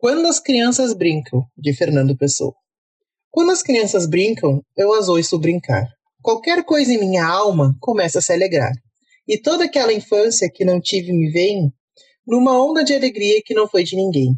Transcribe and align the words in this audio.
Quando 0.00 0.26
as 0.26 0.40
crianças 0.40 0.94
brincam, 0.94 1.44
de 1.54 1.74
Fernando 1.74 2.16
Pessoa. 2.16 2.54
Quando 3.30 3.50
as 3.50 3.62
crianças 3.62 4.06
brincam, 4.06 4.64
eu 4.74 4.94
as 4.94 5.10
ouço 5.10 5.38
brincar. 5.38 5.86
Qualquer 6.22 6.64
coisa 6.64 6.94
em 6.94 6.98
minha 6.98 7.26
alma 7.26 7.76
começa 7.78 8.18
a 8.18 8.22
se 8.22 8.32
alegrar. 8.32 8.72
E 9.28 9.36
toda 9.36 9.64
aquela 9.64 9.92
infância 9.92 10.50
que 10.50 10.64
não 10.64 10.80
tive 10.80 11.12
me 11.12 11.30
vem 11.30 11.70
numa 12.26 12.58
onda 12.64 12.82
de 12.82 12.94
alegria 12.94 13.42
que 13.44 13.52
não 13.52 13.68
foi 13.68 13.84
de 13.84 13.94
ninguém. 13.94 14.32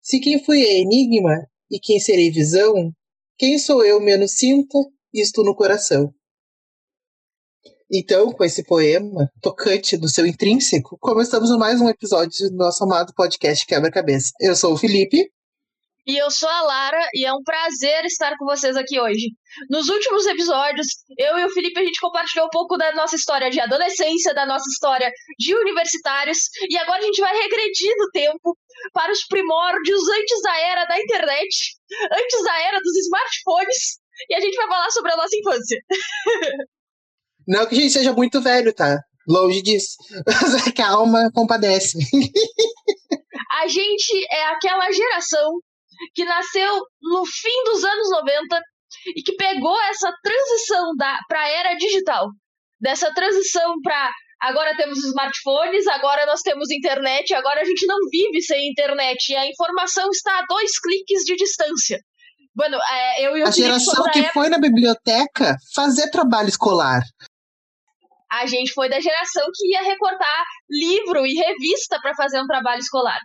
Se 0.00 0.18
quem 0.18 0.42
fui 0.42 0.62
é 0.62 0.78
enigma 0.78 1.46
e 1.70 1.78
quem 1.78 2.00
serei 2.00 2.30
visão, 2.30 2.90
quem 3.36 3.58
sou 3.58 3.84
eu 3.84 4.00
menos 4.00 4.32
sinta 4.32 4.78
isto 5.12 5.42
no 5.42 5.54
coração. 5.54 6.10
Então, 7.92 8.32
com 8.32 8.44
esse 8.44 8.64
poema 8.64 9.30
tocante 9.40 9.96
do 9.96 10.08
seu 10.08 10.26
intrínseco, 10.26 10.98
começamos 10.98 11.56
mais 11.56 11.80
um 11.80 11.88
episódio 11.88 12.50
do 12.50 12.56
nosso 12.56 12.82
amado 12.82 13.14
podcast 13.14 13.64
Quebra-Cabeça. 13.64 14.32
Eu 14.40 14.56
sou 14.56 14.72
o 14.72 14.76
Felipe. 14.76 15.30
E 16.04 16.20
eu 16.20 16.28
sou 16.28 16.48
a 16.48 16.62
Lara, 16.62 17.08
e 17.14 17.24
é 17.24 17.32
um 17.32 17.42
prazer 17.44 18.04
estar 18.04 18.36
com 18.38 18.44
vocês 18.44 18.76
aqui 18.76 18.98
hoje. 18.98 19.28
Nos 19.70 19.88
últimos 19.88 20.26
episódios, 20.26 20.86
eu 21.16 21.38
e 21.38 21.44
o 21.44 21.50
Felipe 21.50 21.78
a 21.78 21.84
gente 21.84 22.00
compartilhou 22.00 22.46
um 22.46 22.50
pouco 22.50 22.76
da 22.76 22.92
nossa 22.92 23.14
história 23.14 23.50
de 23.50 23.60
adolescência, 23.60 24.34
da 24.34 24.46
nossa 24.46 24.68
história 24.68 25.08
de 25.38 25.54
universitários, 25.54 26.38
e 26.68 26.76
agora 26.78 26.98
a 26.98 27.06
gente 27.06 27.20
vai 27.20 27.36
regredir 27.36 27.92
no 27.98 28.10
tempo 28.10 28.58
para 28.92 29.12
os 29.12 29.24
primórdios 29.26 30.08
antes 30.08 30.42
da 30.42 30.60
era 30.60 30.84
da 30.86 31.00
internet, 31.00 31.76
antes 32.12 32.42
da 32.42 32.62
era 32.62 32.80
dos 32.80 32.96
smartphones, 32.96 33.98
e 34.28 34.34
a 34.34 34.40
gente 34.40 34.56
vai 34.56 34.66
falar 34.66 34.90
sobre 34.90 35.12
a 35.12 35.16
nossa 35.16 35.36
infância. 35.36 35.80
Não 37.46 37.66
que 37.66 37.74
a 37.74 37.78
gente 37.78 37.92
seja 37.92 38.12
muito 38.12 38.40
velho, 38.40 38.74
tá? 38.74 39.00
Longe 39.28 39.62
disso. 39.62 39.96
Mas 40.26 40.72
que 40.72 40.82
a 40.82 40.90
alma 40.90 41.30
compadece. 41.34 41.98
a 43.52 43.68
gente 43.68 44.26
é 44.30 44.46
aquela 44.46 44.90
geração 44.90 45.60
que 46.14 46.24
nasceu 46.24 46.74
no 47.02 47.24
fim 47.26 47.64
dos 47.64 47.84
anos 47.84 48.10
90 48.10 48.60
e 49.16 49.22
que 49.22 49.36
pegou 49.36 49.80
essa 49.82 50.12
transição 50.22 50.94
para 50.96 51.40
a 51.40 51.48
era 51.48 51.74
digital. 51.74 52.28
Dessa 52.80 53.12
transição 53.14 53.80
para 53.82 54.10
agora 54.40 54.76
temos 54.76 55.02
smartphones, 55.04 55.86
agora 55.86 56.26
nós 56.26 56.40
temos 56.42 56.70
internet, 56.70 57.32
agora 57.34 57.62
a 57.62 57.64
gente 57.64 57.86
não 57.86 57.96
vive 58.10 58.42
sem 58.42 58.68
internet 58.70 59.32
e 59.32 59.36
a 59.36 59.48
informação 59.48 60.10
está 60.10 60.38
a 60.38 60.46
dois 60.46 60.78
cliques 60.78 61.22
de 61.24 61.36
distância. 61.36 61.98
Bueno, 62.54 62.78
é, 62.90 63.26
eu 63.26 63.36
e 63.36 63.42
o 63.42 63.46
a 63.46 63.50
geração 63.50 64.04
que 64.12 64.18
época... 64.18 64.32
foi 64.32 64.48
na 64.48 64.58
biblioteca 64.58 65.56
fazer 65.74 66.10
trabalho 66.10 66.48
escolar 66.48 67.02
a 68.40 68.46
gente 68.46 68.72
foi 68.72 68.88
da 68.88 69.00
geração 69.00 69.44
que 69.54 69.72
ia 69.72 69.82
recortar 69.82 70.44
livro 70.70 71.26
e 71.26 71.34
revista 71.34 71.98
para 72.00 72.14
fazer 72.14 72.40
um 72.40 72.46
trabalho 72.46 72.80
escolar. 72.80 73.20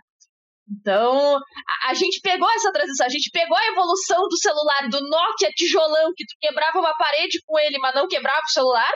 Então, 0.70 1.36
a, 1.36 1.90
a, 1.90 1.94
gente 1.94 2.20
pegou 2.22 2.48
essa 2.52 2.72
transição, 2.72 3.06
a 3.06 3.10
gente 3.10 3.30
pegou 3.30 3.56
a 3.56 3.66
evolução 3.66 4.26
do 4.28 4.38
celular, 4.38 4.88
do 4.88 5.00
Nokia 5.08 5.50
tijolão, 5.54 6.12
que 6.16 6.24
tu 6.24 6.34
quebrava 6.40 6.78
uma 6.78 6.94
parede 6.96 7.40
com 7.46 7.58
ele, 7.58 7.78
mas 7.78 7.94
não 7.94 8.08
quebrava 8.08 8.40
o 8.44 8.52
celular, 8.52 8.92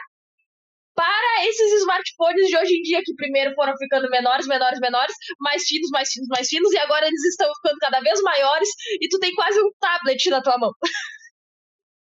para 0.95 1.47
esses 1.47 1.81
smartphones 1.81 2.47
de 2.47 2.57
hoje 2.57 2.75
em 2.79 2.83
dia, 2.83 3.03
que 3.05 3.15
primeiro 3.15 3.55
foram 3.55 3.75
ficando 3.77 4.09
menores, 4.09 4.47
menores, 4.47 4.81
menores, 4.81 5.15
mais 5.39 5.63
finos, 5.65 5.91
mais 5.91 6.09
finos, 6.09 6.29
mais 6.29 6.49
finos, 6.49 6.73
e 6.73 6.79
agora 6.79 7.07
eles 7.07 7.23
estão 7.25 7.53
ficando 7.57 7.77
cada 7.79 8.01
vez 8.01 8.21
maiores, 8.23 8.69
e 9.01 9.09
tu 9.09 9.19
tem 9.19 9.35
quase 9.35 9.61
um 9.61 9.71
tablet 9.79 10.31
na 10.31 10.41
tua 10.41 10.57
mão. 10.57 10.71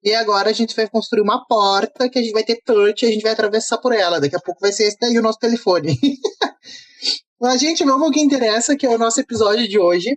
E 0.05 0.13
agora 0.13 0.51
a 0.51 0.53
gente 0.53 0.75
vai 0.75 0.87
construir 0.87 1.21
uma 1.21 1.43
porta 1.47 2.07
que 2.07 2.19
a 2.19 2.21
gente 2.21 2.31
vai 2.31 2.43
ter 2.43 2.61
touch 2.63 3.03
e 3.03 3.09
a 3.09 3.11
gente 3.11 3.23
vai 3.23 3.31
atravessar 3.31 3.79
por 3.79 3.91
ela. 3.91 4.21
Daqui 4.21 4.35
a 4.35 4.39
pouco 4.39 4.61
vai 4.61 4.71
ser 4.71 4.83
esse 4.83 4.97
daí 5.01 5.17
o 5.17 5.21
nosso 5.21 5.39
telefone. 5.39 5.97
Mas, 7.41 7.59
gente, 7.59 7.83
vamos 7.83 8.03
ao 8.03 8.11
que 8.11 8.21
interessa, 8.21 8.77
que 8.77 8.85
é 8.85 8.89
o 8.89 8.99
nosso 8.99 9.19
episódio 9.19 9.67
de 9.67 9.79
hoje. 9.79 10.15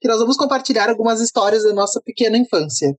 Que 0.00 0.08
nós 0.08 0.18
vamos 0.18 0.38
compartilhar 0.38 0.88
algumas 0.88 1.20
histórias 1.20 1.62
da 1.62 1.74
nossa 1.74 2.00
pequena 2.02 2.38
infância. 2.38 2.96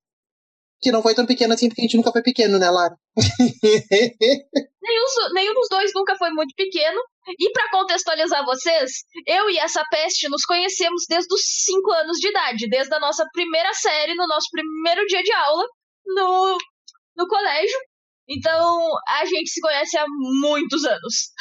Que 0.80 0.92
não 0.92 1.02
foi 1.02 1.16
tão 1.16 1.26
pequena 1.26 1.56
assim, 1.56 1.68
porque 1.68 1.82
a 1.82 1.86
gente 1.86 1.98
nunca 1.98 2.12
foi 2.12 2.22
pequeno, 2.22 2.60
né, 2.60 2.70
Lara? 2.70 2.96
nenhum, 4.84 5.06
nenhum 5.34 5.54
dos 5.56 5.68
dois 5.68 5.92
nunca 5.96 6.16
foi 6.16 6.30
muito 6.30 6.54
pequeno. 6.56 7.02
E 7.40 7.52
para 7.52 7.72
contextualizar 7.72 8.46
vocês, 8.46 8.92
eu 9.26 9.50
e 9.50 9.58
essa 9.58 9.84
peste 9.90 10.30
nos 10.30 10.46
conhecemos 10.46 11.06
desde 11.10 11.34
os 11.34 11.42
5 11.66 11.92
anos 11.92 12.18
de 12.18 12.28
idade, 12.28 12.70
desde 12.70 12.94
a 12.94 13.00
nossa 13.00 13.26
primeira 13.34 13.74
série, 13.74 14.14
no 14.14 14.28
nosso 14.28 14.48
primeiro 14.52 15.06
dia 15.08 15.24
de 15.24 15.34
aula, 15.34 15.66
no, 16.06 16.58
no 17.18 17.28
colégio. 17.28 17.78
Então, 18.28 18.90
a 19.08 19.26
gente 19.26 19.50
se 19.50 19.60
conhece 19.60 19.98
há 19.98 20.06
muitos 20.08 20.86
anos. 20.86 21.32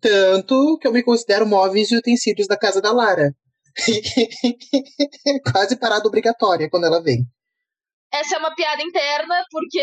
Tanto 0.00 0.78
que 0.80 0.86
eu 0.86 0.92
me 0.92 1.02
considero 1.02 1.46
móveis 1.46 1.90
e 1.90 1.96
utensílios 1.96 2.48
da 2.48 2.58
casa 2.58 2.80
da 2.80 2.92
Lara. 2.92 3.32
Quase 5.52 5.78
parada 5.78 6.06
obrigatória 6.08 6.68
quando 6.68 6.86
ela 6.86 7.02
vem. 7.02 7.24
Essa 8.12 8.36
é 8.36 8.38
uma 8.38 8.54
piada 8.54 8.82
interna, 8.82 9.44
porque 9.50 9.80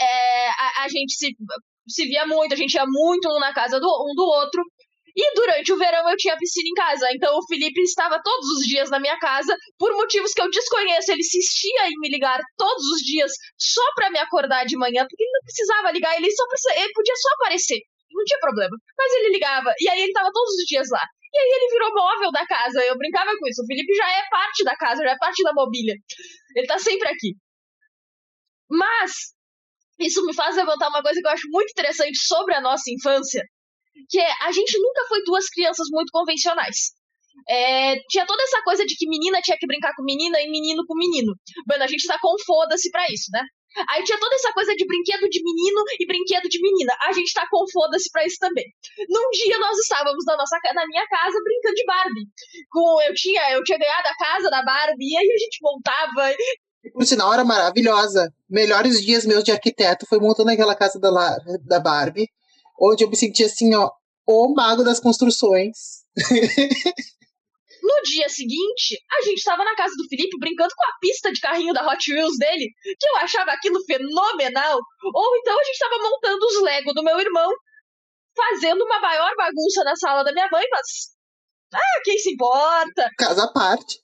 é, 0.00 0.48
a, 0.48 0.84
a, 0.84 0.88
gente 0.88 1.14
se, 1.14 1.34
se 1.88 2.04
via 2.04 2.26
muito, 2.26 2.52
a 2.52 2.56
gente 2.56 2.74
ia 2.74 2.84
muito 2.86 3.28
um 3.28 3.38
na 3.38 3.52
casa 3.52 3.80
do, 3.80 3.86
um 3.86 4.14
do 4.14 4.24
outro. 4.24 4.62
E 5.14 5.34
durante 5.34 5.72
o 5.72 5.76
verão 5.76 6.08
eu 6.08 6.16
tinha 6.16 6.36
piscina 6.36 6.68
em 6.68 6.74
casa, 6.74 7.06
então 7.12 7.36
o 7.36 7.46
Felipe 7.46 7.80
estava 7.82 8.20
todos 8.22 8.46
os 8.56 8.66
dias 8.66 8.88
na 8.88 8.98
minha 8.98 9.18
casa, 9.18 9.54
por 9.78 9.92
motivos 9.92 10.32
que 10.32 10.40
eu 10.40 10.50
desconheço. 10.50 11.12
Ele 11.12 11.20
insistia 11.20 11.88
em 11.88 11.98
me 12.00 12.08
ligar 12.08 12.40
todos 12.56 12.82
os 12.82 13.00
dias 13.00 13.30
só 13.58 13.82
para 13.94 14.10
me 14.10 14.18
acordar 14.18 14.64
de 14.64 14.76
manhã, 14.76 15.04
porque 15.08 15.22
ele 15.22 15.32
não 15.32 15.44
precisava 15.44 15.92
ligar, 15.92 16.16
ele 16.16 16.30
só 16.30 16.46
precisava, 16.48 16.80
ele 16.80 16.92
podia 16.94 17.16
só 17.16 17.28
aparecer, 17.34 17.80
não 18.10 18.24
tinha 18.24 18.40
problema. 18.40 18.76
Mas 18.96 19.12
ele 19.12 19.32
ligava, 19.34 19.72
e 19.78 19.88
aí 19.88 20.00
ele 20.00 20.12
estava 20.12 20.30
todos 20.32 20.54
os 20.54 20.64
dias 20.66 20.88
lá. 20.90 21.02
E 21.34 21.38
aí 21.38 21.48
ele 21.48 21.70
virou 21.70 21.94
móvel 21.94 22.30
da 22.30 22.46
casa, 22.46 22.84
eu 22.84 22.96
brincava 22.96 23.30
com 23.38 23.48
isso. 23.48 23.62
O 23.62 23.66
Felipe 23.66 23.94
já 23.94 24.08
é 24.10 24.28
parte 24.30 24.64
da 24.64 24.76
casa, 24.76 25.02
já 25.02 25.12
é 25.12 25.18
parte 25.18 25.42
da 25.42 25.52
mobília. 25.54 25.94
Ele 26.54 26.66
tá 26.66 26.78
sempre 26.78 27.08
aqui. 27.08 27.34
Mas 28.68 29.32
isso 29.98 30.24
me 30.24 30.34
faz 30.34 30.56
levantar 30.56 30.88
uma 30.88 31.02
coisa 31.02 31.20
que 31.20 31.26
eu 31.26 31.30
acho 31.30 31.48
muito 31.50 31.70
interessante 31.70 32.18
sobre 32.18 32.54
a 32.54 32.60
nossa 32.60 32.90
infância, 32.90 33.42
que 34.08 34.20
a 34.20 34.52
gente 34.52 34.78
nunca 34.78 35.06
foi 35.08 35.22
duas 35.24 35.48
crianças 35.48 35.88
muito 35.90 36.10
convencionais. 36.12 36.92
É, 37.48 37.96
tinha 38.08 38.26
toda 38.26 38.42
essa 38.42 38.62
coisa 38.62 38.84
de 38.84 38.94
que 38.96 39.08
menina 39.08 39.40
tinha 39.40 39.56
que 39.58 39.66
brincar 39.66 39.92
com 39.96 40.04
menina 40.04 40.40
e 40.40 40.50
menino 40.50 40.84
com 40.86 40.94
menino. 40.94 41.32
Bueno, 41.66 41.84
a 41.84 41.86
gente 41.86 42.06
tá 42.06 42.18
com 42.20 42.34
foda-se 42.44 42.90
pra 42.90 43.04
isso, 43.10 43.30
né? 43.32 43.42
Aí 43.88 44.04
tinha 44.04 44.18
toda 44.18 44.34
essa 44.34 44.52
coisa 44.52 44.74
de 44.74 44.86
brinquedo 44.86 45.28
de 45.30 45.42
menino 45.42 45.82
e 45.98 46.06
brinquedo 46.06 46.48
de 46.48 46.60
menina. 46.60 46.92
A 47.08 47.12
gente 47.12 47.32
tá 47.32 47.46
com 47.50 47.64
foda-se 47.72 48.10
pra 48.12 48.26
isso 48.26 48.36
também. 48.38 48.66
Num 49.08 49.30
dia 49.30 49.58
nós 49.58 49.78
estávamos 49.78 50.24
na, 50.26 50.36
nossa, 50.36 50.58
na 50.74 50.86
minha 50.86 51.06
casa 51.08 51.38
brincando 51.42 51.74
de 51.74 51.84
Barbie. 51.86 52.26
Com, 52.70 53.00
eu, 53.02 53.14
tinha, 53.14 53.52
eu 53.52 53.64
tinha 53.64 53.78
ganhado 53.78 54.08
a 54.08 54.16
casa 54.16 54.50
da 54.50 54.62
Barbie 54.62 55.12
e 55.12 55.16
aí 55.16 55.26
a 55.26 55.38
gente 55.38 55.58
montava. 55.62 56.36
Por 56.92 57.06
sinal, 57.06 57.32
era 57.32 57.44
maravilhosa. 57.44 58.30
Melhores 58.48 59.02
dias 59.02 59.24
meus 59.24 59.42
de 59.42 59.52
arquiteto 59.52 60.06
foi 60.06 60.18
montando 60.18 60.50
aquela 60.50 60.74
casa 60.74 61.00
da, 61.00 61.10
da 61.64 61.80
Barbie 61.80 62.28
onde 62.82 63.04
eu 63.04 63.08
me 63.08 63.16
senti 63.16 63.44
assim, 63.44 63.74
ó, 63.74 63.88
o 64.26 64.52
mago 64.54 64.82
das 64.82 64.98
construções. 64.98 66.02
No 67.82 68.00
dia 68.04 68.28
seguinte, 68.28 68.96
a 69.10 69.22
gente 69.22 69.38
estava 69.38 69.64
na 69.64 69.74
casa 69.74 69.92
do 69.96 70.08
Felipe 70.08 70.38
brincando 70.38 70.72
com 70.76 70.84
a 70.84 70.98
pista 71.00 71.32
de 71.32 71.40
carrinho 71.40 71.74
da 71.74 71.84
Hot 71.84 72.12
Wheels 72.12 72.38
dele, 72.38 72.70
que 72.84 73.08
eu 73.08 73.16
achava 73.16 73.50
aquilo 73.50 73.82
fenomenal. 73.84 74.78
Ou 75.14 75.36
então 75.38 75.58
a 75.58 75.64
gente 75.64 75.74
estava 75.74 75.98
montando 75.98 76.46
os 76.46 76.62
Lego 76.62 76.92
do 76.92 77.02
meu 77.02 77.18
irmão, 77.18 77.50
fazendo 78.36 78.84
uma 78.84 79.00
maior 79.00 79.32
bagunça 79.36 79.82
na 79.84 79.96
sala 79.96 80.22
da 80.22 80.32
minha 80.32 80.48
mãe, 80.50 80.64
mas. 80.70 81.12
Ah, 81.74 82.00
quem 82.04 82.18
se 82.18 82.30
importa? 82.30 83.08
Casa 83.18 83.44
à 83.44 83.52
parte. 83.52 83.98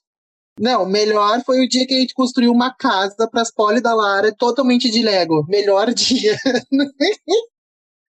Não, 0.59 0.85
melhor 0.85 1.41
foi 1.45 1.63
o 1.63 1.69
dia 1.69 1.87
que 1.87 1.93
a 1.93 1.99
gente 2.01 2.13
construiu 2.13 2.51
uma 2.51 2.75
casa 2.75 3.29
para 3.31 3.41
as 3.41 3.49
poli 3.49 3.79
da 3.79 3.93
Lara 3.93 4.35
totalmente 4.35 4.89
de 4.89 5.01
Lego. 5.01 5.45
Melhor 5.47 5.93
dia. 5.93 6.37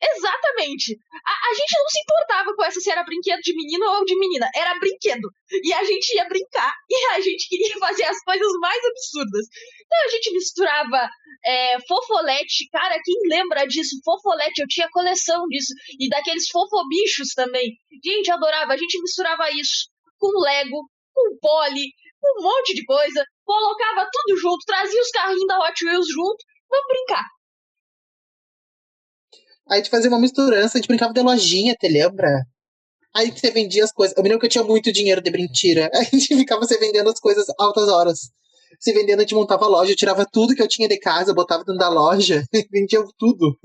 Exatamente. 0.02 0.98
A, 1.14 1.32
a, 1.32 1.54
gente 1.54 1.78
não 1.78 1.90
se 1.90 2.02
importava 2.02 2.56
com 2.56 2.64
essa 2.64 2.80
se 2.80 2.90
era 2.90 3.04
brinquedo 3.04 3.40
de 3.42 3.56
menino 3.56 3.86
ou 3.86 4.04
de 4.04 4.18
menina. 4.18 4.50
Era 4.56 4.80
brinquedo. 4.80 5.30
E 5.64 5.72
a 5.74 5.84
gente 5.84 6.16
ia 6.16 6.28
brincar 6.28 6.74
e 6.90 7.12
a 7.12 7.22
gente 7.22 7.48
queria 7.48 7.78
fazer 7.78 8.06
as 8.06 8.20
coisas 8.24 8.52
mais 8.60 8.84
absurdas. 8.84 9.46
Então 9.86 10.00
a 10.06 10.10
gente 10.10 10.34
misturava 10.34 11.10
é, 11.46 11.80
fofolete. 11.88 12.68
Cara, 12.72 13.00
quem 13.04 13.16
lembra 13.30 13.68
disso? 13.68 14.02
Fofolete, 14.04 14.62
eu 14.62 14.68
tinha 14.68 14.90
coleção 14.92 15.46
disso. 15.48 15.74
E 16.00 16.10
daqueles 16.10 16.50
fofobichos 16.50 17.34
também. 17.36 17.78
Gente, 18.04 18.32
adorava. 18.32 18.74
A 18.74 18.78
gente 18.78 19.00
misturava 19.02 19.52
isso 19.52 19.88
com 20.18 20.40
Lego, 20.40 20.90
com 21.14 21.38
poli, 21.40 21.92
com 22.20 22.40
um 22.40 22.44
monte 22.44 22.74
de 22.74 22.84
coisa. 22.86 23.24
Colocava 23.46 24.10
tudo 24.12 24.38
junto, 24.38 24.66
trazia 24.66 25.02
os 25.02 25.10
carrinhos 25.12 25.46
da 25.48 25.60
Hot 25.60 25.86
Wheels 25.86 26.08
junto. 26.08 26.44
Vamos 26.70 26.88
brincar. 26.88 27.26
Aí 29.72 29.80
a 29.80 29.82
gente 29.82 29.90
fazia 29.90 30.10
uma 30.10 30.20
misturança, 30.20 30.78
a 30.78 30.82
gente 30.82 30.90
brincava 30.90 31.14
de 31.14 31.22
lojinha, 31.22 31.74
te 31.76 31.88
lembra? 31.88 32.44
Aí 33.16 33.32
você 33.32 33.52
vendia 33.52 33.86
as 33.86 33.92
coisas. 33.94 34.16
Eu 34.18 34.22
me 34.22 34.28
lembro 34.28 34.42
que 34.42 34.48
eu 34.48 34.52
tinha 34.52 34.64
muito 34.66 34.92
dinheiro 34.92 35.22
de 35.22 35.32
mentira. 35.32 35.90
A 35.96 36.04
gente 36.04 36.28
ficava 36.28 36.66
se 36.66 36.78
vendendo 36.78 37.10
as 37.10 37.20
coisas 37.20 37.46
altas 37.58 37.88
horas. 37.88 38.20
Se 38.80 38.94
vendendo, 38.94 39.20
a 39.20 39.22
gente 39.22 39.36
montava 39.36 39.66
a 39.66 39.68
loja, 39.68 39.92
eu 39.92 39.96
tirava 39.96 40.26
tudo 40.26 40.56
que 40.56 40.62
eu 40.62 40.68
tinha 40.68 40.88
de 40.88 40.98
casa, 40.98 41.34
botava 41.34 41.64
dentro 41.64 41.78
da 41.78 41.90
loja, 41.90 42.44
vendia 42.72 43.04
tudo. 43.18 43.58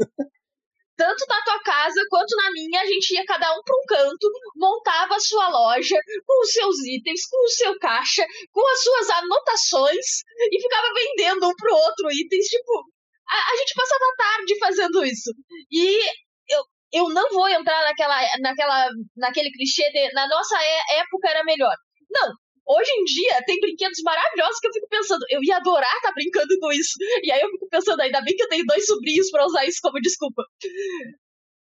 tanto 0.96 1.24
na 1.28 1.42
tua 1.44 1.62
casa 1.62 2.00
quanto 2.10 2.36
na 2.36 2.50
minha, 2.50 2.80
a 2.80 2.86
gente 2.86 3.14
ia 3.14 3.24
cada 3.24 3.50
um 3.52 3.62
para 3.64 3.76
um 3.76 3.84
canto, 3.86 4.30
montava 4.56 5.14
a 5.14 5.20
sua 5.20 5.48
loja 5.48 5.96
com 6.26 6.42
os 6.42 6.50
seus 6.50 6.76
itens, 6.84 7.26
com 7.30 7.44
o 7.44 7.48
seu 7.48 7.78
caixa, 7.78 8.26
com 8.52 8.68
as 8.68 8.82
suas 8.82 9.10
anotações 9.10 10.06
e 10.52 10.60
ficava 10.60 10.88
vendendo 10.92 11.48
um 11.48 11.54
pro 11.56 11.74
outro 11.74 12.10
itens, 12.10 12.46
tipo, 12.46 12.84
a, 13.28 13.52
a 13.52 13.56
gente 13.56 13.74
passava 13.74 14.04
a 14.04 14.16
tarde 14.16 14.58
fazendo 14.58 15.04
isso. 15.04 15.30
E 15.70 16.00
eu, 16.48 16.62
eu 16.92 17.08
não 17.10 17.28
vou 17.30 17.48
entrar 17.48 17.82
naquela, 17.84 18.20
naquela, 18.40 18.88
naquele 19.16 19.50
clichê 19.50 19.90
de 19.90 20.12
na 20.12 20.28
nossa 20.28 20.56
é, 20.62 20.98
época 21.00 21.30
era 21.30 21.44
melhor. 21.44 21.74
Não, 22.10 22.32
Hoje 22.68 22.90
em 22.98 23.04
dia, 23.04 23.44
tem 23.46 23.60
brinquedos 23.60 24.02
maravilhosos 24.02 24.58
que 24.58 24.66
eu 24.66 24.72
fico 24.72 24.88
pensando, 24.88 25.24
eu 25.30 25.38
ia 25.40 25.56
adorar 25.56 25.94
estar 25.94 26.08
tá 26.08 26.14
brincando 26.14 26.52
com 26.58 26.72
isso. 26.72 26.98
E 27.22 27.30
aí 27.30 27.40
eu 27.40 27.48
fico 27.50 27.68
pensando, 27.70 28.00
ainda 28.00 28.20
bem 28.22 28.34
que 28.34 28.42
eu 28.42 28.48
tenho 28.48 28.66
dois 28.66 28.84
sobrinhos 28.84 29.30
para 29.30 29.46
usar 29.46 29.64
isso 29.64 29.78
como 29.80 30.00
desculpa. 30.00 30.42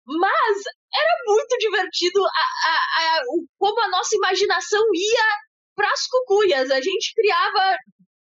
Mas 0.08 0.58
era 0.92 1.16
muito 1.28 1.58
divertido 1.60 2.26
a, 2.26 2.30
a, 2.30 3.18
a, 3.18 3.22
como 3.60 3.80
a 3.82 3.90
nossa 3.90 4.16
imaginação 4.16 4.82
ia 4.96 5.28
pras 5.76 6.08
cucuias. 6.08 6.72
A 6.72 6.82
gente 6.82 7.14
criava 7.14 7.78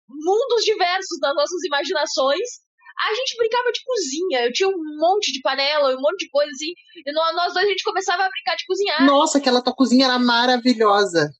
mundos 0.09 0.63
diversos 0.63 1.19
nas 1.21 1.35
nossas 1.35 1.63
imaginações. 1.63 2.65
A 2.99 3.13
gente 3.13 3.37
brincava 3.37 3.71
de 3.71 3.79
cozinha. 3.83 4.45
Eu 4.45 4.51
tinha 4.51 4.69
um 4.69 4.97
monte 4.99 5.31
de 5.31 5.41
panela, 5.41 5.95
um 5.95 6.01
monte 6.01 6.25
de 6.25 6.29
coisa 6.29 6.51
assim. 6.51 6.73
E 7.05 7.11
nós 7.13 7.53
dois 7.53 7.65
a 7.65 7.69
gente 7.69 7.83
começava 7.83 8.23
a 8.23 8.29
brincar 8.29 8.55
de 8.55 8.65
cozinhar. 8.65 9.05
Nossa, 9.05 9.37
aquela 9.37 9.61
tua 9.61 9.73
cozinha 9.73 10.05
era 10.05 10.19
maravilhosa 10.19 11.31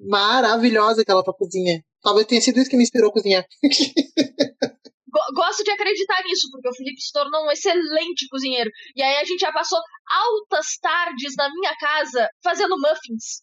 maravilhosa 0.00 1.02
aquela 1.02 1.22
tua 1.22 1.34
cozinha. 1.34 1.84
Talvez 2.02 2.26
tenha 2.26 2.40
sido 2.40 2.58
isso 2.58 2.70
que 2.70 2.76
me 2.76 2.82
inspirou 2.82 3.10
a 3.10 3.12
cozinhar. 3.12 3.44
Gosto 5.34 5.64
de 5.64 5.70
acreditar 5.70 6.22
nisso, 6.24 6.48
porque 6.50 6.68
o 6.68 6.74
Felipe 6.74 7.00
se 7.00 7.12
tornou 7.12 7.44
um 7.44 7.50
excelente 7.50 8.26
cozinheiro. 8.28 8.70
E 8.96 9.02
aí 9.02 9.16
a 9.16 9.24
gente 9.24 9.40
já 9.40 9.52
passou 9.52 9.78
altas 10.08 10.78
tardes 10.80 11.34
na 11.36 11.50
minha 11.50 11.76
casa 11.76 12.28
fazendo 12.42 12.78
muffins. 12.78 13.42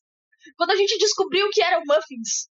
Quando 0.55 0.71
a 0.71 0.75
gente 0.75 0.97
descobriu 0.97 1.49
que 1.51 1.61
eram 1.61 1.81
muffins. 1.85 2.47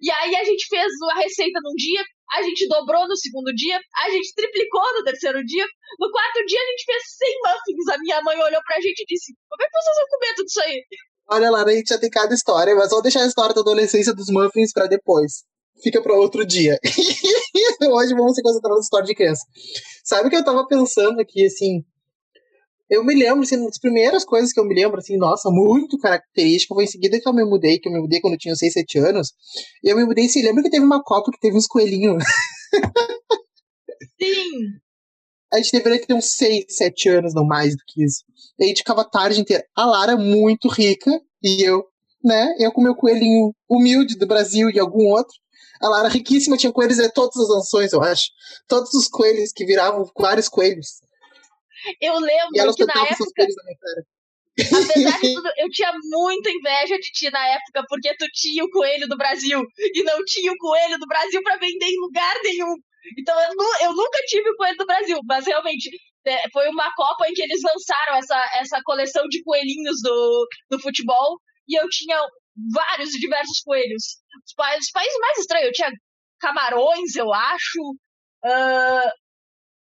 E 0.00 0.10
aí 0.10 0.36
a 0.36 0.44
gente 0.44 0.66
fez 0.68 0.92
a 1.10 1.14
receita 1.18 1.58
num 1.62 1.74
dia, 1.74 2.02
a 2.32 2.42
gente 2.42 2.68
dobrou 2.68 3.08
no 3.08 3.16
segundo 3.16 3.52
dia, 3.54 3.78
a 4.04 4.10
gente 4.10 4.34
triplicou 4.34 4.82
no 4.94 5.04
terceiro 5.04 5.44
dia, 5.44 5.66
no 5.98 6.10
quarto 6.10 6.46
dia 6.46 6.58
a 6.60 6.70
gente 6.70 6.84
fez 6.84 7.02
100 7.18 7.38
muffins. 7.44 7.88
A 7.94 7.98
minha 7.98 8.22
mãe 8.22 8.36
olhou 8.36 8.60
pra 8.66 8.80
gente 8.80 9.00
e 9.00 9.06
disse: 9.06 9.34
Como 9.48 9.62
é 9.62 9.66
que 9.66 9.72
vocês 9.72 9.96
vão 9.96 10.06
comer 10.08 10.34
tudo 10.36 10.46
isso 10.46 10.60
aí? 10.62 10.82
Olha 11.32 11.50
lá, 11.50 11.62
a 11.62 11.72
gente 11.72 11.88
já 11.88 11.98
tem 11.98 12.10
cada 12.10 12.34
história, 12.34 12.74
mas 12.74 12.90
vou 12.90 13.02
deixar 13.02 13.22
a 13.22 13.26
história 13.26 13.54
da 13.54 13.60
adolescência 13.60 14.14
dos 14.14 14.26
muffins 14.28 14.72
para 14.72 14.86
depois. 14.86 15.44
Fica 15.82 16.02
para 16.02 16.14
outro 16.14 16.44
dia. 16.44 16.78
Hoje 17.90 18.14
vamos 18.14 18.34
se 18.34 18.42
concentrar 18.42 18.74
na 18.74 18.80
história 18.80 19.06
de 19.06 19.14
criança. 19.14 19.44
Sabe 20.04 20.26
o 20.26 20.30
que 20.30 20.36
eu 20.36 20.44
tava 20.44 20.66
pensando 20.66 21.20
aqui, 21.20 21.46
assim? 21.46 21.84
Eu 22.90 23.04
me 23.04 23.14
lembro, 23.14 23.42
assim, 23.42 23.56
uma 23.56 23.68
das 23.68 23.78
primeiras 23.78 24.24
coisas 24.24 24.52
que 24.52 24.58
eu 24.58 24.64
me 24.64 24.74
lembro, 24.74 24.98
assim, 24.98 25.16
nossa, 25.16 25.48
muito 25.48 25.96
característica, 25.96 26.74
foi 26.74 26.84
em 26.84 26.88
seguida 26.88 27.20
que 27.20 27.28
eu 27.28 27.32
me 27.32 27.44
mudei, 27.44 27.78
que 27.78 27.88
eu 27.88 27.92
me 27.92 28.00
mudei 28.00 28.20
quando 28.20 28.34
eu 28.34 28.38
tinha 28.38 28.56
6, 28.56 28.72
7 28.72 28.98
anos. 28.98 29.32
E 29.84 29.88
eu 29.88 29.96
me 29.96 30.04
mudei, 30.04 30.26
assim, 30.26 30.42
lembra 30.42 30.64
que 30.64 30.70
teve 30.70 30.84
uma 30.84 31.00
Copa 31.00 31.30
que 31.30 31.38
teve 31.38 31.56
uns 31.56 31.68
coelhinhos? 31.68 32.22
Sim! 34.20 34.80
A 35.52 35.58
gente 35.58 35.70
deveria 35.70 36.04
ter 36.04 36.14
uns 36.14 36.32
6, 36.32 36.64
7 36.68 37.08
anos, 37.10 37.32
não 37.32 37.44
mais 37.44 37.76
do 37.76 37.82
que 37.86 38.04
isso. 38.04 38.24
E 38.58 38.64
a 38.64 38.66
gente 38.66 38.78
ficava 38.78 39.02
a 39.02 39.08
tarde 39.08 39.40
inteira. 39.40 39.64
A 39.76 39.86
Lara, 39.86 40.16
muito 40.16 40.68
rica, 40.68 41.12
e 41.40 41.62
eu, 41.62 41.84
né? 42.24 42.56
Eu 42.58 42.72
com 42.72 42.82
meu 42.82 42.96
coelhinho 42.96 43.54
humilde 43.68 44.16
do 44.16 44.26
Brasil 44.26 44.68
e 44.68 44.80
algum 44.80 45.06
outro. 45.06 45.34
A 45.80 45.88
Lara, 45.88 46.08
riquíssima, 46.08 46.56
tinha 46.56 46.72
coelhos 46.72 46.96
de 46.96 47.08
todas 47.12 47.36
as 47.36 47.48
nações, 47.48 47.92
eu 47.92 48.02
acho. 48.02 48.24
Todos 48.66 48.92
os 48.94 49.06
coelhos 49.06 49.52
que 49.52 49.64
viravam 49.64 50.10
vários 50.18 50.48
coelhos. 50.48 51.00
Eu 52.00 52.14
lembro 52.18 52.74
que 52.74 52.84
na 52.84 53.06
época... 53.06 53.46
Apesar 54.58 55.20
de 55.20 55.32
tudo, 55.34 55.48
eu 55.56 55.68
tinha 55.70 55.92
muita 56.10 56.50
inveja 56.50 56.96
de 56.98 57.10
ti 57.12 57.30
na 57.30 57.46
época, 57.48 57.84
porque 57.88 58.14
tu 58.16 58.26
tinha 58.32 58.64
o 58.64 58.70
coelho 58.70 59.08
do 59.08 59.16
Brasil 59.16 59.62
e 59.78 60.02
não 60.02 60.22
tinha 60.24 60.52
o 60.52 60.58
coelho 60.58 60.98
do 60.98 61.06
Brasil 61.06 61.40
para 61.42 61.56
vender 61.56 61.86
em 61.86 62.00
lugar 62.00 62.34
nenhum. 62.42 62.74
Então 63.18 63.34
eu, 63.40 63.88
eu 63.88 63.94
nunca 63.94 64.18
tive 64.26 64.50
o 64.50 64.56
coelho 64.56 64.76
do 64.76 64.86
Brasil, 64.86 65.18
mas 65.24 65.46
realmente 65.46 65.88
é, 66.26 66.50
foi 66.52 66.68
uma 66.68 66.92
Copa 66.94 67.28
em 67.28 67.32
que 67.32 67.42
eles 67.42 67.62
lançaram 67.62 68.16
essa, 68.16 68.50
essa 68.56 68.80
coleção 68.84 69.26
de 69.28 69.42
coelhinhos 69.42 70.02
do, 70.02 70.46
do 70.70 70.80
futebol 70.80 71.38
e 71.66 71.80
eu 71.80 71.88
tinha 71.88 72.20
vários 72.72 73.14
e 73.14 73.18
diversos 73.18 73.60
coelhos. 73.64 74.02
Os 74.46 74.52
países 74.92 75.18
mais 75.20 75.38
estranhos, 75.38 75.66
eu 75.66 75.72
tinha 75.72 75.90
camarões, 76.38 77.14
eu 77.16 77.32
acho. 77.32 77.80
Uh, 78.44 79.10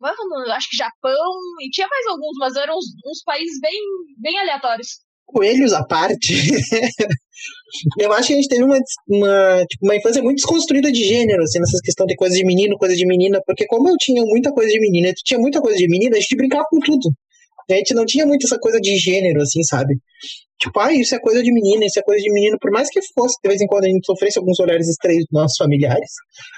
acho 0.07 0.69
que 0.69 0.77
Japão, 0.77 1.31
e 1.61 1.69
tinha 1.69 1.87
mais 1.87 2.05
alguns, 2.07 2.37
mas 2.39 2.55
eram 2.55 2.75
uns, 2.77 2.85
uns 3.05 3.23
países 3.23 3.59
bem, 3.59 3.79
bem 4.17 4.39
aleatórios. 4.39 4.87
Coelhos 5.25 5.73
à 5.73 5.85
parte. 5.85 6.33
eu 7.99 8.11
acho 8.11 8.27
que 8.27 8.33
a 8.33 8.35
gente 8.35 8.49
teve 8.49 8.63
uma, 8.63 8.77
uma, 9.07 9.65
tipo, 9.65 9.85
uma 9.85 9.95
infância 9.95 10.21
muito 10.21 10.37
desconstruída 10.37 10.91
de 10.91 11.03
gênero, 11.03 11.43
assim, 11.43 11.59
nessas 11.59 11.79
questões 11.81 12.07
de 12.07 12.15
coisa 12.15 12.35
de 12.35 12.45
menino, 12.45 12.77
coisa 12.77 12.95
de 12.95 13.05
menina, 13.05 13.39
porque 13.45 13.65
como 13.67 13.89
eu 13.89 13.95
tinha 13.97 14.21
muita 14.25 14.51
coisa 14.51 14.69
de 14.69 14.79
menina 14.79 15.09
e 15.09 15.13
tu 15.13 15.21
tinha 15.23 15.39
muita 15.39 15.61
coisa 15.61 15.77
de 15.77 15.87
menina, 15.87 16.17
a 16.17 16.19
gente 16.19 16.35
brincava 16.35 16.65
com 16.69 16.79
tudo. 16.79 17.09
A 17.69 17.75
gente 17.75 17.93
não 17.93 18.05
tinha 18.05 18.25
muito 18.25 18.45
essa 18.45 18.59
coisa 18.59 18.79
de 18.81 18.97
gênero, 18.97 19.41
assim, 19.41 19.63
sabe? 19.63 19.95
Tipo, 20.59 20.79
ah, 20.79 20.93
isso 20.93 21.15
é 21.15 21.19
coisa 21.19 21.41
de 21.41 21.51
menina, 21.51 21.85
isso 21.85 21.99
é 21.99 22.03
coisa 22.03 22.21
de 22.21 22.31
menino. 22.31 22.57
Por 22.59 22.69
mais 22.71 22.89
que 22.89 22.99
fosse, 23.15 23.35
de 23.41 23.49
vez 23.49 23.61
em 23.61 23.67
quando 23.67 23.85
a 23.85 23.87
gente 23.87 24.05
sofresse 24.05 24.37
alguns 24.37 24.59
olhares 24.59 24.87
estranhos 24.89 25.23
dos 25.29 25.41
nossos 25.41 25.57
familiares, 25.57 26.11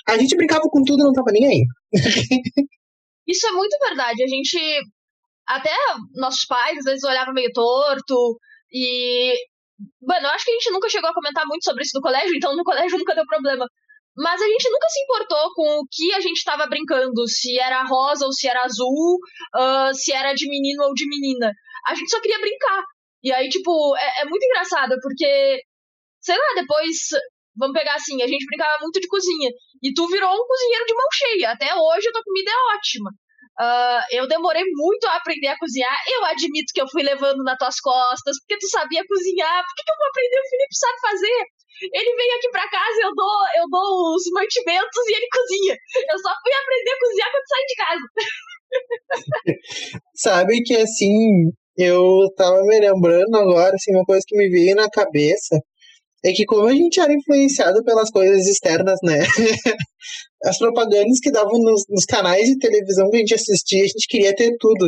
a 0.08 0.18
gente 0.18 0.36
brincava 0.36 0.64
com 0.64 0.84
tudo 0.84 1.02
e 1.02 1.06
não 1.06 1.14
tava 1.14 1.32
nem 1.32 1.46
aí. 1.46 1.64
isso 3.28 3.48
é 3.48 3.52
muito 3.52 3.78
verdade. 3.80 4.24
A 4.24 4.28
gente. 4.28 4.82
Até 5.46 5.76
nossos 6.16 6.46
pais 6.46 6.78
às 6.78 6.86
vezes 6.86 7.04
olhavam 7.04 7.34
meio 7.34 7.52
torto. 7.52 8.38
E 8.72 9.34
Mano, 10.02 10.28
eu 10.28 10.32
acho 10.32 10.46
que 10.46 10.52
a 10.52 10.54
gente 10.54 10.72
nunca 10.72 10.90
chegou 10.90 11.10
a 11.10 11.14
comentar 11.14 11.46
muito 11.46 11.64
sobre 11.64 11.84
isso 11.84 11.96
no 11.96 12.02
colégio, 12.02 12.36
então 12.36 12.56
no 12.56 12.64
colégio 12.64 12.98
nunca 13.00 13.16
deu 13.16 13.26
problema. 13.26 13.66
Mas 14.16 14.42
a 14.42 14.46
gente 14.46 14.70
nunca 14.70 14.88
se 14.90 15.02
importou 15.02 15.54
com 15.56 15.80
o 15.80 15.88
que 15.92 16.14
a 16.14 16.20
gente 16.20 16.38
estava 16.38 16.68
brincando, 16.68 17.28
se 17.28 17.58
era 17.58 17.84
rosa 17.84 18.26
ou 18.26 18.32
se 18.32 18.48
era 18.48 18.62
azul, 18.64 19.18
uh, 19.56 19.94
se 19.94 20.14
era 20.14 20.34
de 20.34 20.48
menino 20.48 20.84
ou 20.84 20.94
de 20.94 21.08
menina. 21.08 21.52
A 21.88 21.96
gente 21.96 22.12
só 22.12 22.22
queria 22.22 22.40
brincar. 22.40 22.84
E 23.24 23.32
aí, 23.32 23.50
tipo, 23.50 23.96
é, 23.98 24.22
é 24.22 24.26
muito 24.26 24.44
engraçado, 24.44 24.96
porque, 25.02 25.62
sei 26.22 26.36
lá, 26.36 26.62
depois, 26.62 26.96
vamos 27.58 27.74
pegar 27.74 27.96
assim, 27.96 28.22
a 28.22 28.28
gente 28.28 28.46
brincava 28.46 28.78
muito 28.82 29.00
de 29.00 29.08
cozinha. 29.08 29.50
E 29.84 29.94
tu 29.94 30.08
virou 30.08 30.32
um 30.32 30.48
cozinheiro 30.48 30.86
de 30.86 30.96
mão 30.96 31.08
cheia. 31.12 31.52
Até 31.52 31.76
hoje 31.76 32.08
a 32.08 32.12
tua 32.12 32.24
comida 32.24 32.50
é 32.50 32.76
ótima. 32.76 33.12
Uh, 33.54 34.02
eu 34.10 34.28
demorei 34.28 34.64
muito 34.74 35.06
a 35.06 35.18
aprender 35.18 35.48
a 35.48 35.60
cozinhar. 35.60 35.94
Eu 36.08 36.26
admito 36.26 36.72
que 36.74 36.82
eu 36.82 36.88
fui 36.88 37.04
levando 37.04 37.44
nas 37.44 37.58
tuas 37.58 37.80
costas, 37.80 38.38
porque 38.40 38.58
tu 38.58 38.70
sabia 38.70 39.04
cozinhar. 39.06 39.62
Por 39.62 39.76
que, 39.76 39.84
que 39.84 39.92
eu 39.92 40.00
vou 40.00 40.08
aprender? 40.08 40.40
O 40.40 40.50
Felipe 40.50 40.76
sabe 40.76 41.00
fazer. 41.02 41.42
Ele 41.92 42.16
vem 42.16 42.32
aqui 42.34 42.50
pra 42.50 42.70
casa, 42.70 42.98
eu 43.04 43.14
dou, 43.14 43.40
eu 43.60 43.66
dou 43.70 44.16
os 44.16 44.24
mantimentos 44.32 45.04
e 45.10 45.16
ele 45.16 45.28
cozinha. 45.28 45.76
Eu 46.10 46.18
só 46.20 46.32
fui 46.42 46.54
aprender 46.54 46.92
a 46.92 47.00
cozinhar 47.00 47.32
quando 47.32 47.52
saí 47.52 47.66
de 47.68 47.76
casa. 47.76 48.06
sabe 50.16 50.64
que 50.64 50.76
assim, 50.78 51.52
eu 51.78 52.30
tava 52.38 52.62
me 52.64 52.80
lembrando 52.80 53.36
agora, 53.36 53.76
assim, 53.76 53.92
uma 53.94 54.06
coisa 54.06 54.24
que 54.26 54.38
me 54.38 54.50
veio 54.50 54.76
na 54.76 54.90
cabeça 54.90 55.60
é 56.26 56.32
que 56.32 56.46
como 56.46 56.68
a 56.68 56.74
gente 56.74 57.00
era 57.00 57.14
influenciado 57.14 57.84
pelas 57.84 58.10
coisas 58.10 58.48
externas, 58.48 58.98
né? 59.04 59.20
As 60.46 60.58
propagandas 60.58 61.20
que 61.22 61.32
davam 61.32 61.60
nos, 61.60 61.84
nos, 61.90 62.06
canais 62.06 62.48
de 62.48 62.58
televisão 62.58 63.10
que 63.10 63.18
a 63.18 63.20
gente 63.20 63.34
assistia, 63.34 63.84
a 63.84 63.88
gente 63.88 64.08
queria 64.08 64.36
ter 64.36 64.56
tudo. 64.58 64.88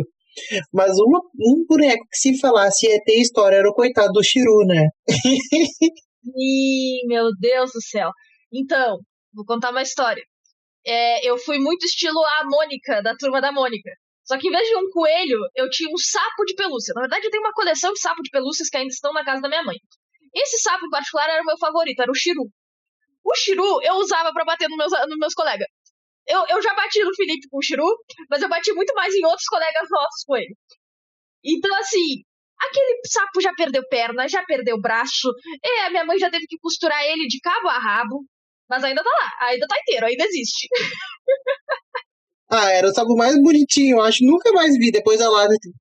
Mas 0.74 0.98
uma, 1.00 1.20
um 1.40 1.66
boneco 1.68 2.06
que 2.12 2.18
se 2.18 2.40
falasse 2.40 2.88
ia 2.88 3.02
ter 3.04 3.22
história 3.22 3.58
era 3.58 3.70
o 3.70 3.74
coitado 3.74 4.12
do 4.14 4.24
Chiru, 4.24 4.66
né? 4.66 4.88
Ih, 6.38 7.08
meu 7.08 7.30
Deus 7.40 7.72
do 7.72 7.82
céu. 7.82 8.10
Então, 8.54 8.98
vou 9.34 9.46
contar 9.46 9.72
uma 9.72 9.82
história. 9.82 10.24
É, 10.86 11.28
eu 11.28 11.38
fui 11.38 11.58
muito 11.58 11.86
estilo 11.86 12.20
a 12.20 12.46
Mônica, 12.46 13.02
da 13.02 13.16
turma 13.16 13.42
da 13.42 13.52
Mônica. 13.52 13.92
Só 14.26 14.38
que 14.38 14.48
em 14.48 14.52
vez 14.52 14.68
de 14.68 14.76
um 14.76 14.90
coelho, 14.90 15.40
eu 15.56 15.70
tinha 15.70 15.90
um 15.90 15.98
sapo 15.98 16.44
de 16.46 16.56
pelúcia. 16.56 16.94
Na 16.96 17.02
verdade, 17.02 17.26
eu 17.26 17.32
tenho 17.32 17.44
uma 17.44 17.54
coleção 17.54 17.94
de 17.94 18.00
sapo 18.00 18.22
de 18.24 18.30
pelúcias 18.30 18.70
que 18.70 18.78
ainda 18.78 18.90
estão 18.90 19.14
na 19.14 19.24
casa 19.24 19.42
da 19.42 19.50
minha 19.50 19.64
mãe. 19.64 19.76
Esse 20.36 20.60
sapo 20.60 20.86
em 20.86 20.90
particular 20.90 21.30
era 21.30 21.42
o 21.42 21.46
meu 21.46 21.58
favorito, 21.58 22.02
era 22.02 22.12
o 22.12 22.16
Chiru. 22.16 22.50
O 23.24 23.36
Chiru 23.36 23.82
eu 23.84 23.96
usava 23.96 24.32
para 24.34 24.46
bater 24.46 24.68
nos 24.70 24.78
meus, 24.78 24.92
nos 24.92 25.18
meus 25.18 25.34
colegas. 25.34 25.68
Eu, 26.28 26.44
eu 26.50 26.62
já 26.62 26.74
bati 26.74 27.04
no 27.04 27.16
Felipe 27.16 27.48
com 27.50 27.58
o 27.58 27.62
Chiru, 27.62 27.88
mas 28.30 28.42
eu 28.42 28.50
bati 28.50 28.74
muito 28.74 28.94
mais 28.94 29.14
em 29.14 29.26
outros 29.26 29.48
colegas 29.48 29.88
nossos 29.90 30.24
com 30.26 30.36
ele. 30.36 30.56
Então, 31.44 31.74
assim, 31.78 32.24
aquele 32.60 33.00
sapo 33.06 33.42
já 33.42 33.54
perdeu 33.54 33.84
perna, 33.88 34.28
já 34.28 34.44
perdeu 34.44 34.80
braço. 34.80 35.30
E 35.64 35.82
a 35.82 35.90
minha 35.90 36.06
mãe 36.06 36.18
já 36.18 36.30
teve 36.30 36.46
que 36.48 36.58
costurar 36.58 37.04
ele 37.04 37.28
de 37.28 37.40
cabo 37.40 37.68
a 37.70 37.80
rabo. 37.80 38.26
Mas 38.68 38.84
ainda 38.84 39.04
tá 39.04 39.10
lá, 39.10 39.48
ainda 39.48 39.68
tá 39.68 39.76
inteiro, 39.80 40.08
ainda 40.08 40.26
existe. 40.26 40.68
Ah, 42.48 42.72
era 42.72 42.88
o 42.88 42.94
sapo 42.94 43.16
mais 43.16 43.36
bonitinho, 43.42 43.98
eu 43.98 44.02
acho. 44.04 44.24
Nunca 44.24 44.52
mais 44.52 44.78
vi. 44.78 44.92
Depois 44.92 45.20
a 45.20 45.28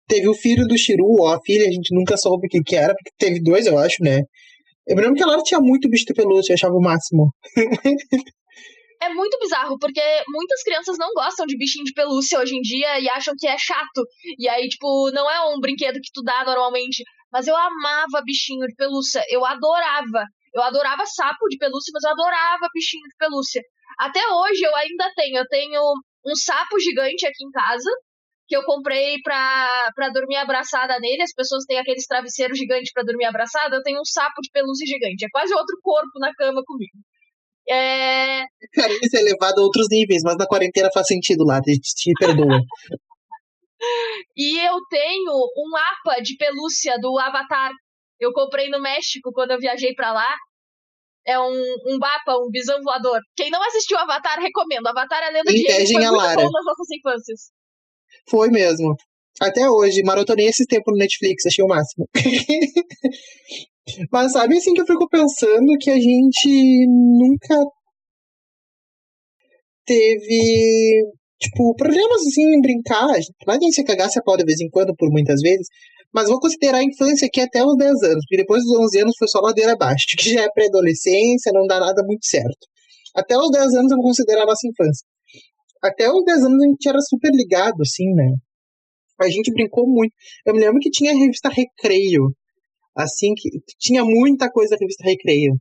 teve 0.08 0.28
o 0.28 0.34
filho 0.34 0.66
do 0.66 0.78
Chiru, 0.78 1.04
ou 1.04 1.28
a 1.28 1.38
filha, 1.44 1.68
a 1.68 1.70
gente 1.70 1.94
nunca 1.94 2.16
soube 2.16 2.46
o 2.46 2.48
que, 2.48 2.62
que 2.62 2.74
era, 2.74 2.94
porque 2.94 3.10
teve 3.18 3.42
dois, 3.42 3.66
eu 3.66 3.78
acho, 3.78 4.02
né? 4.02 4.22
Eu 4.86 4.96
me 4.96 5.02
lembro 5.02 5.16
que 5.16 5.22
a 5.22 5.26
Lara 5.26 5.42
tinha 5.42 5.60
muito 5.60 5.88
bicho 5.88 6.04
de 6.04 6.14
pelúcia, 6.14 6.52
eu 6.52 6.54
achava 6.54 6.74
o 6.74 6.80
máximo. 6.80 7.32
é 9.00 9.08
muito 9.14 9.38
bizarro, 9.38 9.78
porque 9.78 10.00
muitas 10.28 10.62
crianças 10.62 10.98
não 10.98 11.12
gostam 11.14 11.46
de 11.46 11.56
bichinho 11.56 11.84
de 11.84 11.92
pelúcia 11.92 12.38
hoje 12.38 12.54
em 12.54 12.60
dia 12.60 13.00
e 13.00 13.08
acham 13.08 13.34
que 13.38 13.46
é 13.46 13.56
chato. 13.58 14.04
E 14.38 14.48
aí, 14.48 14.68
tipo, 14.68 15.10
não 15.12 15.30
é 15.30 15.54
um 15.54 15.60
brinquedo 15.60 15.96
que 15.96 16.12
tu 16.12 16.22
dá 16.22 16.44
normalmente. 16.44 17.02
Mas 17.32 17.46
eu 17.46 17.56
amava 17.56 18.22
bichinho 18.24 18.66
de 18.66 18.74
pelúcia. 18.76 19.22
Eu 19.28 19.44
adorava. 19.44 20.24
Eu 20.54 20.62
adorava 20.62 21.04
sapo 21.06 21.48
de 21.48 21.58
pelúcia, 21.58 21.90
mas 21.92 22.04
eu 22.04 22.10
adorava 22.10 22.68
bichinho 22.72 23.02
de 23.02 23.16
pelúcia. 23.18 23.60
Até 23.98 24.20
hoje 24.20 24.62
eu 24.62 24.74
ainda 24.76 25.10
tenho. 25.16 25.38
Eu 25.38 25.48
tenho 25.48 25.80
um 26.26 26.34
sapo 26.36 26.78
gigante 26.78 27.26
aqui 27.26 27.44
em 27.44 27.50
casa, 27.50 27.90
que 28.46 28.56
eu 28.56 28.62
comprei 28.64 29.16
pra, 29.22 29.90
pra 29.94 30.10
dormir 30.10 30.36
abraçada 30.36 30.98
nele. 31.00 31.22
As 31.22 31.32
pessoas 31.32 31.64
têm 31.64 31.78
aqueles 31.78 32.06
travesseiros 32.06 32.58
gigantes 32.58 32.92
para 32.92 33.04
dormir 33.04 33.24
abraçada. 33.24 33.76
Eu 33.76 33.82
tenho 33.82 34.00
um 34.00 34.04
sapo 34.04 34.40
de 34.42 34.50
pelúcia 34.50 34.86
gigante. 34.86 35.24
É 35.24 35.28
quase 35.30 35.54
outro 35.54 35.78
corpo 35.82 36.18
na 36.18 36.32
cama 36.34 36.62
comigo. 36.64 36.98
É... 37.68 38.44
Cara, 38.74 38.92
isso 39.02 39.16
é 39.16 39.22
levado 39.22 39.58
a 39.58 39.62
outros 39.62 39.86
níveis, 39.90 40.22
mas 40.22 40.36
na 40.36 40.46
quarentena 40.46 40.90
faz 40.92 41.06
sentido 41.06 41.44
lá, 41.44 41.60
te, 41.60 41.78
te 41.80 42.12
perdoa. 42.18 42.60
e 44.36 44.60
eu 44.60 44.78
tenho 44.90 45.32
um 45.32 45.76
APA 45.76 46.22
de 46.22 46.36
pelúcia 46.36 46.98
do 47.00 47.18
Avatar. 47.18 47.70
Eu 48.20 48.32
comprei 48.32 48.68
no 48.68 48.80
México 48.80 49.32
quando 49.32 49.52
eu 49.52 49.58
viajei 49.58 49.94
para 49.94 50.12
lá. 50.12 50.36
É 51.26 51.40
um, 51.40 51.74
um 51.86 51.98
BAPA, 51.98 52.36
um 52.36 52.50
bisão 52.50 52.82
voador. 52.82 53.18
Quem 53.34 53.50
não 53.50 53.62
assistiu 53.62 53.96
Avatar, 53.96 54.38
recomendo. 54.38 54.86
Avatar 54.86 55.22
é 55.22 55.30
lenda 55.30 55.50
de 55.50 55.64
foi 55.64 55.94
muito 55.94 56.12
Lara. 56.12 56.34
bom 56.34 56.50
nas 56.50 56.64
nossas 56.66 56.90
infâncias. 56.90 57.50
Foi 58.28 58.50
mesmo. 58.50 58.94
Até 59.40 59.68
hoje, 59.68 60.02
maratonei 60.04 60.46
esse 60.46 60.66
tempo 60.66 60.90
no 60.90 60.98
Netflix, 60.98 61.46
achei 61.46 61.64
o 61.64 61.68
máximo. 61.68 62.08
Mas 64.10 64.32
sabe 64.32 64.56
assim 64.56 64.72
que 64.72 64.80
eu 64.80 64.86
fico 64.86 65.08
pensando 65.08 65.76
que 65.78 65.90
a 65.90 65.98
gente 65.98 66.86
nunca 66.86 67.56
teve, 69.84 71.04
tipo, 71.40 71.74
problemas 71.76 72.20
assim 72.22 72.54
em 72.54 72.60
brincar. 72.60 73.06
Lá 73.46 73.54
a 73.54 73.60
gente 73.60 73.74
se 73.74 73.84
cagasse 73.84 74.18
a 74.18 74.22
pau 74.22 74.36
de 74.36 74.44
vez 74.44 74.60
em 74.60 74.70
quando, 74.70 74.94
por 74.96 75.10
muitas 75.10 75.40
vezes. 75.40 75.66
Mas 76.14 76.28
vou 76.28 76.38
considerar 76.38 76.78
a 76.78 76.84
infância 76.84 77.26
aqui 77.26 77.40
até 77.40 77.64
os 77.64 77.76
10 77.76 77.90
anos, 78.04 78.24
porque 78.24 78.36
depois 78.36 78.62
dos 78.62 78.78
11 78.78 79.00
anos 79.00 79.16
foi 79.18 79.26
só 79.26 79.40
ladeira 79.40 79.72
abaixo, 79.72 80.06
que 80.16 80.32
já 80.32 80.42
é 80.44 80.48
pré-adolescência, 80.50 81.52
não 81.52 81.66
dá 81.66 81.80
nada 81.80 82.02
muito 82.04 82.26
certo. 82.26 82.68
Até 83.16 83.36
os 83.36 83.50
10 83.50 83.74
anos 83.74 83.90
eu 83.90 83.96
vou 83.96 84.06
considerar 84.06 84.42
a 84.42 84.46
nossa 84.46 84.66
infância. 84.66 85.04
Até 85.84 86.10
os 86.10 86.24
10 86.24 86.44
anos 86.44 86.62
a 86.62 86.66
gente 86.66 86.88
era 86.88 87.00
super 87.00 87.30
ligado, 87.30 87.82
assim, 87.82 88.10
né? 88.14 88.36
A 89.20 89.28
gente 89.28 89.52
brincou 89.52 89.86
muito. 89.86 90.14
Eu 90.46 90.54
me 90.54 90.60
lembro 90.60 90.80
que 90.80 90.90
tinha 90.90 91.12
a 91.12 91.16
revista 91.16 91.50
Recreio, 91.50 92.34
assim, 92.96 93.34
que 93.36 93.50
tinha 93.78 94.02
muita 94.02 94.50
coisa 94.50 94.74
na 94.74 94.78
revista 94.80 95.04
Recreio. 95.04 95.60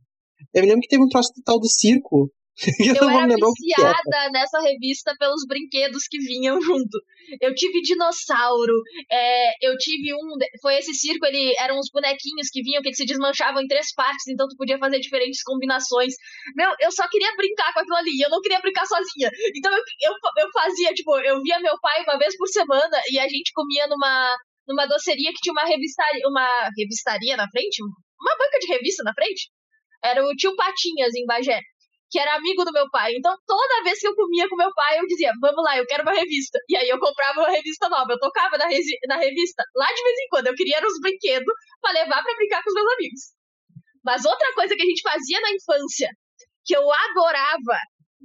Eu 0.54 0.62
me 0.62 0.68
lembro 0.68 0.80
que 0.80 0.88
teve 0.88 1.04
um 1.04 1.08
troço 1.08 1.30
total 1.34 1.60
do 1.60 1.68
circo. 1.68 2.32
Eu, 2.78 2.94
eu 2.94 3.10
era 3.10 3.34
viciada 3.34 4.30
nessa 4.32 4.60
revista 4.60 5.12
pelos 5.18 5.44
brinquedos 5.46 6.06
que 6.08 6.18
vinham 6.18 6.60
junto. 6.62 6.98
Eu 7.40 7.52
tive 7.54 7.80
dinossauro, 7.82 8.74
é, 9.10 9.66
eu 9.66 9.76
tive 9.76 10.14
um. 10.14 10.38
Foi 10.62 10.76
esse 10.76 10.94
circo, 10.94 11.26
ele 11.26 11.52
eram 11.58 11.78
uns 11.78 11.90
bonequinhos 11.92 12.48
que 12.52 12.62
vinham, 12.62 12.80
que 12.80 12.88
eles 12.88 12.96
se 12.96 13.06
desmanchavam 13.06 13.60
em 13.60 13.66
três 13.66 13.92
partes, 13.92 14.28
então 14.28 14.46
tu 14.46 14.56
podia 14.56 14.78
fazer 14.78 15.00
diferentes 15.00 15.42
combinações. 15.42 16.14
Meu, 16.54 16.70
eu 16.80 16.92
só 16.92 17.08
queria 17.08 17.34
brincar 17.36 17.72
com 17.72 17.80
aquilo 17.80 17.96
ali, 17.96 18.20
eu 18.20 18.30
não 18.30 18.40
queria 18.40 18.60
brincar 18.60 18.86
sozinha. 18.86 19.30
Então 19.56 19.72
eu, 19.72 19.82
eu, 20.02 20.12
eu 20.44 20.50
fazia, 20.52 20.92
tipo, 20.94 21.18
eu 21.20 21.42
via 21.42 21.58
meu 21.58 21.74
pai 21.80 22.04
uma 22.04 22.18
vez 22.18 22.36
por 22.36 22.46
semana 22.46 23.00
e 23.10 23.18
a 23.18 23.28
gente 23.28 23.50
comia 23.52 23.88
numa, 23.88 24.36
numa 24.68 24.86
doceria 24.86 25.30
que 25.32 25.40
tinha 25.42 25.52
uma 25.52 25.64
revistaria, 25.64 26.22
uma 26.28 26.70
revistaria 26.76 27.36
na 27.36 27.48
frente, 27.50 27.82
uma 27.82 28.36
banca 28.38 28.58
de 28.60 28.68
revista 28.68 29.02
na 29.02 29.12
frente. 29.12 29.50
Era 30.04 30.22
o 30.22 30.36
tio 30.36 30.54
Patinhas 30.54 31.14
em 31.14 31.24
Bagé, 31.24 31.60
que 32.14 32.18
era 32.20 32.38
amigo 32.38 32.62
do 32.64 32.70
meu 32.70 32.88
pai. 32.94 33.10
Então, 33.18 33.34
toda 33.44 33.82
vez 33.82 33.98
que 33.98 34.06
eu 34.06 34.14
comia 34.14 34.48
com 34.48 34.54
meu 34.54 34.72
pai, 34.72 35.00
eu 35.00 35.06
dizia: 35.10 35.32
Vamos 35.42 35.64
lá, 35.64 35.76
eu 35.76 35.84
quero 35.84 36.04
uma 36.04 36.14
revista. 36.14 36.60
E 36.68 36.76
aí 36.76 36.88
eu 36.88 37.00
comprava 37.00 37.40
uma 37.40 37.50
revista 37.50 37.88
nova. 37.88 38.12
Eu 38.12 38.20
tocava 38.20 38.56
na, 38.56 38.66
na 38.66 39.16
revista 39.18 39.64
lá 39.74 39.86
de 39.90 40.00
vez 40.00 40.18
em 40.20 40.28
quando. 40.30 40.46
Eu 40.46 40.54
queria 40.54 40.78
uns 40.78 41.00
brinquedos 41.02 41.52
para 41.82 41.90
levar 41.90 42.22
para 42.22 42.36
brincar 42.36 42.62
com 42.62 42.70
os 42.70 42.74
meus 42.74 42.86
amigos. 42.94 43.20
Mas 44.04 44.24
outra 44.24 44.46
coisa 44.54 44.76
que 44.76 44.82
a 44.82 44.86
gente 44.86 45.02
fazia 45.02 45.40
na 45.40 45.50
infância, 45.50 46.08
que 46.64 46.76
eu 46.76 46.86
adorava, 46.86 47.78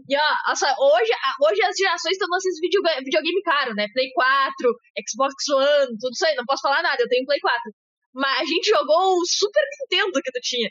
e 0.07 0.15
ó, 0.15 0.29
nossa, 0.47 0.69
hoje, 0.77 1.11
hoje 1.49 1.61
as 1.63 1.75
gerações 1.75 2.13
estão 2.13 2.29
nesses 2.29 2.59
videogame, 2.61 3.03
videogame 3.03 3.41
caro, 3.41 3.73
né? 3.73 3.87
Play 3.91 4.11
4, 4.13 4.53
Xbox 5.01 5.33
One, 5.49 5.97
tudo 5.97 6.13
isso 6.13 6.25
aí. 6.27 6.35
Não 6.35 6.45
posso 6.45 6.61
falar 6.61 6.83
nada, 6.83 7.01
eu 7.01 7.09
tenho 7.09 7.25
Play 7.25 7.39
4. 7.41 7.57
Mas 8.13 8.41
a 8.41 8.45
gente 8.45 8.69
jogou 8.69 9.17
o 9.17 9.25
Super 9.25 9.63
Nintendo 9.65 10.21
que 10.21 10.31
tu 10.31 10.41
tinha. 10.43 10.69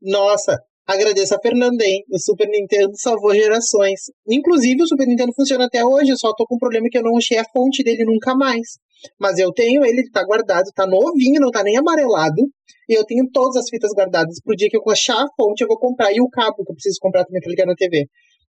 Nossa, 0.00 0.62
agradeço 0.90 1.34
a 1.34 1.38
Fernanda, 1.40 1.84
hein? 1.84 2.02
O 2.10 2.18
Super 2.18 2.48
Nintendo 2.48 2.92
salvou 2.96 3.34
gerações. 3.34 4.00
Inclusive, 4.28 4.82
o 4.82 4.86
Super 4.86 5.06
Nintendo 5.06 5.32
funciona 5.34 5.66
até 5.66 5.84
hoje, 5.84 6.16
só 6.16 6.34
tô 6.34 6.46
com 6.46 6.56
um 6.56 6.58
problema 6.58 6.88
que 6.90 6.98
eu 6.98 7.02
não 7.02 7.16
achei 7.16 7.38
a 7.38 7.44
fonte 7.52 7.82
dele 7.82 8.04
nunca 8.04 8.34
mais. 8.34 8.78
Mas 9.18 9.38
eu 9.38 9.52
tenho 9.52 9.84
ele, 9.84 10.10
tá 10.10 10.24
guardado, 10.24 10.70
tá 10.74 10.86
novinho, 10.86 11.40
não 11.40 11.50
tá 11.50 11.62
nem 11.62 11.76
amarelado. 11.76 12.42
E 12.88 12.92
eu 12.92 13.04
tenho 13.04 13.28
todas 13.32 13.56
as 13.56 13.68
fitas 13.68 13.92
guardadas. 13.94 14.40
Pro 14.42 14.56
dia 14.56 14.68
que 14.68 14.76
eu 14.76 14.82
achar 14.90 15.22
a 15.22 15.28
fonte, 15.36 15.62
eu 15.62 15.68
vou 15.68 15.78
comprar. 15.78 16.12
E 16.12 16.20
o 16.20 16.28
cabo 16.28 16.64
que 16.64 16.72
eu 16.72 16.74
preciso 16.74 16.98
comprar 17.00 17.24
também 17.24 17.40
pra 17.40 17.50
ligar 17.50 17.66
na 17.66 17.74
TV. 17.74 18.06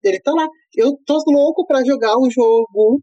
Ele 0.05 0.21
tá 0.21 0.33
lá. 0.33 0.47
Eu 0.77 0.97
tô 1.05 1.19
louco 1.27 1.67
pra 1.67 1.85
jogar 1.85 2.17
o 2.17 2.31
jogo 2.31 3.01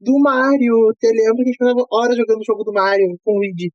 do 0.00 0.18
Mario. 0.18 0.92
Você 0.98 1.06
lembra 1.12 1.36
que 1.36 1.42
a 1.42 1.46
gente 1.46 1.56
passava 1.56 1.86
horas 1.92 2.16
jogando 2.16 2.40
o 2.40 2.44
jogo 2.44 2.64
do 2.64 2.72
Mario 2.72 3.16
com 3.24 3.32
o 3.32 3.38
Luigi? 3.38 3.70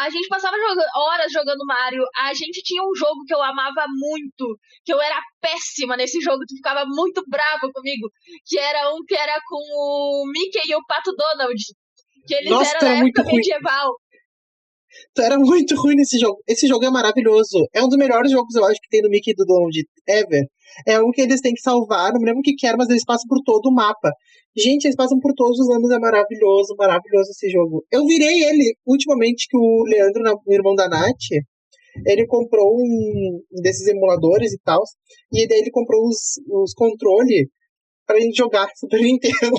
A 0.00 0.08
gente 0.08 0.28
passava 0.28 0.56
jogando, 0.56 0.82
horas 0.94 1.30
jogando 1.30 1.66
Mario. 1.66 2.02
A 2.16 2.32
gente 2.32 2.62
tinha 2.62 2.82
um 2.82 2.94
jogo 2.94 3.22
que 3.26 3.34
eu 3.34 3.42
amava 3.42 3.84
muito, 3.88 4.58
que 4.82 4.92
eu 4.92 5.00
era 5.00 5.20
péssima 5.40 5.94
nesse 5.96 6.20
jogo, 6.20 6.44
tu 6.48 6.56
ficava 6.56 6.84
muito 6.86 7.22
bravo 7.28 7.70
comigo, 7.72 8.08
que 8.46 8.58
era 8.58 8.90
um 8.94 9.04
que 9.06 9.14
era 9.14 9.38
com 9.46 9.56
o 9.56 10.24
Mickey 10.32 10.70
e 10.70 10.74
o 10.74 10.84
Pato 10.86 11.12
Donald. 11.14 11.62
Que 12.26 12.34
eles 12.34 12.50
Nossa, 12.50 12.76
eram 12.78 12.88
na 12.88 13.06
época 13.06 13.24
medieval. 13.24 13.94
Tu 15.14 15.22
era 15.22 15.38
muito 15.38 15.74
ruim 15.76 15.94
nesse 15.96 16.18
jogo. 16.18 16.38
Esse 16.48 16.66
jogo 16.66 16.84
é 16.84 16.90
maravilhoso. 16.90 17.66
É 17.74 17.82
um 17.82 17.88
dos 17.88 17.96
melhores 17.96 18.30
jogos, 18.30 18.54
eu 18.54 18.64
acho, 18.64 18.80
que 18.80 18.88
tem 18.88 19.02
do 19.02 19.08
Mickey 19.08 19.34
do 19.34 19.44
Donald 19.44 19.76
ever. 20.08 20.46
É 20.86 21.00
um 21.00 21.10
que 21.10 21.20
eles 21.20 21.40
têm 21.40 21.52
que 21.52 21.60
salvar, 21.60 22.12
não 22.12 22.20
me 22.20 22.26
lembro 22.26 22.40
o 22.40 22.42
que, 22.42 22.66
era, 22.66 22.76
mas 22.76 22.88
eles 22.88 23.04
passam 23.04 23.26
por 23.28 23.42
todo 23.44 23.66
o 23.66 23.74
mapa. 23.74 24.12
Gente, 24.56 24.84
eles 24.84 24.96
passam 24.96 25.18
por 25.20 25.32
todos 25.34 25.58
os 25.58 25.70
anos, 25.70 25.90
é 25.90 25.98
maravilhoso, 25.98 26.74
maravilhoso 26.76 27.30
esse 27.30 27.50
jogo. 27.50 27.84
Eu 27.90 28.06
virei 28.06 28.44
ele 28.44 28.74
ultimamente 28.86 29.46
que 29.48 29.56
o 29.56 29.84
Leandro, 29.84 30.22
o 30.46 30.52
irmão 30.52 30.74
da 30.74 30.88
Nath, 30.88 31.30
ele 32.06 32.26
comprou 32.26 32.72
um 32.76 33.40
desses 33.62 33.86
emuladores 33.88 34.52
e 34.52 34.58
tal, 34.64 34.82
e 35.32 35.46
daí 35.46 35.58
ele 35.58 35.70
comprou 35.70 36.06
os, 36.06 36.40
os 36.48 36.72
controles 36.74 37.48
pra 38.06 38.20
gente 38.20 38.36
jogar 38.36 38.68
Super 38.76 39.00
Nintendo. 39.00 39.56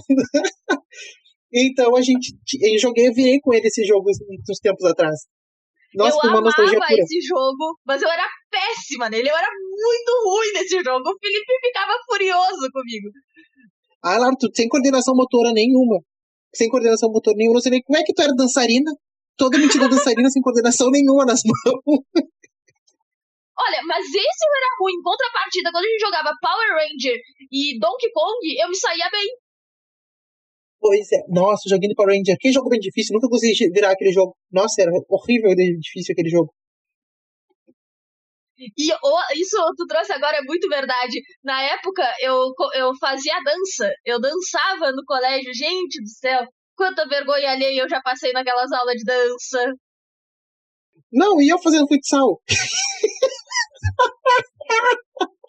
Então 1.53 1.95
a 1.95 2.01
gente, 2.01 2.33
eu 2.61 2.79
joguei, 2.79 3.07
eu 3.07 3.13
virei 3.13 3.39
com 3.41 3.53
ele 3.53 3.67
esse 3.67 3.83
jogo 3.85 4.09
uns 4.09 4.59
tempos 4.59 4.85
atrás. 4.85 5.15
Nossa, 5.93 6.17
eu 6.23 6.29
amava 6.31 6.47
esse 6.49 7.21
jogo, 7.21 7.77
mas 7.85 8.01
eu 8.01 8.09
era 8.09 8.25
péssima 8.49 9.09
nele. 9.09 9.29
Eu 9.29 9.35
era 9.35 9.49
muito 9.49 10.11
ruim 10.23 10.53
nesse 10.53 10.81
jogo. 10.81 11.09
O 11.09 11.19
Felipe 11.19 11.53
ficava 11.61 11.93
furioso 12.09 12.69
comigo. 12.71 13.09
Ah, 14.03 14.17
lá, 14.17 14.29
tu 14.39 14.47
sem 14.55 14.69
coordenação 14.69 15.13
motora 15.15 15.51
nenhuma. 15.51 15.99
Sem 16.55 16.69
coordenação 16.69 17.11
motora 17.11 17.35
nenhuma. 17.35 17.59
Você 17.59 17.69
vê 17.69 17.81
como 17.83 17.97
é 17.97 18.03
que 18.03 18.13
tu 18.13 18.21
era 18.21 18.33
dançarina? 18.33 18.91
Toda 19.35 19.57
mentira 19.57 19.89
dançarina 19.89 20.29
sem 20.29 20.41
coordenação 20.41 20.89
nenhuma 20.89 21.25
nas 21.25 21.41
mãos. 21.43 21.83
Olha, 23.61 23.81
mas 23.85 24.05
esse 24.05 24.15
eu 24.15 24.53
era 24.57 24.75
ruim. 24.79 24.93
Em 24.95 25.03
contrapartida, 25.03 25.71
quando 25.71 25.85
a 25.85 25.89
gente 25.89 26.01
jogava 26.01 26.31
Power 26.41 26.69
Ranger 26.71 27.17
e 27.51 27.77
Donkey 27.79 28.11
Kong, 28.11 28.39
eu 28.59 28.69
me 28.69 28.75
saía 28.75 29.09
bem. 29.11 29.27
Pois 30.81 31.11
é. 31.11 31.21
Nossa, 31.29 31.69
de 31.69 31.95
Power 31.95 32.17
Ranger. 32.17 32.35
Que 32.39 32.51
jogo 32.51 32.67
bem 32.67 32.79
difícil. 32.79 33.13
Nunca 33.13 33.29
consegui 33.29 33.69
virar 33.71 33.91
aquele 33.91 34.11
jogo. 34.11 34.35
Nossa, 34.51 34.81
era 34.81 34.91
horrível 35.07 35.55
de 35.55 35.77
difícil 35.77 36.13
aquele 36.13 36.29
jogo. 36.29 36.51
E 38.57 38.91
oh, 38.91 39.33
isso 39.35 39.57
tu 39.77 39.85
trouxe 39.85 40.11
agora 40.11 40.37
é 40.37 40.41
muito 40.41 40.67
verdade. 40.67 41.21
Na 41.43 41.61
época, 41.61 42.03
eu, 42.19 42.51
eu 42.73 42.91
fazia 42.99 43.39
dança. 43.45 43.91
Eu 44.03 44.19
dançava 44.19 44.91
no 44.91 45.05
colégio. 45.05 45.53
Gente 45.53 46.01
do 46.01 46.09
céu, 46.09 46.47
quanta 46.75 47.07
vergonha 47.07 47.51
alheia 47.51 47.83
eu 47.83 47.89
já 47.89 48.01
passei 48.01 48.33
naquelas 48.33 48.71
aulas 48.71 48.95
de 48.95 49.03
dança. 49.03 49.73
Não, 51.13 51.39
e 51.39 51.49
eu 51.49 51.61
fazendo 51.61 51.87
futsal. 51.87 52.41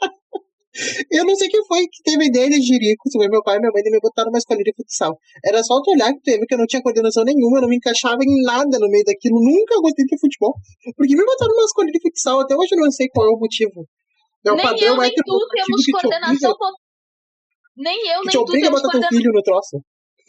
Eu 1.11 1.25
não 1.25 1.35
sei 1.37 1.49
quem 1.49 1.65
foi 1.67 1.87
que 1.87 2.03
teve 2.03 2.25
a 2.25 2.27
ideia 2.27 2.49
de 2.49 2.63
Jerico, 2.63 3.09
se 3.11 3.19
foi 3.19 3.29
meu 3.29 3.43
pai 3.43 3.57
e 3.57 3.61
minha 3.61 3.71
mãe, 3.73 3.83
me 3.85 4.01
botar 4.01 4.25
numa 4.25 4.39
escolinha 4.39 4.65
de 4.65 4.73
futsal. 4.75 5.19
Era 5.45 5.63
só 5.63 5.81
tu 5.83 5.91
olhar 5.91 6.13
que 6.15 6.23
teve, 6.23 6.47
que 6.47 6.55
eu 6.55 6.59
não 6.59 6.67
tinha 6.67 6.81
coordenação 6.81 7.25
nenhuma, 7.25 7.59
eu 7.59 7.63
não 7.63 7.69
me 7.69 7.77
encaixava 7.77 8.19
em 8.25 8.43
nada 8.43 8.79
no 8.79 8.89
meio 8.89 9.05
daquilo, 9.05 9.37
nunca 9.37 9.77
gostei 9.81 10.07
de 10.07 10.19
futebol. 10.19 10.55
Porque 10.97 11.15
me 11.15 11.25
botaram 11.25 11.53
numa 11.53 11.65
escolinha 11.65 11.93
de 11.93 12.01
futsal, 12.01 12.41
até 12.41 12.57
hoje 12.57 12.73
eu 12.73 12.81
não 12.81 12.91
sei 12.91 13.09
qual 13.09 13.27
é 13.27 13.31
o 13.31 13.39
motivo. 13.39 13.87
É 14.45 14.51
nem 14.51 14.63
padrão, 14.65 14.95
eu, 14.95 14.97
nem 14.97 15.13
tu 15.15 15.23
temos 15.23 15.87
coordenação 15.93 16.55
Nem 17.77 18.09
eu, 18.09 18.23
nem 18.23 18.33
tu 18.33 18.45
temos 18.45 18.83
botar 18.83 19.01
teu 19.01 19.09
filho 19.09 19.33
no 19.33 19.43
troço. 19.43 19.77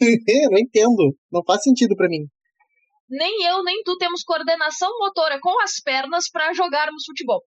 eu 0.00 0.50
não 0.50 0.58
entendo, 0.58 1.16
não 1.32 1.42
faz 1.44 1.62
sentido 1.62 1.96
para 1.96 2.08
mim. 2.08 2.26
Nem 3.08 3.46
eu, 3.46 3.62
nem 3.62 3.82
tu 3.82 3.96
temos 3.96 4.22
coordenação 4.22 4.90
motora 4.98 5.38
com 5.40 5.62
as 5.62 5.80
pernas 5.82 6.28
para 6.30 6.52
jogarmos 6.52 7.04
futebol. 7.04 7.42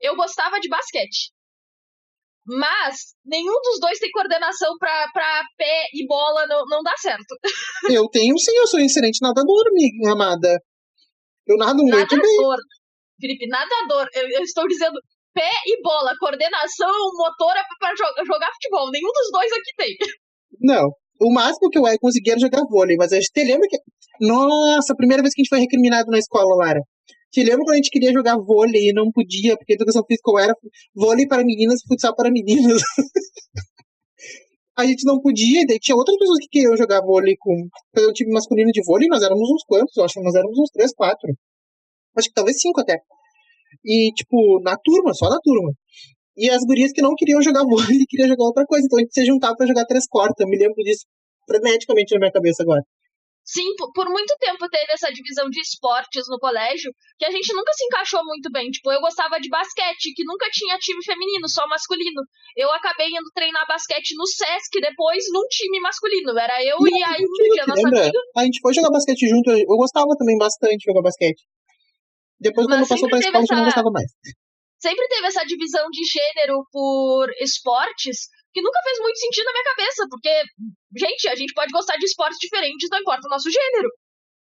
Eu 0.00 0.16
gostava 0.16 0.58
de 0.60 0.68
basquete. 0.68 1.32
Mas 2.44 3.14
nenhum 3.24 3.54
dos 3.62 3.78
dois 3.78 3.98
tem 3.98 4.10
coordenação 4.10 4.76
pra, 4.78 5.06
pra 5.12 5.42
pé 5.56 5.86
e 5.94 6.06
bola, 6.06 6.46
não, 6.46 6.64
não 6.66 6.82
dá 6.82 6.92
certo. 6.96 7.36
Eu 7.90 8.08
tenho 8.08 8.36
sim, 8.38 8.56
eu 8.56 8.66
sou 8.66 8.80
excelente 8.80 9.22
nadador, 9.22 9.64
minha 9.72 10.12
amada. 10.12 10.60
Eu 11.46 11.56
nado 11.56 11.82
muito 11.82 11.96
nadador. 11.96 12.56
bem. 12.56 12.66
Felipe, 13.20 13.46
nadador. 13.46 14.08
Eu, 14.14 14.28
eu, 14.28 14.42
estou 14.42 14.66
dizendo 14.66 14.98
pé 15.32 15.50
e 15.66 15.80
bola, 15.82 16.16
coordenação 16.18 16.90
motora 17.16 17.60
é 17.60 17.64
para 17.78 17.94
jogar, 17.94 18.24
jogar 18.24 18.52
futebol. 18.52 18.90
Nenhum 18.90 19.12
dos 19.12 19.30
dois 19.30 19.52
aqui 19.52 19.72
tem. 19.76 19.96
Não. 20.60 20.90
O 21.20 21.32
máximo 21.32 21.70
que 21.70 21.78
eu 21.78 21.86
é 21.86 21.96
conseguir 21.98 22.32
era 22.32 22.40
jogar 22.40 22.64
vôlei, 22.68 22.96
mas 22.96 23.12
a 23.12 23.16
gente 23.16 23.30
te 23.32 23.44
lembra 23.44 23.68
que. 23.68 23.78
Nossa, 24.20 24.92
a 24.92 24.96
primeira 24.96 25.22
vez 25.22 25.34
que 25.34 25.40
a 25.40 25.42
gente 25.42 25.48
foi 25.48 25.60
recriminado 25.60 26.10
na 26.10 26.18
escola, 26.18 26.56
Lara. 26.56 26.80
Te 27.32 27.42
lembra 27.42 27.64
quando 27.64 27.72
a 27.72 27.76
gente 27.76 27.90
queria 27.90 28.12
jogar 28.12 28.36
vôlei 28.36 28.90
e 28.90 28.92
não 28.92 29.10
podia, 29.10 29.56
porque 29.56 29.72
a 29.72 29.76
educação 29.76 30.04
física 30.06 30.30
era 30.38 30.54
vôlei 30.94 31.26
para 31.26 31.42
meninas 31.42 31.80
e 31.80 31.88
futsal 31.88 32.14
para 32.14 32.30
meninas. 32.30 32.82
a 34.76 34.84
gente 34.84 35.04
não 35.06 35.18
podia, 35.18 35.62
e 35.62 35.66
daí 35.66 35.78
tinha 35.78 35.96
outras 35.96 36.18
pessoas 36.18 36.38
que 36.40 36.48
queriam 36.48 36.76
jogar 36.76 37.00
vôlei 37.00 37.34
com. 37.38 37.68
Fazer 37.94 38.08
um 38.08 38.12
time 38.12 38.32
masculino 38.32 38.70
de 38.70 38.82
vôlei, 38.84 39.08
nós 39.08 39.22
éramos 39.22 39.48
uns 39.48 39.64
quantos? 39.64 39.96
Eu 39.96 40.04
acho 40.04 40.14
que 40.14 40.22
nós 40.22 40.34
éramos 40.34 40.58
uns 40.58 40.70
três, 40.70 40.92
quatro. 40.94 41.32
Acho 42.16 42.28
que 42.28 42.34
talvez 42.34 42.60
cinco 42.60 42.80
até. 42.82 42.98
E, 43.82 44.12
tipo, 44.12 44.60
na 44.62 44.76
turma, 44.76 45.14
só 45.14 45.30
na 45.30 45.38
turma. 45.42 45.72
E 46.36 46.50
as 46.50 46.62
gurias 46.66 46.92
que 46.92 47.00
não 47.00 47.14
queriam 47.14 47.40
jogar 47.40 47.64
vôlei 47.68 48.04
queriam 48.08 48.28
jogar 48.28 48.44
outra 48.44 48.66
coisa. 48.66 48.84
Então 48.84 48.98
a 48.98 49.02
gente 49.02 49.14
se 49.14 49.24
juntava 49.24 49.56
pra 49.56 49.66
jogar 49.66 49.86
três 49.86 50.06
cortas. 50.06 50.40
Eu 50.40 50.48
me 50.48 50.58
lembro 50.58 50.82
disso 50.84 51.06
freneticamente 51.46 52.12
na 52.12 52.20
minha 52.20 52.32
cabeça 52.32 52.62
agora. 52.62 52.82
Sim, 53.44 53.74
por 53.92 54.08
muito 54.08 54.36
tempo 54.38 54.68
teve 54.70 54.92
essa 54.92 55.10
divisão 55.10 55.50
de 55.50 55.60
esportes 55.60 56.24
no 56.28 56.38
colégio 56.38 56.94
que 57.18 57.24
a 57.24 57.30
gente 57.30 57.52
nunca 57.52 57.72
se 57.74 57.84
encaixou 57.84 58.24
muito 58.24 58.50
bem. 58.52 58.70
Tipo, 58.70 58.92
eu 58.92 59.00
gostava 59.00 59.40
de 59.40 59.48
basquete, 59.48 60.14
que 60.14 60.24
nunca 60.24 60.48
tinha 60.52 60.78
time 60.78 61.02
feminino, 61.04 61.48
só 61.48 61.66
masculino. 61.66 62.22
Eu 62.56 62.70
acabei 62.72 63.08
indo 63.08 63.30
treinar 63.34 63.66
basquete 63.66 64.14
no 64.16 64.26
Sesc 64.26 64.80
depois 64.80 65.24
num 65.32 65.46
time 65.50 65.80
masculino. 65.80 66.38
Era 66.38 66.62
eu 66.64 66.78
Não, 66.78 66.86
e 66.86 67.02
a 67.02 67.10
Ingrid, 67.18 67.60
a 67.60 67.66
nossa 67.66 67.88
amiga. 67.88 68.18
A 68.36 68.44
gente 68.44 68.60
foi 68.60 68.74
jogar 68.74 68.90
basquete 68.90 69.28
junto, 69.28 69.50
eu 69.50 69.76
gostava 69.76 70.14
também 70.16 70.38
bastante 70.38 70.78
de 70.78 70.84
jogar 70.86 71.02
basquete. 71.02 71.42
Depois, 72.38 72.66
Mas 72.66 72.76
quando 72.78 72.88
passou 72.88 73.08
pra 73.08 73.18
escola, 73.18 73.42
essa... 73.42 73.54
eu 73.54 73.58
não 73.58 73.64
gostava 73.64 73.90
mais. 73.90 74.10
Sempre 74.80 75.06
teve 75.08 75.26
essa 75.26 75.44
divisão 75.44 75.86
de 75.90 76.02
gênero 76.04 76.66
por 76.72 77.30
esportes 77.40 78.26
que 78.52 78.62
nunca 78.62 78.80
fez 78.84 78.98
muito 78.98 79.18
sentido 79.18 79.44
na 79.46 79.52
minha 79.52 79.64
cabeça, 79.64 80.06
porque, 80.10 80.42
gente, 80.96 81.28
a 81.28 81.34
gente 81.34 81.54
pode 81.54 81.72
gostar 81.72 81.96
de 81.96 82.04
esportes 82.04 82.38
diferentes, 82.38 82.88
não 82.90 82.98
importa 82.98 83.26
o 83.26 83.30
nosso 83.30 83.50
gênero. 83.50 83.88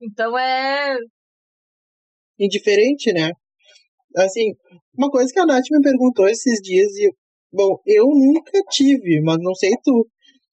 Então 0.00 0.38
é. 0.38 0.96
Indiferente, 2.38 3.12
né? 3.12 3.30
Assim, 4.16 4.54
uma 4.96 5.10
coisa 5.10 5.32
que 5.32 5.40
a 5.40 5.46
Nath 5.46 5.64
me 5.70 5.80
perguntou 5.82 6.28
esses 6.28 6.60
dias, 6.62 6.90
e, 6.96 7.10
bom, 7.52 7.80
eu 7.86 8.06
nunca 8.06 8.62
tive, 8.70 9.20
mas 9.22 9.38
não 9.40 9.54
sei 9.54 9.72
tu, 9.82 10.08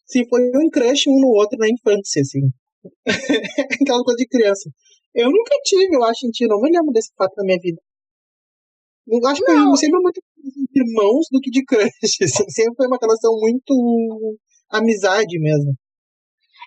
se 0.05 0.27
foi 0.27 0.41
um 0.55 0.69
crush 0.69 1.07
um 1.07 1.19
no 1.19 1.29
outro 1.29 1.57
na 1.57 1.67
infância, 1.69 2.21
assim. 2.21 2.49
Aquela 3.81 4.03
coisa 4.03 4.17
de 4.17 4.27
criança. 4.27 4.69
Eu 5.13 5.29
nunca 5.29 5.55
tive, 5.63 5.95
eu 5.95 6.03
acho, 6.03 6.25
em 6.25 6.31
ti, 6.31 6.47
não 6.47 6.59
me 6.59 6.71
lembro 6.71 6.91
desse 6.91 7.11
fato 7.15 7.33
na 7.37 7.43
minha 7.43 7.59
vida. 7.61 7.79
Eu 9.07 9.25
acho 9.27 9.43
que 9.43 9.51
eu 9.51 9.75
sempre 9.75 9.99
muito 9.99 10.21
irmãos 10.75 11.27
do 11.31 11.39
que 11.39 11.49
de 11.49 11.63
crush. 11.65 11.89
Assim. 12.23 12.49
Sempre 12.49 12.75
foi 12.77 12.87
uma 12.87 12.97
relação 13.01 13.31
muito 13.39 14.37
amizade 14.69 15.39
mesmo. 15.39 15.73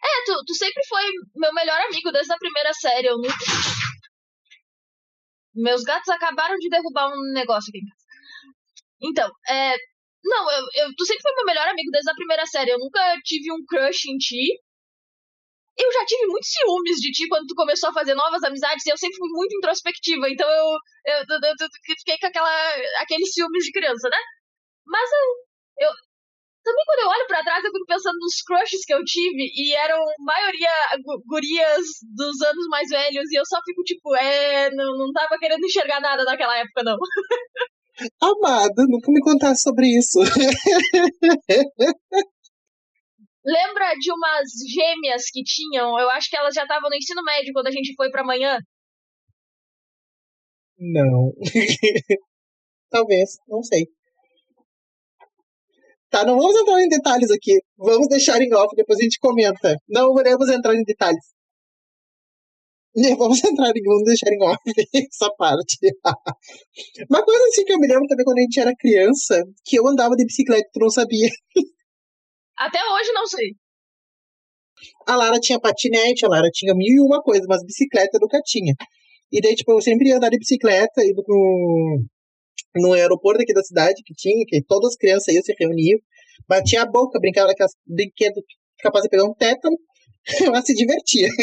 É, 0.03 0.25
tu, 0.25 0.45
tu 0.47 0.55
sempre 0.55 0.83
foi 0.89 1.03
meu 1.35 1.53
melhor 1.55 1.81
amigo 1.81 2.13
desde 2.13 2.33
a 2.33 2.39
primeira 2.39 2.73
série. 2.75 3.09
Eu 3.09 3.17
nunca... 3.17 3.35
Meus 5.55 5.83
gatos 5.83 6.09
acabaram 6.11 6.57
de 6.57 6.69
derrubar 6.69 7.09
um 7.09 7.33
negócio 7.33 7.71
aqui 7.71 7.79
em 7.79 7.89
casa. 7.89 8.07
Então, 9.03 9.31
é. 9.49 9.75
Não, 10.25 10.51
eu, 10.51 10.65
eu, 10.75 10.95
tu 10.97 11.07
sempre 11.07 11.23
foi 11.23 11.33
meu 11.35 11.45
melhor 11.45 11.69
amigo 11.69 11.91
desde 11.91 12.11
a 12.11 12.15
primeira 12.15 12.47
série. 12.47 12.71
Eu 12.71 12.79
nunca 12.79 13.01
tive 13.25 13.53
um 13.53 13.65
crush 13.67 14.07
em 14.11 14.19
ti. 14.19 14.61
Eu 15.79 15.93
já 15.93 16.07
tive 16.07 16.27
muitos 16.27 16.49
ciúmes 16.49 16.97
de 16.97 17.13
ti 17.13 17.29
quando 17.29 17.47
tu 17.47 17.55
começou 17.55 17.91
a 17.91 17.93
fazer 17.93 18.15
novas 18.15 18.43
amizades 18.43 18.85
e 18.87 18.91
eu 18.91 18.97
sempre 18.97 19.19
fui 19.19 19.29
muito 19.29 19.57
introspectiva. 19.57 20.29
Então 20.31 20.49
eu, 20.49 20.67
eu, 21.07 21.19
eu, 21.29 21.55
eu 21.61 21.69
fiquei 21.99 22.17
com 22.19 22.27
aquela, 22.27 23.03
aqueles 23.03 23.33
ciúmes 23.33 23.65
de 23.65 23.73
criança, 23.73 24.09
né? 24.09 24.19
Mas 24.87 25.11
eu, 25.79 25.91
também 26.67 26.85
quando 26.85 27.01
eu 27.01 27.09
olho 27.09 27.27
para 27.29 27.45
trás, 27.45 27.65
eu 27.65 27.71
fico 27.71 27.87
pensando 27.87 28.19
nos 28.19 28.43
crushes 28.43 28.85
que 28.85 28.95
eu 28.95 29.05
tive, 29.05 29.53
e 29.55 29.73
eram 29.75 30.05
maioria 30.19 30.69
gurias 31.27 31.87
dos 32.15 32.43
anos 32.43 32.67
mais 32.69 32.89
velhos, 32.89 33.31
e 33.31 33.39
eu 33.39 33.47
só 33.47 33.59
fico 33.65 33.83
tipo, 33.85 34.15
é, 34.17 34.69
não, 34.75 34.99
não 34.99 35.13
tava 35.13 35.39
querendo 35.39 35.65
enxergar 35.65 36.01
nada 36.01 36.25
naquela 36.25 36.59
época, 36.59 36.83
não. 36.83 36.99
Amada, 38.21 38.85
nunca 38.89 39.13
me 39.13 39.21
contasse 39.21 39.63
sobre 39.63 39.87
isso. 39.87 40.19
Lembra 43.47 43.95
de 43.95 44.13
umas 44.13 44.49
gêmeas 44.69 45.31
que 45.31 45.43
tinham? 45.45 45.97
Eu 45.99 46.11
acho 46.11 46.29
que 46.29 46.37
elas 46.37 46.53
já 46.53 46.63
estavam 46.63 46.91
no 46.91 46.97
ensino 46.97 47.23
médio 47.23 47.53
quando 47.53 47.69
a 47.69 47.71
gente 47.71 47.95
foi 47.95 48.11
pra 48.11 48.25
manhã. 48.25 48.59
Não. 50.79 51.33
Talvez, 52.91 53.39
não 53.49 53.63
sei. 53.63 53.87
Tá, 56.11 56.25
não 56.25 56.37
vamos 56.37 56.57
entrar 56.57 56.83
em 56.83 56.89
detalhes 56.89 57.31
aqui. 57.31 57.61
Vamos 57.77 58.09
deixar 58.09 58.41
em 58.41 58.53
off, 58.53 58.75
depois 58.75 58.99
a 58.99 59.03
gente 59.03 59.19
comenta. 59.21 59.77
Não 59.89 60.13
vamos 60.13 60.49
entrar 60.49 60.75
em 60.75 60.83
detalhes. 60.83 61.25
Vamos 63.19 63.45
entrar 63.45 63.69
em 63.69 63.83
vamos 63.83 64.05
deixar 64.05 64.33
em 64.33 64.43
off 64.43 64.59
essa 64.95 65.31
parte. 65.37 65.77
Uma 67.11 67.23
coisa 67.23 67.45
assim 67.45 67.65
que 67.65 67.73
eu 67.73 67.79
me 67.79 67.87
lembro 67.87 68.09
também 68.09 68.25
quando 68.25 68.39
a 68.39 68.43
gente 68.43 68.59
era 68.59 68.75
criança, 68.75 69.41
que 69.65 69.79
eu 69.79 69.87
andava 69.87 70.17
de 70.17 70.25
bicicleta 70.25 70.69
tu 70.73 70.81
não 70.81 70.91
sabia. 70.91 71.29
Até 72.59 72.79
hoje 72.79 73.13
não 73.13 73.27
sei. 73.27 73.55
A 75.07 75.17
Lara 75.17 75.39
tinha 75.39 75.61
patinete, 75.61 76.25
a 76.25 76.29
Lara 76.29 76.51
tinha 76.53 76.75
mil 76.75 76.97
e 76.97 77.01
uma 77.01 77.23
coisa, 77.23 77.45
mas 77.49 77.65
bicicleta 77.65 78.19
nunca 78.21 78.41
tinha. 78.45 78.75
E 79.33 79.41
daí, 79.41 79.55
tipo, 79.55 79.73
eu 79.73 79.81
sempre 79.81 80.09
ia 80.09 80.17
andar 80.17 80.31
de 80.31 80.39
bicicleta, 80.39 81.05
indo 81.05 81.23
no, 81.27 82.05
no 82.77 82.93
aeroporto 82.93 83.43
aqui 83.43 83.53
da 83.53 83.63
cidade, 83.63 84.03
que 84.05 84.15
tinha, 84.15 84.45
que 84.47 84.63
todas 84.63 84.91
as 84.93 84.97
crianças 84.97 85.35
iam 85.35 85.43
se 85.43 85.55
reuniam, 85.59 85.99
batia 86.49 86.83
a 86.83 86.87
boca, 86.87 87.19
brincava 87.19 87.51
aquelas 87.51 87.73
brinquedos 87.87 88.43
capaz 88.79 89.03
de 89.03 89.09
pegar 89.09 89.25
um 89.25 89.35
tétano, 89.35 89.77
ela 90.45 90.63
se 90.63 90.75
divertia. 90.75 91.29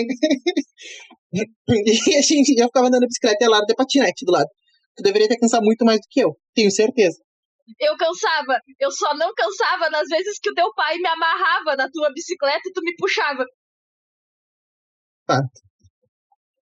e 1.34 2.16
a 2.16 2.22
gente 2.22 2.54
já 2.56 2.66
ficava 2.66 2.88
andando 2.88 3.02
de 3.02 3.08
bicicleta 3.08 3.38
e 3.42 3.46
a 3.46 3.50
Lara 3.50 3.66
de 3.66 3.76
patinete 3.76 4.26
do 4.26 4.32
lado. 4.32 4.50
Tu 4.96 5.04
deveria 5.04 5.28
ter 5.28 5.38
cansado 5.38 5.64
muito 5.64 5.84
mais 5.84 6.00
do 6.00 6.08
que 6.10 6.22
eu, 6.24 6.38
tenho 6.54 6.72
certeza. 6.72 7.18
Eu 7.80 7.96
cansava. 7.98 8.60
Eu 8.80 8.92
só 8.92 9.16
não 9.16 9.34
cansava 9.34 9.90
nas 9.90 10.08
vezes 10.08 10.40
que 10.40 10.50
o 10.50 10.54
teu 10.54 10.74
pai 10.74 10.98
me 10.98 11.08
amarrava 11.08 11.76
na 11.76 11.90
tua 11.90 12.12
bicicleta 12.14 12.62
e 12.66 12.74
tu 12.74 12.82
me 12.82 12.96
puxava. 12.96 13.46
Fato. 15.26 15.64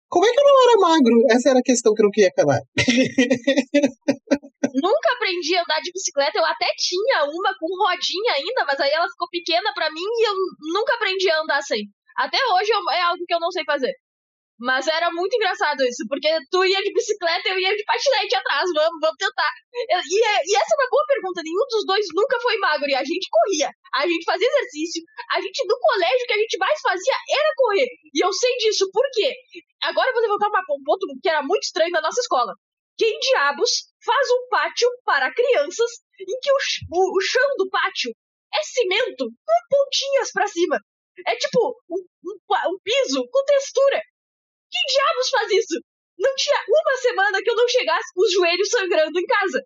Como 0.09 0.25
é 0.25 0.31
que 0.31 0.39
eu 0.39 0.43
não 0.43 0.63
era 0.63 0.79
magro? 0.79 1.25
Essa 1.31 1.49
era 1.49 1.59
a 1.59 1.63
questão 1.63 1.93
que 1.93 2.01
eu 2.01 2.05
não 2.05 2.11
queria 2.11 2.29
acabar. 2.29 2.61
Nunca 4.73 5.13
aprendi 5.13 5.55
a 5.55 5.61
andar 5.61 5.81
de 5.81 5.91
bicicleta. 5.91 6.37
Eu 6.37 6.45
até 6.45 6.67
tinha 6.77 7.23
uma 7.25 7.53
com 7.59 7.65
rodinha 7.65 8.33
ainda, 8.33 8.65
mas 8.65 8.79
aí 8.79 8.91
ela 8.91 9.09
ficou 9.09 9.27
pequena 9.29 9.73
para 9.73 9.89
mim 9.89 10.01
e 10.01 10.27
eu 10.27 10.33
nunca 10.73 10.93
aprendi 10.95 11.29
a 11.29 11.41
andar 11.41 11.57
assim. 11.57 11.81
Até 12.15 12.37
hoje 12.53 12.71
é 12.71 13.01
algo 13.01 13.23
que 13.25 13.33
eu 13.33 13.39
não 13.39 13.51
sei 13.51 13.63
fazer. 13.65 13.93
Mas 14.63 14.87
era 14.87 15.11
muito 15.11 15.35
engraçado 15.35 15.83
isso, 15.83 16.07
porque 16.07 16.31
tu 16.49 16.63
ia 16.63 16.79
de 16.79 16.93
bicicleta 16.93 17.49
e 17.49 17.51
eu 17.51 17.59
ia 17.59 17.75
de 17.75 17.83
patinete 17.83 18.33
atrás. 18.33 18.63
Vamos, 18.73 18.99
vamos 19.01 19.19
tentar. 19.19 19.51
E, 19.75 19.91
e, 19.91 20.55
essa 20.55 20.71
é 20.71 20.79
uma 20.79 20.89
boa 20.89 21.03
pergunta. 21.05 21.43
Nenhum 21.43 21.67
dos 21.67 21.85
dois 21.85 22.05
nunca 22.15 22.39
foi 22.39 22.55
magro. 22.63 22.87
E 22.87 22.95
a 22.95 23.03
gente 23.03 23.27
corria, 23.29 23.69
a 23.93 24.07
gente 24.07 24.23
fazia 24.23 24.47
exercício. 24.47 25.03
A 25.35 25.41
gente, 25.41 25.67
no 25.67 25.77
colégio, 25.77 26.27
que 26.27 26.33
a 26.33 26.37
gente 26.37 26.57
mais 26.57 26.79
fazia 26.79 27.13
era 27.27 27.53
correr. 27.57 27.89
E 28.15 28.23
eu 28.23 28.31
sei 28.31 28.55
disso, 28.55 28.89
por 28.93 29.03
quê? 29.11 29.35
Agora 29.83 30.07
eu 30.07 30.13
vou 30.13 30.21
levantar 30.21 30.47
um 30.47 30.83
ponto 30.85 31.07
que 31.21 31.27
era 31.27 31.43
muito 31.43 31.63
estranho 31.63 31.91
da 31.91 32.01
nossa 32.01 32.21
escola. 32.21 32.53
Quem 32.97 33.19
diabos 33.19 33.91
faz 33.99 34.31
um 34.31 34.47
pátio 34.47 34.87
para 35.03 35.33
crianças 35.33 35.91
em 36.21 36.39
que 36.39 36.51
o, 36.51 36.57
o, 36.89 37.17
o 37.17 37.21
chão 37.21 37.49
do 37.57 37.69
pátio 37.69 38.15
é 38.55 38.63
cimento 38.63 39.27
com 39.27 39.57
pontinhas 39.69 40.31
para 40.31 40.47
cima? 40.47 40.79
É 41.27 41.35
tipo 41.35 41.83
um, 41.91 41.99
um, 41.99 42.71
um 42.71 42.79
piso 42.81 43.27
com 43.29 43.43
textura. 43.43 44.01
Que 44.73 44.81
diabos 44.89 45.29
faz 45.29 45.47
isso? 45.53 45.77
Não 46.17 46.33
tinha 46.33 46.57
uma 46.65 46.97
semana 46.97 47.37
que 47.37 47.49
eu 47.49 47.55
não 47.55 47.67
chegasse 47.69 48.09
com 48.13 48.21
os 48.25 48.33
joelhos 48.33 48.69
sangrando 48.69 49.19
em 49.19 49.25
casa. 49.25 49.61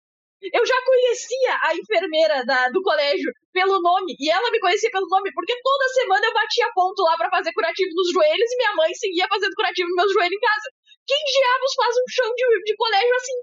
Eu 0.52 0.66
já 0.66 0.76
conhecia 0.86 1.54
a 1.64 1.76
enfermeira 1.76 2.46
da, 2.46 2.68
do 2.70 2.82
colégio 2.84 3.32
pelo 3.52 3.82
nome, 3.82 4.14
e 4.20 4.30
ela 4.30 4.52
me 4.52 4.60
conhecia 4.60 4.92
pelo 4.92 5.08
nome, 5.08 5.32
porque 5.34 5.56
toda 5.64 5.94
semana 5.96 6.28
eu 6.28 6.34
batia 6.34 6.68
ponto 6.76 7.02
lá 7.04 7.16
para 7.16 7.32
fazer 7.32 7.54
curativo 7.54 7.90
nos 7.96 8.12
joelhos 8.12 8.52
e 8.52 8.58
minha 8.58 8.76
mãe 8.76 8.94
seguia 8.94 9.28
fazendo 9.32 9.56
curativo 9.56 9.88
nos 9.88 9.96
meus 9.96 10.14
joelhos 10.14 10.38
em 10.38 10.44
casa. 10.44 10.68
Quem 11.08 11.24
diabos 11.24 11.74
faz 11.74 11.96
um 11.96 12.10
chão 12.12 12.30
de, 12.36 12.64
de 12.64 12.76
colégio 12.76 13.16
assim? 13.16 13.38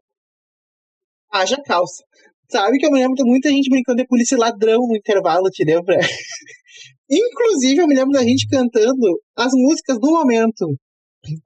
Haja 1.33 1.63
calça. 1.65 2.05
Sabe 2.49 2.79
que 2.79 2.87
eu 2.87 2.91
me 2.93 3.01
lembro 3.01 3.17
de 3.17 3.25
muita 3.25 3.49
gente 3.49 3.71
brincando 3.71 4.03
de 4.03 4.07
polícia 4.07 4.39
ladrão 4.39 4.87
no 4.87 4.95
intervalo, 4.95 5.51
te 5.51 5.65
lembra? 5.65 5.97
Inclusive, 7.11 7.81
eu 7.81 7.89
me 7.89 7.97
lembro 7.97 8.13
da 8.13 8.23
gente 8.23 8.47
cantando 8.49 9.19
as 9.35 9.51
músicas 9.53 9.99
do 9.99 10.13
momento 10.13 10.69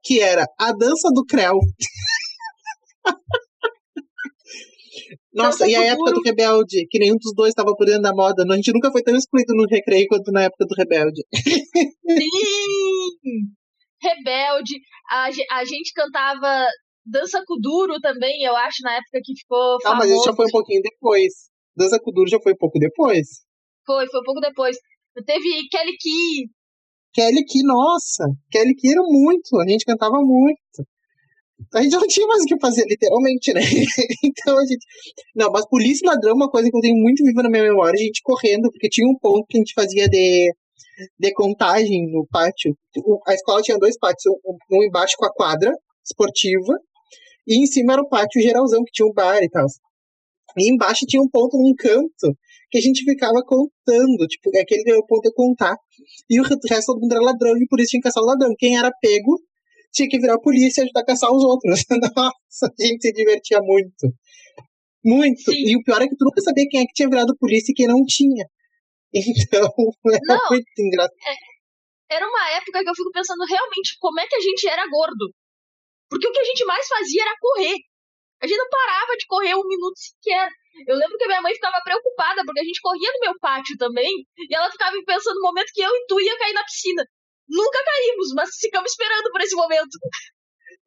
que 0.03 0.21
era 0.21 0.45
a 0.59 0.73
dança 0.73 1.09
do 1.13 1.25
Creu. 1.25 1.59
Nossa, 5.33 5.65
Dança 5.65 5.69
e 5.69 5.77
a 5.77 5.85
época 5.85 6.13
do 6.13 6.21
Rebelde, 6.23 6.87
que 6.91 6.99
nenhum 6.99 7.17
dos 7.17 7.33
dois 7.35 7.51
estava 7.51 7.75
por 7.77 7.87
dentro 7.87 8.03
da 8.03 8.13
moda. 8.13 8.45
A 8.49 8.57
gente 8.57 8.73
nunca 8.73 8.91
foi 8.91 9.03
tão 9.03 9.15
excluído 9.17 9.55
no 9.55 9.67
recreio 9.71 10.07
quanto 10.09 10.33
na 10.33 10.43
época 10.43 10.67
do 10.67 10.75
Rebelde. 10.75 11.23
Sim! 11.33 12.29
Rebelde. 14.03 14.75
A, 15.11 15.29
a 15.59 15.65
gente 15.65 15.93
cantava 15.95 16.67
Dança 17.07 17.43
Kuduro 17.47 18.01
também, 18.01 18.43
eu 18.43 18.55
acho, 18.57 18.83
na 18.83 18.95
época 18.95 19.21
que 19.25 19.33
ficou 19.39 19.77
Ah, 19.77 19.79
famoso. 19.83 20.09
mas 20.09 20.11
isso 20.11 20.25
já 20.25 20.35
foi 20.35 20.47
um 20.47 20.51
pouquinho 20.51 20.83
depois. 20.83 21.33
Dança 21.77 21.99
Kuduro 22.01 22.29
já 22.29 22.41
foi 22.41 22.53
um 22.53 22.57
pouco 22.59 22.79
depois. 22.79 23.27
Foi, 23.87 24.07
foi 24.09 24.21
um 24.21 24.25
pouco 24.25 24.41
depois. 24.41 24.77
Teve 25.25 25.69
Kelly 25.71 25.97
Key. 25.99 26.51
Kelly 27.15 27.45
Key, 27.45 27.63
nossa, 27.63 28.25
Kelly 28.51 28.75
Key 28.75 28.93
era 28.93 29.03
muito, 29.03 29.57
a 29.59 29.69
gente 29.69 29.85
cantava 29.85 30.19
muito. 30.21 30.87
A 31.75 31.83
gente 31.83 31.97
não 31.97 32.07
tinha 32.07 32.27
mais 32.27 32.43
o 32.43 32.47
que 32.47 32.61
fazer, 32.61 32.85
literalmente, 32.87 33.53
né? 33.53 33.61
então 34.25 34.57
a 34.57 34.65
gente. 34.65 34.87
Não, 35.35 35.51
mas 35.51 35.67
polícia 35.69 36.09
ladrão 36.09 36.31
é 36.31 36.35
uma 36.35 36.51
coisa 36.51 36.71
que 36.71 36.77
eu 36.77 36.81
tenho 36.81 36.97
muito 36.97 37.25
viva 37.25 37.43
na 37.43 37.51
minha 37.51 37.65
memória, 37.65 37.95
a 37.95 38.03
gente 38.03 38.23
correndo, 38.23 38.71
porque 38.71 38.89
tinha 38.89 39.09
um 39.09 39.19
ponto 39.19 39.45
que 39.49 39.59
a 39.59 39.61
gente 39.61 39.75
fazia 39.75 40.09
de, 40.09 40.53
de 41.19 41.33
contagem 41.33 42.11
no 42.13 42.27
pátio. 42.31 42.77
A 43.27 43.35
escola 43.35 43.61
tinha 43.63 43.77
dois 43.77 43.99
pátios, 43.99 44.33
um 44.71 44.85
embaixo 44.85 45.17
com 45.19 45.27
a 45.27 45.33
quadra 45.33 45.73
esportiva, 46.05 46.79
e 47.47 47.61
em 47.61 47.67
cima 47.67 47.95
era 47.95 48.03
o 48.03 48.09
pátio 48.09 48.41
geralzão, 48.41 48.85
que 48.85 48.93
tinha 48.93 49.07
um 49.07 49.13
bar 49.13 49.43
e 49.43 49.49
tal. 49.49 49.67
E 50.61 50.73
embaixo 50.73 51.07
tinha 51.07 51.23
um 51.23 51.29
ponto 51.29 51.57
num 51.57 51.75
canto 51.77 52.37
que 52.71 52.79
a 52.79 52.81
gente 52.81 53.05
ficava 53.05 53.43
contando, 53.47 54.27
tipo, 54.29 54.51
aquele 54.59 55.03
ponto 55.07 55.23
de 55.23 55.33
contar. 55.33 55.77
E 56.29 56.41
o 56.41 56.45
resto 56.45 56.93
todo 56.93 57.01
mundo 57.01 57.13
era 57.13 57.23
ladrão, 57.23 57.57
e 57.57 57.67
por 57.67 57.81
isso 57.81 57.91
tinha 57.91 58.01
que 58.01 58.09
caçar 58.09 58.23
o 58.23 58.27
ladrão. 58.27 58.55
Quem 58.59 58.77
era 58.77 58.91
pego 59.01 59.39
tinha 59.93 60.09
que 60.09 60.19
virar 60.19 60.35
a 60.35 60.41
polícia 60.41 60.83
e 60.83 60.85
ajudar 60.85 61.01
a 61.01 61.07
caçar 61.07 61.31
os 61.33 61.43
outros. 61.43 61.85
Nossa, 62.17 62.67
a 62.67 62.87
gente 62.87 63.03
se 63.03 63.13
divertia 63.13 63.59
muito. 63.63 64.13
Muito. 65.05 65.41
Sim. 65.41 65.65
E 65.67 65.77
o 65.77 65.83
pior 65.83 66.03
é 66.03 66.09
que 66.09 66.17
tu 66.17 66.25
nunca 66.25 66.41
sabia 66.43 66.67
quem 66.69 66.81
é 66.81 66.85
que 66.85 66.93
tinha 66.93 67.09
virado 67.09 67.37
polícia 67.39 67.73
e 67.73 67.75
quem 67.75 67.87
não 67.87 68.05
tinha. 68.07 68.45
Então, 69.11 69.73
era 70.13 70.21
Não. 70.27 70.51
muito 70.51 70.67
engraçado. 70.79 71.17
Era 72.11 72.27
uma 72.29 72.51
época 72.51 72.83
que 72.83 72.91
eu 72.91 72.95
fico 72.95 73.11
pensando 73.11 73.41
realmente 73.49 73.97
como 74.01 74.21
é 74.21 74.27
que 74.27 74.37
a 74.37 74.41
gente 74.41 74.69
era 74.69 74.85
gordo. 74.87 75.33
Porque 76.11 76.29
o 76.29 76.33
que 76.33 76.41
a 76.41 76.45
gente 76.45 76.65
mais 76.65 76.87
fazia 76.87 77.23
era 77.23 77.35
correr. 77.41 77.77
A 78.41 78.47
gente 78.47 78.59
não 78.59 78.69
parava 78.71 79.13
de 79.19 79.27
correr 79.27 79.55
um 79.55 79.67
minuto 79.67 79.99
sequer. 79.99 80.49
Eu 80.87 80.95
lembro 80.95 81.19
que 81.19 81.25
a 81.25 81.29
minha 81.29 81.43
mãe 81.43 81.53
ficava 81.53 81.81
preocupada, 81.83 82.43
porque 82.45 82.61
a 82.61 82.65
gente 82.65 82.81
corria 82.81 83.11
no 83.13 83.21
meu 83.21 83.35
pátio 83.41 83.77
também, 83.77 84.09
e 84.39 84.55
ela 84.55 84.71
ficava 84.71 84.95
pensando 85.05 85.35
no 85.37 85.49
momento 85.49 85.73
que 85.75 85.83
eu 85.83 85.91
e 85.91 86.07
tu 86.07 86.21
ia 86.21 86.39
cair 86.39 86.53
na 86.53 86.63
piscina. 86.63 87.03
Nunca 87.49 87.79
caímos, 87.83 88.35
mas 88.35 88.51
ficamos 88.61 88.91
esperando 88.93 89.33
por 89.33 89.41
esse 89.41 89.57
momento. 89.57 89.99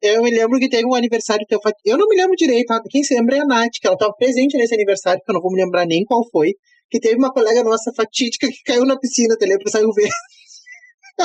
Eu 0.00 0.22
me 0.22 0.30
lembro 0.30 0.58
que 0.58 0.68
teve 0.68 0.86
um 0.86 0.94
aniversário 0.94 1.46
teu. 1.46 1.60
Eu 1.84 1.98
não 1.98 2.08
me 2.08 2.16
lembro 2.16 2.34
direito, 2.36 2.66
tá? 2.66 2.80
quem 2.88 3.02
se 3.02 3.14
lembra 3.14 3.36
é 3.36 3.40
a 3.40 3.44
Nath, 3.44 3.78
que 3.80 3.86
ela 3.86 3.94
estava 3.94 4.14
presente 4.14 4.56
nesse 4.56 4.74
aniversário, 4.74 5.20
que 5.22 5.30
eu 5.30 5.34
não 5.34 5.42
vou 5.42 5.52
me 5.52 5.62
lembrar 5.62 5.86
nem 5.86 6.04
qual 6.04 6.22
foi. 6.30 6.54
Que 6.90 7.00
teve 7.00 7.16
uma 7.16 7.32
colega 7.32 7.62
nossa 7.62 7.92
fatídica 7.94 8.48
que 8.48 8.62
caiu 8.64 8.84
na 8.84 8.98
piscina, 8.98 9.36
te 9.36 9.46
lembra? 9.46 9.68
Saiu 9.70 9.92
ver. 9.92 10.08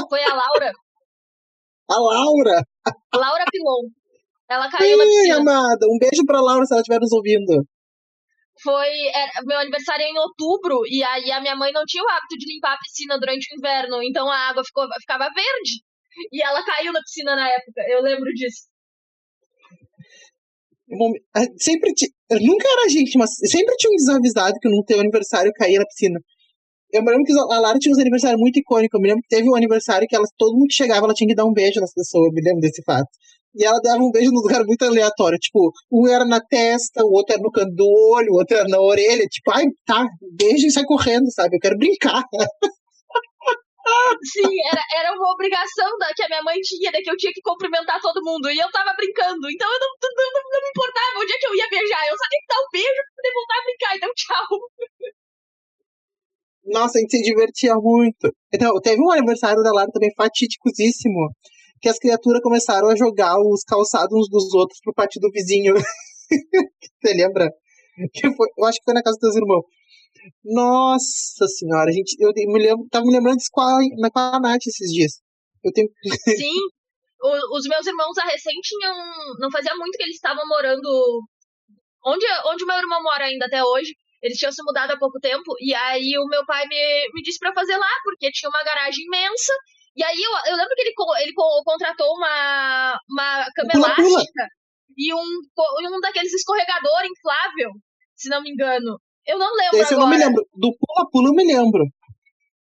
Foi 0.10 0.22
a 0.22 0.34
Laura, 0.34 0.72
A 1.90 2.00
Laura! 2.00 2.62
Laura 3.16 3.46
Pilon. 3.52 3.90
Ela 4.50 4.70
caiu 4.72 4.98
na 4.98 5.04
Ai, 5.04 5.10
piscina. 5.10 5.38
amada, 5.38 5.86
um 5.88 5.98
beijo 6.00 6.26
pra 6.26 6.42
Laura 6.42 6.66
se 6.66 6.74
ela 6.74 6.82
estiver 6.82 7.00
nos 7.00 7.12
ouvindo. 7.12 7.64
Foi. 8.64 8.90
era- 9.14 9.44
meu 9.46 9.58
aniversário 9.60 10.04
é 10.04 10.10
em 10.10 10.18
outubro, 10.18 10.82
e 10.90 11.04
aí 11.04 11.32
a 11.32 11.40
minha 11.42 11.56
mãe 11.56 11.72
não 11.72 11.84
tinha 11.86 12.04
o 12.04 12.10
hábito 12.10 12.38
de 12.40 12.52
limpar 12.54 12.74
a 12.74 12.78
piscina 12.80 13.20
durante 13.20 13.54
o 13.54 13.58
inverno, 13.58 14.02
então 14.02 14.30
a 14.32 14.50
água 14.50 14.64
ficou, 14.66 14.86
ficava 15.00 15.26
verde. 15.26 15.84
E 16.34 16.42
ela 16.42 16.64
caiu 16.66 16.92
na 16.92 17.00
piscina 17.02 17.36
na 17.36 17.48
época, 17.48 17.82
eu 17.90 18.02
lembro 18.02 18.32
disso. 18.34 18.64
Sempre 21.60 21.94
ti- 21.94 22.12
Nunca 22.42 22.68
era 22.68 22.90
gente, 22.90 23.18
mas 23.18 23.30
sempre 23.50 23.76
tinha 23.78 23.92
um 23.92 23.96
desavisado 23.96 24.56
que 24.60 24.68
no 24.70 24.84
teu 24.86 25.00
aniversário 25.00 25.52
caía 25.54 25.80
na 25.80 25.86
piscina. 25.86 26.20
Eu 26.92 27.04
me 27.04 27.12
lembro 27.12 27.26
que 27.26 27.34
a 27.34 27.60
Lara 27.60 27.78
tinha 27.78 27.92
uns 27.94 28.00
aniversários 28.00 28.40
muito 28.40 28.58
icônicos. 28.60 28.98
Eu 28.98 29.02
me 29.02 29.10
lembro 29.10 29.22
que 29.22 29.36
teve 29.36 29.50
um 29.50 29.56
aniversário 29.56 30.08
que 30.08 30.16
ela, 30.16 30.26
todo 30.38 30.54
mundo 30.54 30.68
que 30.68 30.74
chegava, 30.76 31.06
ela 31.06 31.14
tinha 31.14 31.28
que 31.28 31.36
dar 31.36 31.46
um 31.46 31.54
beijo 31.54 31.80
nas 31.82 31.94
pessoas. 31.94 32.28
Eu 32.28 32.34
me 32.34 32.42
lembro 32.42 32.62
desse 32.62 32.82
fato. 32.84 33.08
E 33.56 33.66
ela 33.66 33.80
dava 33.82 34.04
um 34.04 34.12
beijo 34.12 34.32
num 34.32 34.42
lugar 34.42 34.64
muito 34.66 34.84
aleatório. 34.84 35.38
Tipo, 35.40 35.72
um 35.92 36.08
era 36.08 36.26
na 36.26 36.40
testa, 36.40 37.04
o 37.04 37.12
outro 37.12 37.34
era 37.34 37.42
no 37.42 37.52
canto 37.52 37.74
do 37.74 37.88
olho, 38.14 38.34
o 38.34 38.38
outro 38.38 38.56
era 38.58 38.68
na 38.68 38.80
orelha. 38.80 39.26
Tipo, 39.28 39.52
ai, 39.52 39.66
tá, 39.86 40.06
beijo 40.38 40.68
e 40.68 40.72
sai 40.72 40.84
correndo, 40.86 41.32
sabe? 41.32 41.56
Eu 41.56 41.60
quero 41.60 41.78
brincar. 41.78 42.24
Sim, 44.24 44.52
era, 44.68 44.84
era 45.00 45.16
uma 45.16 45.32
obrigação 45.32 45.88
da, 45.98 46.12
que 46.14 46.24
a 46.24 46.28
minha 46.28 46.44
mãe 46.44 46.60
tinha, 46.60 46.92
né, 46.92 47.00
que 47.00 47.10
eu 47.10 47.16
tinha 47.16 47.32
que 47.32 47.42
cumprimentar 47.42 48.00
todo 48.02 48.24
mundo. 48.24 48.50
E 48.52 48.58
eu 48.58 48.70
tava 48.72 48.94
brincando, 48.96 49.50
então 49.50 49.68
eu 49.68 49.80
não, 49.80 49.92
não, 50.04 50.30
não, 50.36 50.44
não 50.44 50.62
me 50.62 50.70
importava 50.70 51.20
onde 51.24 51.34
é 51.34 51.38
que 51.38 51.48
eu 51.48 51.56
ia 51.56 51.70
beijar. 51.70 52.04
Eu 52.08 52.18
só 52.18 52.26
tinha 52.28 52.42
que 52.42 52.52
dar 52.52 52.62
um 52.62 52.72
beijo 52.72 53.00
pra 53.00 53.16
poder 53.16 53.34
voltar 53.34 53.58
a 53.58 53.64
brincar. 53.64 53.96
Então, 53.96 54.12
tchau. 54.20 54.48
Nossa, 56.68 56.98
a 56.98 57.02
gente 57.02 57.16
se 57.16 57.24
divertia 57.24 57.76
muito. 57.76 58.28
Então, 58.54 58.76
teve 58.82 59.02
um 59.02 59.12
aniversário 59.12 59.64
da 59.64 59.72
Lara 59.72 59.90
também 59.92 60.14
fatídicosíssimo, 60.16 61.32
que 61.82 61.90
as 61.90 61.98
criaturas 62.00 62.42
começaram 62.42 62.90
a 62.90 62.96
jogar 62.96 63.36
os 63.40 63.64
calçados 63.64 64.12
uns 64.18 64.30
dos 64.30 64.54
outros 64.54 64.80
pro 64.84 64.94
pátio 64.94 65.20
do 65.22 65.30
vizinho. 65.32 65.74
Você 67.02 67.14
lembra? 67.14 67.50
Que 68.14 68.34
foi, 68.36 68.48
eu 68.58 68.66
acho 68.66 68.78
que 68.80 68.84
foi 68.86 68.94
na 68.94 69.02
casa 69.04 69.18
dos 69.22 69.36
irmãos. 69.36 69.64
Nossa 70.44 71.46
senhora, 71.48 71.92
gente, 71.92 72.16
eu 72.20 72.32
me 72.52 72.60
lembro, 72.60 72.86
tava 72.92 73.06
me 73.06 73.14
lembrando 73.14 73.38
disso 73.38 73.50
com 73.52 73.62
a, 73.62 73.78
com 74.12 74.20
a 74.20 74.40
Nath 74.40 74.66
esses 74.68 74.92
dias. 74.92 75.14
Eu 75.64 75.72
tenho, 75.72 75.88
Sim, 76.38 76.60
o- 77.22 77.58
os 77.58 77.64
meus 77.68 77.86
irmãos 77.88 78.18
a 78.18 78.26
recém 78.26 78.54
tinham. 78.62 78.94
Não 79.40 79.50
fazia 79.52 79.74
muito 79.76 79.96
que 79.98 80.04
eles 80.04 80.16
estavam 80.16 80.44
morando. 80.48 80.88
Onde, 82.06 82.26
onde 82.46 82.66
meu 82.66 82.78
irmão 82.78 83.02
mora 83.04 83.26
ainda 83.26 83.46
até 83.46 83.64
hoje. 83.64 83.94
Eles 84.22 84.38
tinham 84.38 84.52
se 84.52 84.64
mudado 84.64 84.92
há 84.92 84.98
pouco 84.98 85.20
tempo. 85.20 85.54
E 85.60 85.74
aí 85.74 86.14
o 86.18 86.28
meu 86.28 86.44
pai 86.46 86.66
me, 86.68 87.10
me 87.14 87.22
disse 87.22 87.38
pra 87.40 87.54
fazer 87.54 87.78
lá, 87.78 87.90
porque 88.04 88.32
tinha 88.32 88.50
uma 88.50 88.64
garagem 88.64 89.06
imensa. 89.06 89.54
E 89.98 90.04
aí 90.04 90.16
eu, 90.16 90.52
eu 90.52 90.58
lembro 90.58 90.76
que 90.76 90.82
ele, 90.82 90.94
ele 91.24 91.34
co- 91.34 91.64
contratou 91.66 92.08
uma, 92.16 93.00
uma 93.10 93.46
cama 93.56 93.72
Pula-pula. 93.74 94.08
elástica 94.08 94.46
e 94.96 95.14
um, 95.14 95.26
e 95.82 95.88
um 95.90 96.00
daqueles 96.00 96.34
escorregador 96.34 97.02
inflável, 97.04 97.72
se 98.16 98.30
não 98.30 98.42
me 98.42 98.52
engano. 98.52 99.00
Eu 99.26 99.38
não 99.40 99.52
lembro 99.56 99.78
esse 99.78 99.94
eu 99.94 99.98
agora. 99.98 100.12
não 100.12 100.18
me 100.18 100.24
lembro. 100.24 100.46
Do 100.54 100.70
pula-pula 100.78 101.30
eu 101.30 101.34
me 101.34 101.44
lembro. 101.46 101.84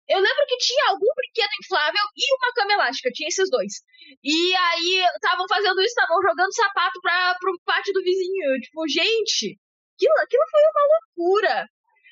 Eu 0.09 0.21
lembro 0.21 0.45
que 0.47 0.57
tinha 0.59 0.85
algum 0.91 1.11
brinquedo 1.17 1.51
inflável 1.61 2.05
e 2.17 2.35
uma 2.39 2.53
cama 2.55 2.73
elástica, 2.75 3.11
tinha 3.13 3.27
esses 3.29 3.51
dois. 3.51 3.83
E 4.23 4.55
aí 4.55 5.03
estavam 5.17 5.45
fazendo 5.49 5.81
isso, 5.81 5.89
estavam 5.99 6.23
jogando 6.23 6.55
sapato 6.55 7.01
pra, 7.03 7.35
pro 7.41 7.59
pátio 7.65 7.93
do 7.93 8.03
vizinho. 8.05 8.55
Eu, 8.55 8.61
tipo, 8.61 8.87
gente, 8.87 9.59
aquilo, 9.99 10.15
aquilo 10.23 10.45
foi 10.49 10.63
uma 10.63 10.85
loucura. 10.95 11.67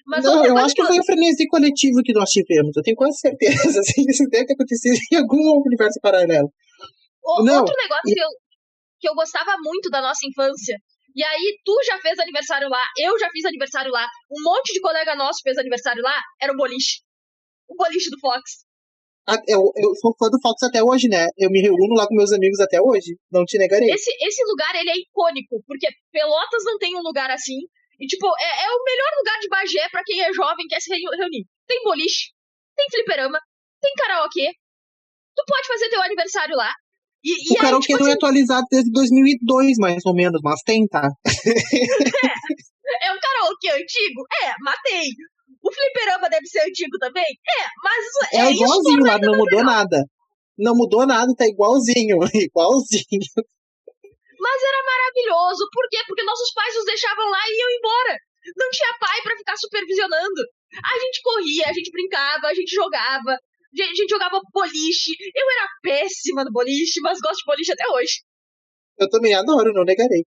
Mas 0.07 0.25
não, 0.25 0.45
eu 0.45 0.57
acho 0.59 0.75
que 0.75 0.85
foi 0.85 0.99
o 0.99 1.05
frenesi 1.05 1.47
coletivo 1.49 2.03
que 2.05 2.13
nós 2.13 2.29
tivemos. 2.31 2.77
Eu 2.77 2.83
tenho 2.83 2.97
quase 2.97 3.19
certeza. 3.19 3.53
Assim, 3.81 4.05
isso 4.09 4.25
deve 4.29 4.47
ter 4.47 4.53
acontecido 4.55 4.95
em 5.13 5.17
algum 5.17 5.63
universo 5.65 5.99
paralelo. 6.01 6.53
o- 7.25 7.43
não, 7.43 7.61
outro 7.61 7.75
negócio 7.77 8.03
que 8.15 8.21
eu, 8.21 8.29
que 9.01 9.09
eu 9.09 9.15
gostava 9.15 9.57
muito 9.63 9.89
da 9.91 10.03
nossa 10.03 10.21
infância. 10.27 10.77
E 11.17 11.23
aí, 11.25 11.59
tu 11.65 11.73
já 11.87 11.97
fez 12.01 12.19
aniversário 12.19 12.69
lá, 12.69 12.83
eu 12.99 13.17
já 13.19 13.31
fiz 13.31 13.45
aniversário 13.45 13.91
lá, 13.91 14.05
um 14.31 14.43
monte 14.43 14.73
de 14.73 14.81
colega 14.81 15.15
nosso 15.15 15.41
fez 15.45 15.57
aniversário 15.57 16.03
lá, 16.03 16.21
era 16.43 16.53
o 16.53 16.57
boliche. 16.57 17.01
O 17.69 17.77
boliche 17.77 18.11
do 18.11 18.19
Fox. 18.19 18.43
Eu, 19.49 19.73
eu 19.77 19.95
sou 19.95 20.15
fã 20.19 20.29
do 20.29 20.39
Fox 20.43 20.63
até 20.65 20.83
hoje, 20.83 21.09
né? 21.09 21.29
Eu 21.39 21.49
me 21.51 21.63
reúno 21.63 21.95
lá 21.97 22.07
com 22.07 22.15
meus 22.15 22.31
amigos 22.33 22.61
até 22.61 22.79
hoje. 22.83 23.17
Não 23.33 23.45
te 23.47 23.57
negarei. 23.57 23.89
Esse, 23.91 24.11
esse 24.21 24.45
lugar, 24.45 24.75
ele 24.75 24.91
é 24.91 24.99
icônico, 24.99 25.63
porque 25.67 25.89
Pelotas 26.13 26.63
não 26.65 26.77
tem 26.77 26.95
um 26.95 27.01
lugar 27.01 27.31
assim. 27.31 27.57
E, 28.05 28.07
tipo, 28.07 28.27
é, 28.39 28.65
é 28.65 28.69
o 28.69 28.85
melhor 28.85 29.11
lugar 29.17 29.39
de 29.41 29.49
Bagé 29.49 29.89
pra 29.91 30.03
quem 30.05 30.21
é 30.21 30.31
jovem 30.33 30.67
e 30.67 30.69
quer 30.69 30.81
se 30.81 30.91
reu- 30.95 31.11
reunir. 31.17 31.47
Tem 31.67 31.83
boliche, 31.83 32.33
tem 32.77 32.85
fliperama, 32.91 33.41
tem 33.81 33.93
karaokê. 33.97 34.53
Tu 35.35 35.43
pode 35.47 35.67
fazer 35.67 35.89
teu 35.89 36.03
aniversário 36.03 36.55
lá. 36.55 36.71
E, 37.25 37.55
o 37.55 37.57
karaokê 37.57 37.87
tipo 37.87 37.99
não 38.01 38.07
é 38.07 38.11
assim, 38.11 38.19
atualizado 38.19 38.67
desde 38.71 38.93
2002, 38.93 39.79
mais 39.79 40.05
ou 40.05 40.15
menos, 40.15 40.39
mas 40.45 40.61
tem, 40.67 40.87
tá? 40.87 41.09
é 43.03 43.13
um 43.13 43.19
karaokê 43.19 43.71
antigo? 43.71 44.21
É, 44.45 44.53
matei. 44.61 45.09
O 45.63 45.73
fliperama 45.73 46.29
deve 46.29 46.47
ser 46.47 46.61
antigo 46.61 46.99
também? 46.99 47.25
É, 47.25 47.65
mas 47.83 48.05
É, 48.35 48.47
é, 48.49 48.53
igualzinho 48.53 49.01
lá, 49.07 49.19
não 49.19 49.33
mudou 49.39 49.61
legal. 49.61 49.65
nada. 49.75 50.05
Não 50.59 50.75
mudou 50.77 51.07
nada, 51.07 51.35
tá 51.35 51.47
igualzinho. 51.47 52.19
Igualzinho. 52.35 53.25
Mas 54.45 54.61
era 54.61 54.81
maravilhoso. 54.85 55.65
Por 55.73 55.89
quê? 55.89 56.05
Porque 56.07 56.29
nossos 56.29 56.53
pais 56.53 56.75
nos 56.77 56.85
deixavam 56.85 57.31
lá 57.33 57.41
e 57.49 57.57
iam 57.57 57.71
embora. 57.81 58.15
Não 58.53 58.69
tinha 58.69 58.99
pai 59.01 59.23
pra 59.23 59.37
ficar 59.41 59.57
supervisionando. 59.57 60.41
A 60.85 60.95
gente 61.01 61.23
corria, 61.25 61.65
a 61.65 61.73
gente 61.73 61.91
brincava, 61.91 62.49
a 62.49 62.55
gente 62.55 62.75
jogava. 62.75 63.33
A 63.33 63.97
gente, 63.97 64.07
jogava 64.09 64.39
boliche. 64.53 65.17
Eu 65.35 65.47
era 65.51 65.67
péssima 65.83 66.45
no 66.45 66.53
boliche, 66.53 67.01
mas 67.01 67.21
gosto 67.21 67.41
de 67.41 67.47
boliche 67.47 67.73
até 67.73 67.89
hoje. 67.89 68.23
Eu 69.01 69.09
também 69.09 69.35
adoro, 69.35 69.73
não 69.73 69.83
negarei. 69.83 70.23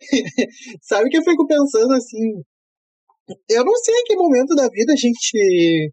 Sabe 0.82 1.08
que 1.08 1.16
eu 1.16 1.24
fico 1.24 1.46
pensando 1.46 1.94
assim? 1.94 2.44
Eu 3.48 3.64
não 3.64 3.74
sei 3.76 3.94
em 3.94 4.04
que 4.04 4.16
momento 4.16 4.54
da 4.54 4.68
vida 4.68 4.92
a 4.92 4.96
gente. 4.96 5.90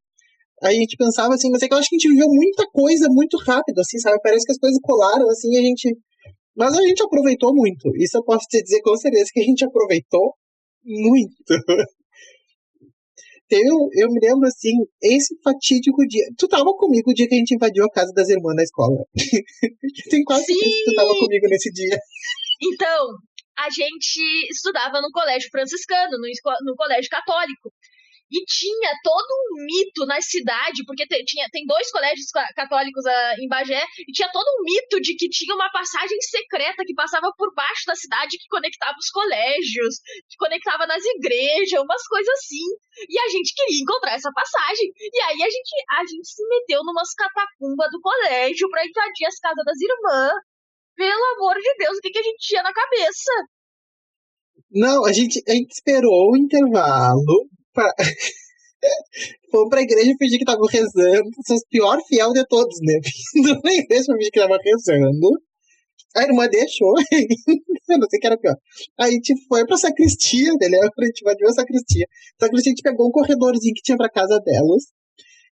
A 0.62 0.74
gente 0.74 0.98
pensava 0.98 1.34
assim, 1.34 1.50
mas 1.50 1.64
é 1.64 1.68
que 1.68 1.74
eu 1.74 1.78
acho 1.78 1.88
que 1.88 1.96
a 1.96 2.00
gente 2.00 2.12
viveu 2.12 2.28
muita 2.28 2.68
coisa 2.68 3.08
muito 3.10 3.38
rápido, 3.38 3.80
assim, 3.80 3.98
sabe? 3.98 4.20
Parece 4.22 4.46
que 4.46 4.52
as 4.52 4.60
coisas 4.60 4.78
colaram, 4.84 5.28
assim, 5.30 5.54
e 5.54 5.58
a 5.58 5.62
gente. 5.62 5.98
Mas 6.60 6.78
a 6.78 6.82
gente 6.82 7.02
aproveitou 7.02 7.56
muito. 7.56 7.90
Isso 7.96 8.18
eu 8.18 8.24
posso 8.24 8.46
te 8.50 8.62
dizer 8.62 8.82
com 8.82 8.94
certeza 8.98 9.32
que 9.32 9.40
a 9.40 9.44
gente 9.44 9.64
aproveitou. 9.64 10.34
Muito. 10.84 11.34
Eu, 13.50 13.90
eu 13.94 14.12
me 14.12 14.20
lembro, 14.22 14.46
assim, 14.46 14.74
esse 15.02 15.34
fatídico 15.42 16.06
dia. 16.06 16.24
Tu 16.38 16.48
tava 16.48 16.70
comigo 16.78 17.10
o 17.10 17.14
dia 17.16 17.28
que 17.28 17.34
a 17.34 17.38
gente 17.38 17.56
invadiu 17.56 17.84
a 17.84 17.90
casa 17.90 18.12
das 18.14 18.30
irmãs 18.30 18.54
na 18.56 18.62
escola. 18.62 19.04
Tem 20.12 20.24
quase 20.24 20.46
Sim. 20.46 20.54
certeza 20.54 20.76
que 20.76 20.84
tu 20.84 20.94
tava 20.94 21.10
comigo 21.10 21.48
nesse 21.50 21.72
dia. 21.72 21.98
Então, 22.62 23.08
a 23.58 23.70
gente 23.72 24.22
estudava 24.52 25.02
no 25.02 25.10
colégio 25.12 25.50
franciscano, 25.50 26.12
no, 26.12 26.28
no 26.64 26.76
colégio 26.76 27.10
católico. 27.10 27.74
E 28.32 28.46
tinha 28.46 28.92
todo 29.04 29.26
um 29.26 29.66
mito 29.66 30.06
na 30.06 30.22
cidade, 30.22 30.86
porque 30.86 31.06
te- 31.08 31.24
tinha, 31.26 31.48
tem 31.52 31.66
dois 31.66 31.90
colégios 31.92 32.30
ca- 32.32 32.48
católicos 32.56 33.06
ah, 33.06 33.36
em 33.40 33.48
Bagé, 33.48 33.82
e 34.08 34.12
tinha 34.12 34.30
todo 34.32 34.46
um 34.46 34.64
mito 34.64 35.02
de 35.02 35.16
que 35.16 35.28
tinha 35.30 35.56
uma 35.56 35.70
passagem 35.72 36.20
secreta 36.22 36.84
que 36.86 36.94
passava 36.94 37.32
por 37.38 37.54
baixo 37.56 37.84
da 37.88 37.96
cidade 37.96 38.38
que 38.38 38.48
conectava 38.50 38.96
os 39.00 39.10
colégios, 39.10 39.98
que 40.30 40.38
conectava 40.38 40.86
nas 40.86 41.04
igrejas, 41.04 41.82
umas 41.82 42.04
coisas 42.08 42.30
assim. 42.40 42.66
E 43.10 43.18
a 43.20 43.28
gente 43.30 43.54
queria 43.56 43.82
encontrar 43.82 44.14
essa 44.14 44.32
passagem. 44.32 44.92
E 44.96 45.22
aí 45.22 45.42
a 45.42 45.50
gente, 45.50 45.72
a 45.98 46.02
gente 46.06 46.28
se 46.30 46.48
meteu 46.48 46.82
numas 46.84 47.10
catacumbas 47.14 47.90
do 47.92 48.00
colégio 48.02 48.70
pra 48.70 48.86
invadir 48.86 49.26
as 49.28 49.40
casas 49.40 49.66
das 49.66 49.80
irmãs. 49.82 50.34
Pelo 50.96 51.26
amor 51.36 51.56
de 51.56 51.74
Deus, 51.78 51.98
o 51.98 52.02
que, 52.02 52.10
que 52.12 52.20
a 52.20 52.24
gente 52.24 52.46
tinha 52.46 52.62
na 52.62 52.74
cabeça? 52.74 53.32
Não, 54.72 55.06
a 55.06 55.14
gente, 55.14 55.42
a 55.48 55.54
gente 55.54 55.72
esperou 55.72 56.32
o 56.32 56.38
intervalo. 56.38 57.48
Pra... 57.80 57.94
Fomos 59.52 59.70
pra 59.70 59.82
igreja 59.82 60.12
fingir 60.20 60.38
que 60.38 60.44
tava 60.44 60.60
rezando. 60.70 61.30
Sou 61.48 61.56
o 61.56 61.68
pior 61.70 61.98
fiel 62.08 62.34
de 62.34 62.46
todos, 62.46 62.78
né? 62.82 63.00
Indo 63.36 63.62
na 63.64 63.72
igreja 63.72 64.04
pra 64.06 64.16
fingir 64.18 64.32
que 64.32 64.40
tava 64.40 64.58
rezando. 64.62 65.30
A 66.16 66.24
irmã 66.24 66.48
deixou. 66.50 66.94
Eu 67.90 67.98
não 67.98 68.10
sei 68.10 68.20
que 68.20 68.28
era 68.28 68.38
pior. 68.38 68.56
Aí 69.00 69.10
a 69.10 69.12
gente 69.12 69.34
foi 69.48 69.66
pra 69.66 69.78
sacristia, 69.78 70.52
né? 70.60 70.68
Lembra? 70.68 70.90
A 71.00 71.06
gente 71.06 71.22
invadiu 71.22 71.48
a 71.48 71.54
sacristia. 71.54 72.06
Sacristia 72.40 72.72
a 72.72 72.76
gente 72.76 72.84
pegou 72.84 73.08
um 73.08 73.12
corredorzinho 73.12 73.74
que 73.74 73.82
tinha 73.82 73.98
pra 73.98 74.10
casa 74.10 74.38
delas. 74.40 74.84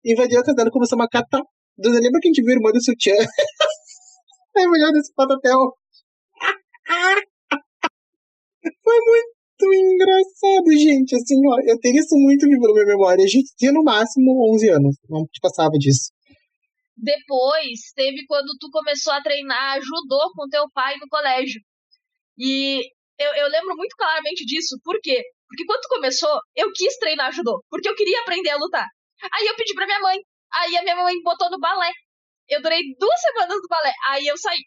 Invadiu 0.03 0.39
a 0.39 0.43
casa 0.43 0.55
dela 0.55 0.69
e 0.69 0.71
começou 0.71 1.01
a 1.01 1.07
catar. 1.07 1.41
Você 1.77 1.99
lembra 1.99 2.19
que 2.19 2.27
a 2.27 2.31
gente 2.31 2.43
viu 2.43 2.51
a 2.51 2.57
irmã 2.57 2.71
do 2.71 2.83
sutiã? 2.83 3.15
Ai, 4.57 4.67
mulher 4.67 4.91
desse 4.91 5.13
foto. 5.13 5.39
Foi 8.83 8.99
muito 9.05 9.36
engraçado, 9.65 10.71
gente. 10.73 11.15
Assim, 11.15 11.35
ó, 11.47 11.57
eu 11.65 11.79
tenho 11.79 11.97
isso 11.99 12.15
muito 12.15 12.45
vivo 12.47 12.61
na 12.61 12.73
minha 12.73 12.85
memória. 12.85 13.23
A 13.23 13.27
gente 13.27 13.53
tinha 13.57 13.71
no 13.71 13.83
máximo 13.83 14.53
11 14.53 14.69
anos. 14.69 14.95
Não 15.09 15.25
passava 15.41 15.71
disso. 15.79 16.11
Depois, 16.95 17.93
teve 17.95 18.25
quando 18.27 18.57
tu 18.59 18.69
começou 18.71 19.13
a 19.13 19.21
treinar 19.21 19.79
judô 19.79 20.31
com 20.35 20.49
teu 20.49 20.65
pai 20.73 20.95
no 20.97 21.07
colégio. 21.07 21.61
E 22.37 22.81
eu, 23.19 23.31
eu 23.33 23.47
lembro 23.49 23.75
muito 23.75 23.95
claramente 23.95 24.45
disso. 24.45 24.79
Por 24.83 24.99
quê? 25.01 25.21
Porque 25.47 25.65
quando 25.65 25.81
tu 25.81 25.89
começou, 25.89 26.39
eu 26.55 26.71
quis 26.73 26.97
treinar 26.97 27.31
judô. 27.31 27.63
Porque 27.69 27.87
eu 27.87 27.95
queria 27.95 28.21
aprender 28.21 28.49
a 28.49 28.57
lutar. 28.57 28.87
Aí 29.33 29.47
eu 29.47 29.55
pedi 29.55 29.73
pra 29.73 29.85
minha 29.85 29.99
mãe. 29.99 30.17
Aí 30.53 30.75
a 30.77 30.83
minha 30.83 30.95
mãe 30.95 31.13
botou 31.23 31.49
no 31.49 31.59
balé. 31.59 31.91
Eu 32.49 32.61
durei 32.61 32.81
duas 32.99 33.21
semanas 33.21 33.57
no 33.61 33.67
balé. 33.67 33.93
Aí 34.09 34.25
eu 34.25 34.37
saí. 34.37 34.61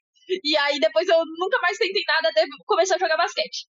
E 0.45 0.57
aí 0.57 0.79
depois 0.79 1.09
eu 1.09 1.19
nunca 1.39 1.59
mais 1.61 1.77
tentei 1.79 2.03
nada 2.07 2.29
até 2.29 2.45
começar 2.67 2.95
a 2.95 2.99
jogar 2.99 3.17
basquete. 3.17 3.67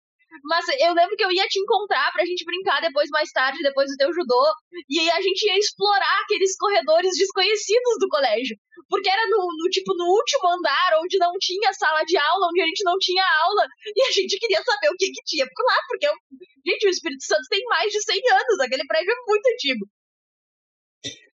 Mas 0.43 0.65
eu 0.79 0.93
lembro 0.93 1.15
que 1.15 1.23
eu 1.23 1.31
ia 1.31 1.47
te 1.47 1.59
encontrar 1.59 2.11
pra 2.11 2.25
gente 2.25 2.45
brincar 2.45 2.81
depois, 2.81 3.09
mais 3.09 3.31
tarde, 3.31 3.63
depois 3.63 3.89
do 3.89 3.97
teu 3.97 4.13
judô. 4.13 4.43
E 4.89 4.99
aí 4.99 5.09
a 5.09 5.21
gente 5.21 5.43
ia 5.45 5.57
explorar 5.57 6.21
aqueles 6.23 6.55
corredores 6.57 7.17
desconhecidos 7.17 7.95
do 7.99 8.07
colégio. 8.09 8.55
Porque 8.89 9.09
era 9.09 9.27
no, 9.29 9.47
no, 9.57 9.69
tipo 9.69 9.93
no 9.95 10.05
último 10.05 10.47
andar, 10.47 10.99
onde 11.01 11.17
não 11.17 11.33
tinha 11.39 11.73
sala 11.73 12.03
de 12.03 12.17
aula, 12.17 12.47
onde 12.47 12.61
a 12.61 12.65
gente 12.65 12.83
não 12.83 12.97
tinha 12.99 13.23
aula. 13.43 13.65
E 13.95 14.01
a 14.01 14.11
gente 14.11 14.37
queria 14.39 14.63
saber 14.63 14.89
o 14.89 14.97
que, 14.97 15.11
que 15.11 15.23
tinha 15.25 15.45
por 15.45 15.65
lá, 15.65 15.77
porque, 15.87 16.07
gente, 16.65 16.87
o 16.87 16.89
Espírito 16.89 17.25
Santo 17.25 17.47
tem 17.49 17.63
mais 17.65 17.91
de 17.91 18.01
100 18.01 18.15
anos, 18.31 18.59
aquele 18.61 18.85
prédio 18.87 19.11
é 19.11 19.15
muito 19.27 19.47
antigo. 19.47 19.85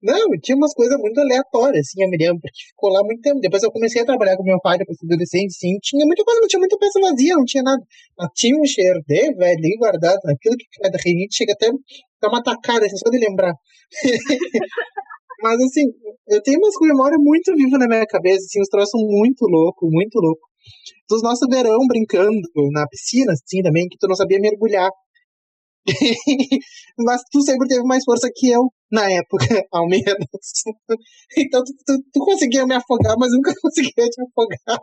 Não, 0.02 0.30
tinha 0.42 0.56
umas 0.56 0.74
coisas 0.74 0.98
muito 0.98 1.20
aleatórias, 1.20 1.88
assim, 1.88 2.02
eu 2.02 2.10
me 2.10 2.18
lembro, 2.18 2.40
porque 2.40 2.64
ficou 2.70 2.90
lá 2.90 3.04
muito 3.04 3.22
tempo. 3.22 3.40
Depois 3.42 3.62
eu 3.64 3.72
comecei 3.72 4.02
a 4.02 4.06
trabalhar 4.06 4.38
com 4.38 4.44
meu 4.44 4.60
pai, 4.62 4.78
depois 4.78 4.98
de 4.98 5.06
adolescente, 5.06 5.54
sim. 5.54 5.78
Tinha 5.82 6.06
muita 6.06 6.24
coisa, 6.24 6.40
não 6.40 6.48
tinha 6.48 6.60
muita 6.60 6.78
peça 6.78 7.00
vazia, 7.02 7.36
não 7.36 7.44
tinha 7.44 7.64
nada. 7.64 7.84
Mas 8.18 8.30
tinha 8.34 8.56
um 8.56 8.66
cheiro 8.66 9.02
de 9.06 9.34
velho 9.36 9.78
guardado, 9.78 10.20
aquilo 10.26 10.56
que 10.56 10.66
cai 10.82 10.90
da 10.90 11.00
rinite, 11.04 11.36
chega 11.36 11.52
até 11.54 11.68
dar 12.22 12.30
uma 12.30 12.42
tacada, 12.42 12.86
assim, 12.86 12.96
só 12.96 13.10
de 13.10 13.20
lembrar. 13.20 13.54
Mas, 15.44 15.56
assim, 15.64 15.86
eu 16.30 16.42
tenho 16.44 16.60
umas 16.60 16.76
memórias 16.82 17.20
muito 17.22 17.56
vivas 17.56 17.80
na 17.80 17.88
minha 17.88 18.06
cabeça, 18.06 18.46
assim, 18.46 18.62
uns 18.62 18.70
troços 18.70 19.02
muito 19.02 19.46
louco, 19.48 19.90
muito 19.92 20.16
louco. 20.20 20.48
Dos 21.10 21.22
nossos 21.24 21.48
verão 21.50 21.80
brincando 21.88 22.32
na 22.72 22.88
piscina, 22.88 23.34
assim, 23.34 23.62
também, 23.62 23.88
que 23.90 23.98
tu 24.00 24.08
não 24.08 24.16
sabia 24.16 24.40
mergulhar. 24.40 24.90
Mas 26.98 27.22
tu 27.32 27.42
sempre 27.42 27.68
teve 27.68 27.84
mais 27.84 28.04
força 28.04 28.30
que 28.34 28.50
eu, 28.50 28.72
na 28.92 29.10
época, 29.12 29.46
ao 29.72 29.88
menos. 29.88 30.06
Então 31.38 31.64
tu, 31.64 31.74
tu, 31.86 32.04
tu 32.14 32.20
conseguia 32.20 32.66
me 32.66 32.76
afogar, 32.76 33.16
mas 33.18 33.32
nunca 33.32 33.54
conseguia 33.62 34.06
te 34.10 34.22
afogar. 34.22 34.80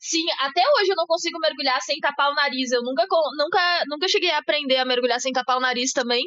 Sim, 0.00 0.24
até 0.38 0.60
hoje 0.60 0.92
eu 0.92 0.96
não 0.96 1.06
consigo 1.06 1.38
mergulhar 1.40 1.80
sem 1.82 1.98
tapar 1.98 2.30
o 2.30 2.34
nariz. 2.34 2.70
Eu 2.70 2.82
nunca, 2.82 3.04
nunca, 3.36 3.82
nunca 3.88 4.08
cheguei 4.08 4.30
a 4.30 4.38
aprender 4.38 4.76
a 4.76 4.84
mergulhar 4.84 5.20
sem 5.20 5.32
tapar 5.32 5.56
o 5.56 5.60
nariz 5.60 5.92
também. 5.92 6.22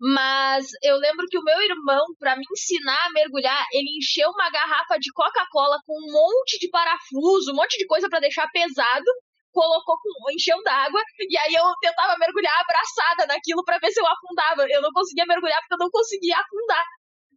Mas 0.00 0.66
eu 0.82 0.96
lembro 0.96 1.26
que 1.30 1.38
o 1.38 1.44
meu 1.44 1.60
irmão, 1.62 2.04
pra 2.18 2.36
me 2.36 2.42
ensinar 2.52 3.06
a 3.06 3.12
mergulhar, 3.12 3.64
ele 3.72 3.96
encheu 3.98 4.28
uma 4.30 4.50
garrafa 4.50 4.98
de 4.98 5.12
Coca-Cola 5.12 5.78
com 5.86 5.94
um 5.94 6.12
monte 6.12 6.58
de 6.58 6.68
parafuso, 6.70 7.52
um 7.52 7.56
monte 7.56 7.78
de 7.78 7.86
coisa 7.86 8.08
pra 8.08 8.18
deixar 8.18 8.48
pesado, 8.50 9.04
colocou 9.52 9.96
com, 10.02 10.32
encheu 10.32 10.60
d'água, 10.62 11.00
e 11.20 11.36
aí 11.38 11.54
eu 11.54 11.64
tentava 11.80 12.18
mergulhar 12.18 12.52
abraçada 12.60 13.26
naquilo 13.26 13.64
pra 13.64 13.78
ver 13.78 13.92
se 13.92 14.00
eu 14.00 14.06
afundava. 14.06 14.66
Eu 14.68 14.82
não 14.82 14.90
conseguia 14.92 15.26
mergulhar 15.26 15.60
porque 15.60 15.74
eu 15.74 15.84
não 15.84 15.90
conseguia 15.90 16.36
afundar. 16.38 16.84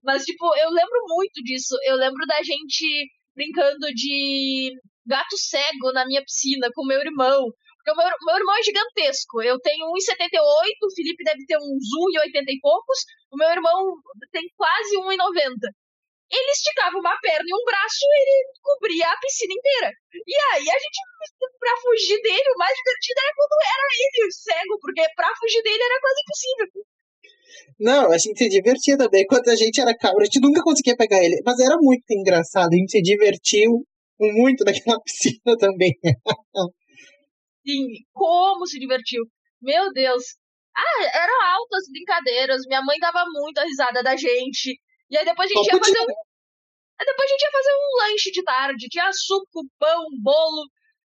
Mas, 0.04 0.23
tipo, 0.23 0.56
eu 0.56 0.69
lembro 0.69 0.99
muito 1.08 1.41
disso. 1.43 1.75
Eu 1.84 1.95
lembro 1.95 2.25
da 2.28 2.41
gente 2.43 3.10
brincando 3.36 3.88
de 3.93 4.71
gato 5.06 5.38
cego 5.38 5.91
na 5.93 6.06
minha 6.06 6.23
piscina 6.23 6.69
com 6.73 6.86
meu 6.86 6.99
irmão. 6.99 7.51
Porque 7.78 7.91
o 7.91 7.95
meu, 7.95 8.10
meu 8.25 8.36
irmão 8.38 8.56
é 8.58 8.63
gigantesco. 8.63 9.41
Eu 9.43 9.60
tenho 9.60 9.86
1,78, 9.93 10.41
o 10.41 10.95
Felipe 10.95 11.23
deve 11.23 11.45
ter 11.45 11.58
uns 11.58 11.86
1,80 12.17 12.43
e 12.47 12.60
poucos. 12.60 12.99
O 13.32 13.38
meu 13.38 13.49
irmão 13.49 13.95
tem 14.32 14.43
quase 14.56 14.97
1,90. 14.97 15.69
Ele 16.31 16.51
esticava 16.51 16.97
uma 16.97 17.15
perna 17.21 17.45
e 17.45 17.53
um 17.53 17.65
braço 17.65 18.01
e 18.01 18.15
ele 18.17 18.38
cobria 18.61 19.05
a 19.05 19.19
piscina 19.21 19.53
inteira. 19.53 19.89
E 20.25 20.35
aí 20.53 20.65
a 20.65 20.79
gente, 20.79 20.97
pra 21.59 21.77
fugir 21.81 22.19
dele, 22.21 22.49
o 22.49 22.57
mais 22.57 22.73
divertido 22.73 23.19
era 23.21 23.33
quando 23.35 23.55
era 23.61 23.88
ele 23.93 24.31
cego, 24.31 24.73
porque 24.81 25.03
pra 25.15 25.29
fugir 25.38 25.61
dele 25.61 25.83
era 25.83 26.01
quase 26.01 26.21
impossível. 26.21 26.85
Não, 27.79 28.11
a 28.11 28.17
gente 28.17 28.38
se 28.38 28.49
divertia 28.49 28.97
também. 28.97 29.25
Quando 29.27 29.49
a 29.49 29.55
gente 29.55 29.79
era 29.79 29.95
cabra, 29.95 30.23
a 30.23 30.25
gente 30.25 30.41
nunca 30.41 30.63
conseguia 30.63 30.95
pegar 30.95 31.23
ele. 31.23 31.41
Mas 31.45 31.59
era 31.59 31.77
muito 31.77 32.05
engraçado. 32.09 32.73
A 32.73 32.75
gente 32.75 32.91
se 32.91 33.01
divertiu 33.01 33.85
muito 34.19 34.63
naquela 34.63 34.99
piscina 35.03 35.57
também. 35.59 35.91
Sim, 37.65 37.85
como 38.13 38.65
se 38.65 38.79
divertiu. 38.79 39.23
Meu 39.61 39.91
Deus. 39.91 40.23
Ah, 40.75 41.03
eram 41.21 41.41
altas 41.55 41.83
brincadeiras. 41.91 42.61
Minha 42.67 42.81
mãe 42.83 42.97
dava 42.99 43.25
muita 43.31 43.63
risada 43.63 44.03
da 44.03 44.15
gente. 44.15 44.79
E 45.09 45.17
aí 45.17 45.25
depois 45.25 45.49
a 45.49 45.53
gente 45.53 45.65
Só 45.65 45.75
ia 45.75 45.79
fazer 45.83 45.99
um. 45.99 46.13
Aí 46.99 47.05
depois 47.05 47.29
a 47.29 47.33
gente 47.33 47.43
ia 47.43 47.51
fazer 47.51 47.73
um 47.73 47.97
lanche 48.01 48.31
de 48.31 48.43
tarde. 48.43 48.87
Tinha 48.89 49.11
suco, 49.13 49.67
pão, 49.79 50.05
bolo. 50.23 50.63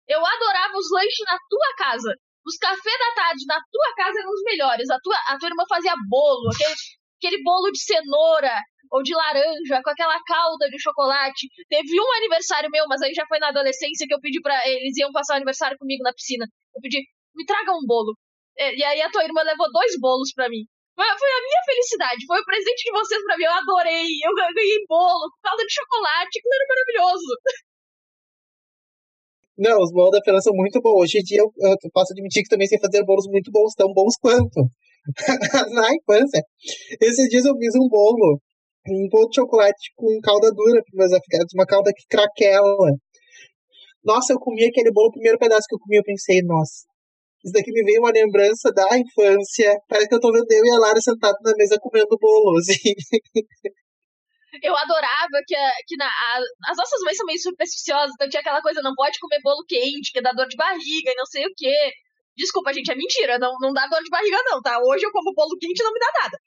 Eu 0.08 0.26
adorava 0.26 0.74
os 0.78 0.90
lanches 0.92 1.26
na 1.26 1.38
tua 1.50 1.70
casa. 1.78 2.16
Os 2.46 2.58
cafés 2.58 3.00
da 3.00 3.16
tarde 3.16 3.46
na 3.48 3.60
tua 3.72 3.96
casa 3.96 4.20
eram 4.20 4.32
os 4.32 4.44
melhores. 4.44 4.90
A 4.90 5.00
tua, 5.00 5.16
a 5.28 5.38
tua 5.38 5.50
irmã 5.50 5.64
fazia 5.68 5.94
bolo, 6.10 6.50
aquele, 6.52 6.76
aquele 7.18 7.44
bolo 7.44 7.72
de 7.72 7.80
cenoura 7.82 8.54
ou 8.92 9.02
de 9.02 9.16
laranja, 9.16 9.82
com 9.82 9.90
aquela 9.90 10.22
calda 10.24 10.70
de 10.70 10.80
chocolate. 10.82 11.48
Teve 11.70 12.00
um 12.00 12.14
aniversário 12.18 12.70
meu, 12.70 12.86
mas 12.88 13.02
aí 13.02 13.14
já 13.14 13.26
foi 13.28 13.40
na 13.40 13.48
adolescência 13.48 14.06
que 14.08 14.14
eu 14.14 14.20
pedi 14.20 14.42
pra. 14.42 14.60
Eles 14.68 14.98
iam 14.98 15.12
passar 15.12 15.34
o 15.34 15.38
aniversário 15.38 15.78
comigo 15.78 16.04
na 16.04 16.14
piscina. 16.14 16.46
Eu 16.76 16.82
pedi, 16.82 17.02
me 17.36 17.46
traga 17.46 17.72
um 17.72 17.86
bolo. 17.86 18.14
É, 18.58 18.76
E 18.76 18.84
aí 18.84 19.02
a 19.02 19.10
tua 19.10 19.24
irmã 19.24 19.42
levou 19.44 19.72
dois 19.72 19.94
bolos 20.00 20.34
pra 20.34 20.50
mim. 20.50 20.66
Foi, 20.96 21.06
a 21.06 21.42
minha 21.42 21.62
felicidade, 21.66 22.26
foi 22.28 22.40
o 22.40 22.46
presente 22.46 22.84
de 22.86 22.92
vocês 22.92 23.22
pra 23.24 23.38
mim. 23.38 23.46
Eu 23.46 23.52
adorei. 23.52 24.06
Eu 24.24 24.34
ganhei 24.54 24.86
bolo, 24.88 25.26
calda 25.42 25.66
de 25.66 25.74
chocolate, 25.74 26.38
aquilo 26.38 26.54
era 26.54 26.70
maravilhoso. 26.70 27.34
Não, 29.58 29.78
os 29.82 29.92
bolos 29.92 30.12
da 30.12 30.22
Fernanda 30.24 30.42
são 30.42 30.54
muito 30.54 30.82
bons. 30.82 31.02
Hoje 31.02 31.20
em 31.20 31.24
dia 31.24 31.42
eu, 31.42 31.52
eu 31.58 31.92
posso 31.94 32.14
admitir 32.14 32.44
que 32.44 32.50
também 32.50 32.68
sei 32.68 32.80
fazer 32.80 33.04
bolos 33.06 33.28
muito 33.28 33.52
bons, 33.52 33.74
tão 33.74 33.92
bons 33.94 34.18
quanto. 34.18 34.66
Na 35.74 35.94
infância. 35.94 36.42
Esses 37.02 37.30
dias 37.30 37.46
eu 37.46 37.58
fiz 37.58 37.76
um 37.76 37.88
bolo, 37.90 38.40
um 38.88 39.08
bolo 39.10 39.30
de 39.30 39.36
chocolate 39.36 39.92
com 39.96 40.20
calda 40.22 40.52
dura 40.52 40.82
para 40.82 40.98
meus 40.98 41.14
afilhados, 41.14 41.54
uma 41.54 41.66
calda 41.66 41.92
que 41.96 42.06
craquela. 42.10 42.92
Nossa, 44.04 44.34
eu 44.34 44.40
comi 44.40 44.66
aquele 44.66 44.92
bolo, 44.92 45.10
o 45.10 45.12
primeiro 45.12 45.38
pedaço 45.38 45.66
que 45.68 45.76
eu 45.76 45.80
comi, 45.80 45.98
eu 45.98 46.04
pensei, 46.04 46.42
nossa, 46.44 46.86
isso 47.44 47.54
daqui 47.54 47.72
me 47.72 47.84
veio 47.84 48.00
uma 48.02 48.12
lembrança 48.12 48.72
da 48.72 48.88
infância. 48.98 49.76
Parece 49.88 50.08
que 50.08 50.16
eu 50.16 50.20
tô 50.20 50.32
vendo 50.32 50.46
eu 50.50 50.64
e 50.66 50.70
a 50.72 50.80
Lara 50.80 51.00
sentados 51.02 51.40
na 51.44 51.54
mesa 51.58 51.78
comendo 51.82 52.18
bolo, 52.20 52.58
assim. 52.58 52.74
Eu 54.62 54.78
adorava 54.78 55.42
que, 55.48 55.56
a- 55.56 55.74
que 55.88 55.98
na, 55.98 56.06
a- 56.06 56.70
as 56.70 56.78
nossas 56.78 57.02
mães 57.04 57.18
são 57.18 57.26
meio 57.26 57.40
supersticiosas, 57.42 58.12
então 58.14 58.30
tinha 58.30 58.40
aquela 58.40 58.62
coisa, 58.62 58.84
não 58.84 58.94
pode 58.94 59.18
comer 59.18 59.40
bolo 59.44 59.66
quente, 59.68 60.12
que 60.14 60.22
dá 60.22 60.32
dor 60.32 60.48
de 60.48 60.56
barriga 60.56 61.10
e 61.10 61.16
não 61.16 61.26
sei 61.26 61.44
o 61.44 61.52
quê. 61.58 61.74
Desculpa, 62.38 62.72
gente, 62.72 62.92
é 62.92 62.96
mentira. 62.96 63.40
Não, 63.40 63.52
não 63.60 63.74
dá 63.74 63.88
dor 63.88 64.04
de 64.04 64.12
barriga, 64.12 64.38
não, 64.46 64.62
tá? 64.62 64.78
Hoje 64.80 65.06
eu 65.06 65.12
como 65.12 65.34
bolo 65.34 65.58
quente 65.60 65.80
e 65.82 65.84
não 65.84 65.92
me 65.92 66.00
dá 66.00 66.12
nada. 66.22 66.38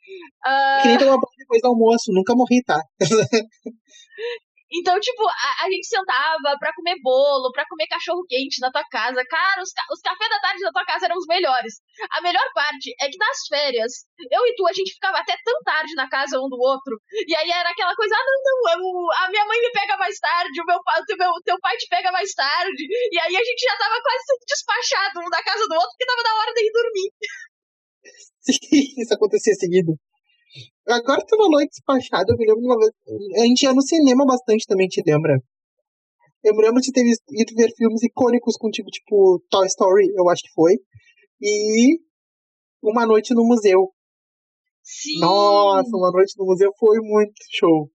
Uh... 0.47 0.83
Queria 0.83 0.99
tomar 1.01 1.15
banho 1.17 1.37
depois 1.37 1.61
do 1.61 1.67
almoço, 1.69 2.13
nunca 2.13 2.33
morri, 2.37 2.63
tá? 2.65 2.81
Então, 4.73 4.99
tipo, 4.99 5.23
a, 5.29 5.65
a, 5.65 5.71
gente 5.71 5.87
sentava 5.87 6.59
pra 6.59 6.75
comer 6.75 6.99
bolo, 7.01 7.53
pra 7.53 7.65
comer 7.69 7.87
cachorro 7.87 8.27
quente 8.27 8.61
na 8.61 8.71
tua 8.71 8.83
casa. 8.91 9.23
Cara, 9.25 9.63
os, 9.63 9.71
os 9.71 10.01
cafés 10.01 10.29
da 10.29 10.41
tarde 10.41 10.63
da 10.63 10.73
tua 10.73 10.85
casa 10.85 11.07
eram 11.07 11.17
os 11.17 11.27
melhores. 11.27 11.79
A 12.11 12.21
melhor 12.21 12.43
parte 12.53 12.91
é 13.01 13.09
que 13.09 13.17
nas 13.17 13.47
férias, 13.49 13.93
eu 14.19 14.43
e 14.47 14.55
tu, 14.57 14.67
a 14.67 14.73
gente 14.73 14.93
ficava 14.93 15.19
até 15.19 15.37
tão 15.45 15.55
tarde 15.63 15.95
na 15.95 16.09
casa 16.09 16.39
um 16.39 16.49
do 16.49 16.59
outro. 16.59 16.99
E 17.13 17.35
aí 17.37 17.51
era 17.51 17.71
aquela 17.71 17.95
coisa, 17.95 18.15
ah, 18.17 18.25
não, 18.27 18.83
não, 18.83 19.13
a 19.25 19.31
minha 19.31 19.47
mãe 19.47 19.61
me 19.61 19.71
pega 19.71 19.97
mais 19.99 20.19
tarde, 20.19 20.61
o 20.61 20.65
meu, 20.67 20.79
o 20.79 21.17
meu, 21.17 21.33
teu 21.45 21.59
pai 21.61 21.77
te 21.77 21.87
pega 21.89 22.11
mais 22.11 22.35
tarde. 22.35 22.87
E 23.13 23.21
aí 23.21 23.37
a 23.37 23.45
gente 23.45 23.63
já 23.63 23.77
tava 23.79 24.03
quase 24.03 24.25
despachado 24.49 25.21
um 25.21 25.31
da 25.31 25.43
casa 25.45 25.63
do 25.69 25.75
outro, 25.75 25.91
porque 25.91 26.07
tava 26.07 26.23
na 26.23 26.41
hora 26.41 26.53
de 26.53 26.67
ir 26.67 26.73
dormir. 26.73 27.11
Sim, 28.43 29.03
isso 29.03 29.15
acontecia 29.15 29.55
seguido. 29.55 29.95
Agora 30.89 31.25
tu 31.27 31.37
falou 31.37 31.61
em 31.61 31.67
despachado, 31.67 32.33
eu 32.33 32.37
me 32.37 32.47
lembro 32.47 32.61
de 32.61 32.67
uma 32.67 32.79
vez. 32.79 32.91
A 33.43 33.47
gente 33.47 33.63
ia 33.63 33.75
no 33.75 33.83
cinema 33.83 34.25
bastante 34.25 34.65
também, 34.67 34.87
te 34.87 35.03
lembra? 35.05 35.37
Eu 36.45 36.55
me 36.55 36.63
lembro 36.63 36.81
de 36.81 36.93
ter 36.93 37.03
visto, 37.03 37.25
ido 37.33 37.55
ver 37.57 37.75
filmes 37.77 38.03
icônicos 38.05 38.57
contigo, 38.57 38.89
tipo 38.89 39.43
Toy 39.51 39.67
Story, 39.67 40.07
eu 40.15 40.29
acho 40.31 40.43
que 40.43 40.53
foi. 40.55 40.75
E 41.43 41.99
Uma 42.81 43.05
Noite 43.05 43.35
no 43.35 43.45
Museu. 43.45 43.91
Sim! 44.81 45.19
Nossa, 45.19 45.91
Uma 45.93 46.13
Noite 46.13 46.35
no 46.39 46.47
Museu 46.47 46.71
foi 46.79 46.99
muito 47.01 47.35
show. 47.51 47.91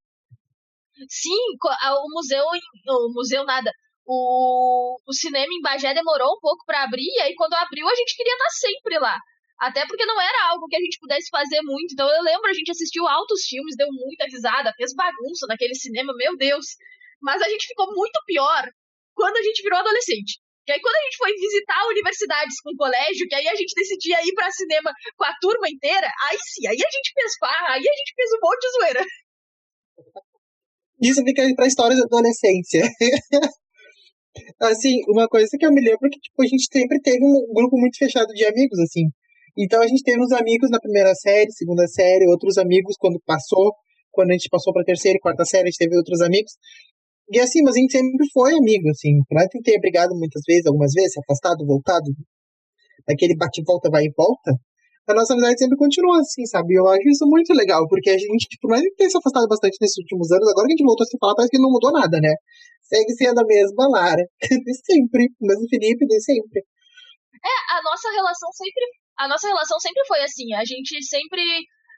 Sim, 1.09 1.55
o 1.63 2.09
museu, 2.13 2.43
o 2.43 3.13
museu 3.13 3.45
nada. 3.45 3.71
O, 4.05 4.97
o 5.07 5.13
cinema 5.13 5.47
em 5.49 5.61
Bagé 5.61 5.93
demorou 5.93 6.33
um 6.33 6.39
pouco 6.41 6.65
para 6.65 6.83
abrir, 6.83 7.07
e 7.07 7.21
aí 7.21 7.33
quando 7.35 7.53
abriu 7.53 7.87
a 7.87 7.95
gente 7.95 8.15
queria 8.15 8.33
estar 8.33 8.49
sempre 8.49 8.99
lá. 8.99 9.17
Até 9.61 9.85
porque 9.85 10.05
não 10.05 10.19
era 10.19 10.49
algo 10.49 10.65
que 10.65 10.75
a 10.75 10.81
gente 10.81 10.97
pudesse 10.97 11.29
fazer 11.29 11.61
muito. 11.61 11.93
Então 11.93 12.09
eu 12.09 12.23
lembro, 12.23 12.49
a 12.49 12.53
gente 12.53 12.71
assistiu 12.71 13.07
altos 13.07 13.45
filmes, 13.45 13.77
deu 13.77 13.87
muita 13.93 14.25
risada, 14.25 14.73
fez 14.75 14.89
bagunça 14.95 15.45
naquele 15.47 15.75
cinema, 15.75 16.11
meu 16.17 16.35
Deus. 16.35 16.65
Mas 17.21 17.39
a 17.43 17.47
gente 17.47 17.67
ficou 17.67 17.93
muito 17.93 18.19
pior 18.25 18.65
quando 19.13 19.37
a 19.37 19.43
gente 19.43 19.61
virou 19.61 19.77
adolescente. 19.77 20.41
E 20.67 20.71
aí, 20.71 20.81
quando 20.81 20.95
a 20.95 21.03
gente 21.03 21.17
foi 21.17 21.33
visitar 21.33 21.87
universidades 21.89 22.55
com 22.61 22.75
colégio, 22.75 23.27
que 23.27 23.35
aí 23.35 23.47
a 23.47 23.55
gente 23.55 23.73
decidia 23.75 24.17
ir 24.23 24.33
pra 24.33 24.49
cinema 24.51 24.91
com 25.17 25.25
a 25.25 25.33
turma 25.41 25.67
inteira, 25.69 26.07
aí 26.07 26.37
sim, 26.39 26.65
aí 26.67 26.77
a 26.77 26.91
gente 26.91 27.11
fez 27.13 27.33
farra, 27.39 27.75
aí 27.75 27.85
a 27.85 27.95
gente 27.97 28.13
fez 28.15 28.29
um 28.33 28.39
monte 28.41 28.61
de 28.61 28.71
zoeira. 28.71 29.05
Isso 31.01 31.23
fica 31.23 31.43
pra 31.55 31.67
história 31.67 31.97
da 31.97 32.03
adolescência. 32.03 32.81
assim, 34.61 35.01
uma 35.07 35.27
coisa 35.27 35.49
que 35.57 35.65
eu 35.65 35.73
me 35.73 35.81
lembro 35.81 36.07
é 36.07 36.09
que, 36.09 36.19
tipo, 36.19 36.41
a 36.41 36.47
gente 36.47 36.65
sempre 36.71 37.01
teve 37.01 37.23
um 37.25 37.53
grupo 37.53 37.77
muito 37.77 37.97
fechado 37.97 38.31
de 38.33 38.45
amigos, 38.45 38.79
assim. 38.79 39.09
Então 39.57 39.81
a 39.81 39.87
gente 39.87 40.03
teve 40.03 40.19
uns 40.21 40.31
amigos 40.31 40.69
na 40.69 40.79
primeira 40.79 41.13
série, 41.15 41.51
segunda 41.51 41.87
série, 41.87 42.27
outros 42.27 42.57
amigos 42.57 42.95
quando 42.97 43.19
passou, 43.25 43.73
quando 44.11 44.31
a 44.31 44.33
gente 44.33 44.49
passou 44.49 44.73
para 44.73 44.83
terceira 44.83 45.17
e 45.17 45.21
quarta 45.21 45.45
série, 45.45 45.63
a 45.63 45.71
gente 45.71 45.77
teve 45.77 45.95
outros 45.95 46.21
amigos. 46.21 46.51
E 47.29 47.39
assim, 47.39 47.61
mas 47.63 47.75
a 47.75 47.79
gente 47.79 47.91
sempre 47.91 48.27
foi 48.33 48.53
amigo, 48.53 48.89
assim. 48.89 49.19
Que 49.51 49.61
ter 49.61 49.79
brigado 49.79 50.13
muitas 50.15 50.41
vezes, 50.45 50.65
algumas 50.65 50.91
vezes, 50.93 51.17
afastado, 51.17 51.65
voltado, 51.65 52.05
aquele 53.07 53.35
bate-volta, 53.35 53.89
vai 53.89 54.03
e 54.03 54.11
volta, 54.15 54.51
a 55.07 55.13
nossa 55.13 55.33
amizade 55.33 55.57
sempre 55.59 55.77
continua 55.77 56.19
assim, 56.19 56.45
sabe? 56.45 56.75
Eu 56.75 56.87
acho 56.87 57.07
isso 57.09 57.25
muito 57.25 57.53
legal, 57.53 57.87
porque 57.87 58.09
a 58.09 58.17
gente, 58.17 58.47
tipo, 58.47 58.67
nós 58.67 58.81
tem 58.97 59.09
se 59.09 59.17
afastado 59.17 59.47
bastante 59.47 59.77
nesses 59.81 59.97
últimos 59.97 60.31
anos, 60.31 60.47
agora 60.47 60.67
que 60.67 60.73
a 60.73 60.77
gente 60.77 60.85
voltou 60.85 61.03
a 61.03 61.07
se 61.07 61.17
falar, 61.17 61.35
parece 61.35 61.51
que 61.51 61.59
não 61.59 61.71
mudou 61.71 61.91
nada, 61.91 62.19
né? 62.21 62.33
Segue 62.81 63.13
sendo 63.17 63.39
a 63.41 63.45
mesma 63.45 63.87
Lara, 63.89 64.23
de 64.39 64.73
sempre, 64.85 65.27
o 65.41 65.45
mesmo 65.47 65.65
Felipe 65.69 66.05
de 66.05 66.21
sempre. 66.21 66.61
É, 67.41 67.55
a 67.75 67.81
nossa 67.81 68.07
relação 68.13 68.49
sempre 68.53 68.85
a 69.21 69.27
nossa 69.27 69.47
relação 69.47 69.79
sempre 69.79 70.05
foi 70.05 70.21
assim. 70.23 70.53
A 70.53 70.65
gente 70.65 71.03
sempre 71.03 71.41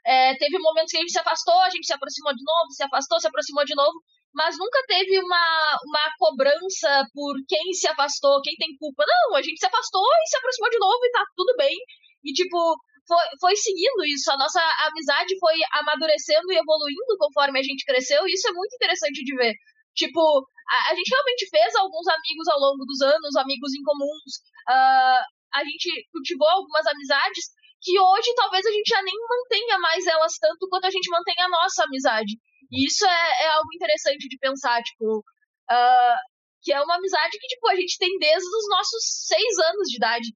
é, 0.06 0.36
teve 0.36 0.58
momentos 0.58 0.90
que 0.90 0.98
a 0.98 1.00
gente 1.00 1.12
se 1.12 1.18
afastou, 1.18 1.58
a 1.60 1.70
gente 1.70 1.86
se 1.86 1.94
aproximou 1.94 2.34
de 2.34 2.44
novo, 2.44 2.70
se 2.70 2.84
afastou, 2.84 3.18
se 3.18 3.26
aproximou 3.26 3.64
de 3.64 3.74
novo, 3.74 3.96
mas 4.34 4.58
nunca 4.58 4.82
teve 4.86 5.18
uma, 5.20 5.78
uma 5.86 6.10
cobrança 6.18 7.06
por 7.14 7.34
quem 7.48 7.72
se 7.72 7.88
afastou, 7.88 8.42
quem 8.42 8.54
tem 8.56 8.76
culpa. 8.78 9.04
Não, 9.06 9.36
a 9.36 9.42
gente 9.42 9.58
se 9.58 9.66
afastou 9.66 10.04
e 10.04 10.28
se 10.28 10.36
aproximou 10.36 10.70
de 10.70 10.78
novo 10.78 10.98
e 11.02 11.10
tá 11.10 11.24
tudo 11.34 11.54
bem. 11.56 11.76
E, 12.24 12.32
tipo, 12.32 12.76
foi, 13.06 13.24
foi 13.40 13.56
seguindo 13.56 14.04
isso. 14.04 14.30
A 14.32 14.36
nossa 14.36 14.60
amizade 14.90 15.38
foi 15.38 15.54
amadurecendo 15.72 16.52
e 16.52 16.58
evoluindo 16.58 17.16
conforme 17.18 17.58
a 17.58 17.62
gente 17.62 17.84
cresceu, 17.84 18.26
e 18.26 18.32
isso 18.32 18.48
é 18.48 18.52
muito 18.52 18.74
interessante 18.74 19.24
de 19.24 19.36
ver. 19.36 19.54
Tipo, 19.94 20.20
a, 20.20 20.90
a 20.90 20.94
gente 20.94 21.08
realmente 21.08 21.48
fez 21.48 21.74
alguns 21.76 22.06
amigos 22.08 22.48
ao 22.48 22.58
longo 22.58 22.84
dos 22.84 23.00
anos, 23.00 23.36
amigos 23.36 23.72
em 23.72 23.82
comuns. 23.82 24.32
Uh, 24.68 25.33
a 25.54 25.62
gente 25.62 26.08
cultivou 26.10 26.48
algumas 26.48 26.84
amizades 26.86 27.54
que 27.80 27.94
hoje 28.00 28.34
talvez 28.34 28.66
a 28.66 28.72
gente 28.72 28.88
já 28.88 29.02
nem 29.02 29.14
mantenha 29.14 29.78
mais 29.78 30.06
elas 30.06 30.34
tanto 30.40 30.66
quanto 30.68 30.86
a 30.86 30.90
gente 30.90 31.08
mantém 31.10 31.34
a 31.38 31.48
nossa 31.48 31.84
amizade. 31.84 32.32
E 32.72 32.86
isso 32.86 33.04
é, 33.04 33.44
é 33.44 33.48
algo 33.50 33.68
interessante 33.74 34.26
de 34.26 34.38
pensar, 34.38 34.82
tipo, 34.82 35.18
uh, 35.18 36.18
que 36.62 36.72
é 36.72 36.80
uma 36.80 36.96
amizade 36.96 37.38
que, 37.38 37.46
tipo, 37.46 37.68
a 37.68 37.76
gente 37.76 37.98
tem 37.98 38.18
desde 38.18 38.48
os 38.48 38.68
nossos 38.68 39.28
seis 39.28 39.58
anos 39.70 39.88
de 39.88 39.96
idade. 39.96 40.28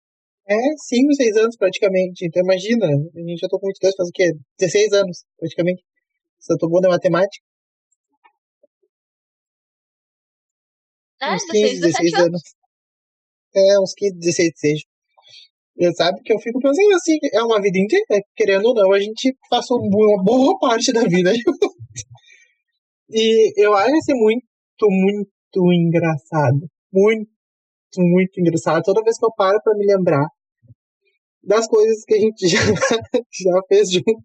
É, 0.46 0.56
cinco, 0.86 1.12
seis 1.14 1.36
anos 1.36 1.56
praticamente. 1.56 2.26
Então 2.26 2.42
imagina, 2.42 2.86
a 2.86 3.20
gente 3.20 3.40
já 3.40 3.48
tô 3.48 3.58
com 3.58 3.66
22, 3.66 3.96
faz 3.96 4.08
o 4.08 4.12
quê? 4.12 4.32
16 4.58 4.92
anos, 4.92 5.24
praticamente. 5.38 5.82
Se 6.38 6.52
eu 6.52 6.58
tô 6.58 6.68
bom 6.68 6.80
na 6.80 6.90
matemática. 6.90 7.44
É, 11.20 11.34
uns 11.34 11.44
15, 11.44 11.80
16 11.80 12.14
anos. 12.14 12.26
anos. 12.26 12.42
É, 13.56 13.80
uns 13.80 13.94
15, 13.94 14.18
16, 14.18 14.52
16 14.52 14.97
sabe? 15.94 16.20
Que 16.22 16.32
eu 16.32 16.38
fico 16.38 16.58
pensando 16.60 16.94
assim, 16.94 17.18
é 17.32 17.42
uma 17.42 17.60
vida 17.60 17.78
inteira, 17.78 18.22
querendo 18.36 18.66
ou 18.66 18.74
não, 18.74 18.92
a 18.92 19.00
gente 19.00 19.36
passou 19.48 19.78
uma 19.78 20.22
boa 20.22 20.58
parte 20.58 20.92
da 20.92 21.02
vida 21.02 21.32
junto. 21.34 21.74
E 23.10 23.52
eu 23.56 23.74
acho 23.74 24.02
ser 24.02 24.14
muito, 24.14 24.44
muito 24.82 25.72
engraçado. 25.72 26.66
Muito, 26.92 27.28
muito 27.98 28.40
engraçado. 28.40 28.82
Toda 28.82 29.02
vez 29.02 29.18
que 29.18 29.24
eu 29.24 29.32
paro 29.34 29.58
pra 29.62 29.74
me 29.74 29.86
lembrar 29.86 30.26
das 31.42 31.66
coisas 31.66 32.04
que 32.04 32.14
a 32.14 32.18
gente 32.18 32.46
já, 32.46 32.58
já 33.40 33.62
fez 33.68 33.90
junto. 33.90 34.22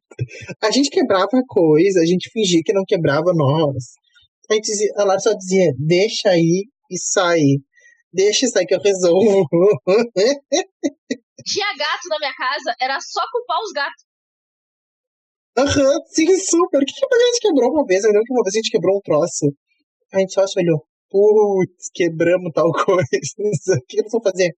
A 0.61 0.71
gente 0.71 0.89
quebrava 0.89 1.29
coisa, 1.47 2.01
a 2.01 2.05
gente 2.05 2.29
fingia 2.31 2.61
que 2.63 2.73
não 2.73 2.83
quebrava 2.85 3.31
nós. 3.33 3.93
A 4.49 4.55
gente 4.55 4.65
dizia, 4.65 4.91
a 4.97 5.03
Lara 5.05 5.19
só 5.19 5.33
dizia, 5.33 5.71
deixa 5.77 6.29
aí 6.29 6.65
e 6.91 6.97
sai. 6.97 7.41
Deixa 8.11 8.45
isso 8.45 8.59
aí 8.59 8.65
que 8.65 8.75
eu 8.75 8.81
resolvo. 8.81 9.47
Tinha 11.45 11.67
gato 11.77 12.07
na 12.09 12.17
minha 12.19 12.33
casa, 12.33 12.75
era 12.79 12.99
só 12.99 13.21
culpar 13.31 13.59
os 13.61 13.71
gatos. 13.71 14.03
Aham, 15.57 15.85
uhum, 15.85 16.05
sim, 16.07 16.37
super. 16.39 16.81
O 16.81 16.85
que, 16.85 16.93
que 16.93 17.05
a 17.05 17.25
gente 17.25 17.39
quebrou 17.41 17.71
uma 17.71 17.85
vez? 17.85 18.03
Eu 18.03 18.11
lembro 18.11 18.25
que 18.25 18.33
uma 18.33 18.43
vez 18.43 18.55
a 18.55 18.57
gente 18.57 18.71
quebrou 18.71 18.97
um 18.97 19.01
troço. 19.01 19.53
A 20.11 20.19
gente 20.19 20.33
só 20.33 20.45
se 20.47 20.59
olhou. 20.59 20.81
Putz, 21.09 21.91
quebramos 21.93 22.51
tal 22.53 22.71
coisa. 22.73 23.77
O 23.77 23.85
que 23.87 23.99
eles 23.99 24.11
vão 24.11 24.21
fazer? 24.21 24.49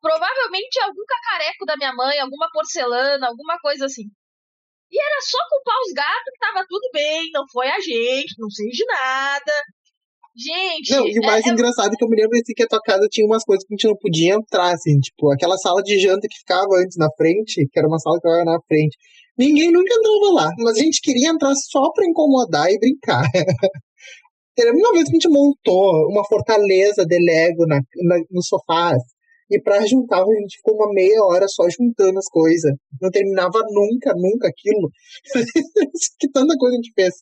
Provavelmente 0.00 0.78
algum 0.80 1.04
cacareco 1.08 1.64
da 1.64 1.76
minha 1.76 1.94
mãe, 1.94 2.20
alguma 2.20 2.46
porcelana, 2.52 3.28
alguma 3.28 3.58
coisa 3.58 3.86
assim. 3.86 4.04
E 4.90 5.00
era 5.00 5.20
só 5.22 5.38
culpar 5.48 5.80
os 5.80 5.92
gatos 5.94 6.30
que 6.30 6.38
tava 6.38 6.66
tudo 6.68 6.90
bem, 6.92 7.30
não 7.32 7.44
foi 7.50 7.68
a 7.68 7.80
gente, 7.80 8.36
não 8.38 8.50
sei 8.50 8.68
de 8.68 8.84
nada. 8.84 9.52
Gente. 10.36 10.90
Não, 10.90 11.06
e 11.06 11.18
o 11.18 11.22
mais 11.22 11.46
é, 11.46 11.50
é 11.50 11.52
engraçado 11.52 11.92
é 11.92 11.96
que 11.96 12.04
eu 12.04 12.08
me 12.08 12.16
lembro 12.16 12.36
assim, 12.36 12.52
que 12.54 12.62
a 12.64 12.66
tua 12.66 12.80
casa 12.80 13.06
tinha 13.10 13.26
umas 13.26 13.44
coisas 13.44 13.64
que 13.64 13.72
a 13.72 13.76
gente 13.76 13.86
não 13.86 13.96
podia 13.96 14.34
entrar, 14.34 14.72
assim, 14.72 14.98
tipo, 14.98 15.32
aquela 15.32 15.56
sala 15.56 15.80
de 15.82 15.98
janta 15.98 16.26
que 16.28 16.38
ficava 16.38 16.66
antes 16.82 16.96
na 16.96 17.08
frente, 17.16 17.66
que 17.70 17.78
era 17.78 17.86
uma 17.86 17.98
sala 17.98 18.16
que 18.16 18.28
ficava 18.28 18.44
na 18.44 18.58
frente. 18.66 18.96
Ninguém 19.38 19.70
nunca 19.70 19.94
entrava 19.94 20.32
lá, 20.32 20.50
mas 20.58 20.76
a 20.76 20.80
gente 20.80 21.00
queria 21.00 21.30
entrar 21.30 21.54
só 21.54 21.90
pra 21.92 22.06
incomodar 22.06 22.68
e 22.70 22.78
brincar. 22.78 23.22
uma 24.58 24.92
vez 24.92 25.04
que 25.04 25.10
a 25.10 25.14
gente 25.14 25.28
montou 25.28 26.08
uma 26.10 26.24
fortaleza 26.24 27.04
de 27.06 27.18
Lego 27.18 27.66
na, 27.66 27.76
na, 27.76 28.18
no 28.30 28.42
sofá, 28.42 28.94
e 29.50 29.60
pra 29.60 29.84
juntar, 29.86 30.22
a 30.22 30.40
gente 30.40 30.56
ficou 30.56 30.74
uma 30.74 30.92
meia 30.92 31.22
hora 31.22 31.46
só 31.48 31.64
juntando 31.68 32.18
as 32.18 32.26
coisas. 32.26 32.72
Não 33.00 33.10
terminava 33.10 33.60
nunca, 33.70 34.14
nunca 34.16 34.48
aquilo. 34.48 34.90
que 36.18 36.28
tanta 36.30 36.56
coisa 36.56 36.74
a 36.74 36.76
gente 36.76 36.92
fez. 36.94 37.14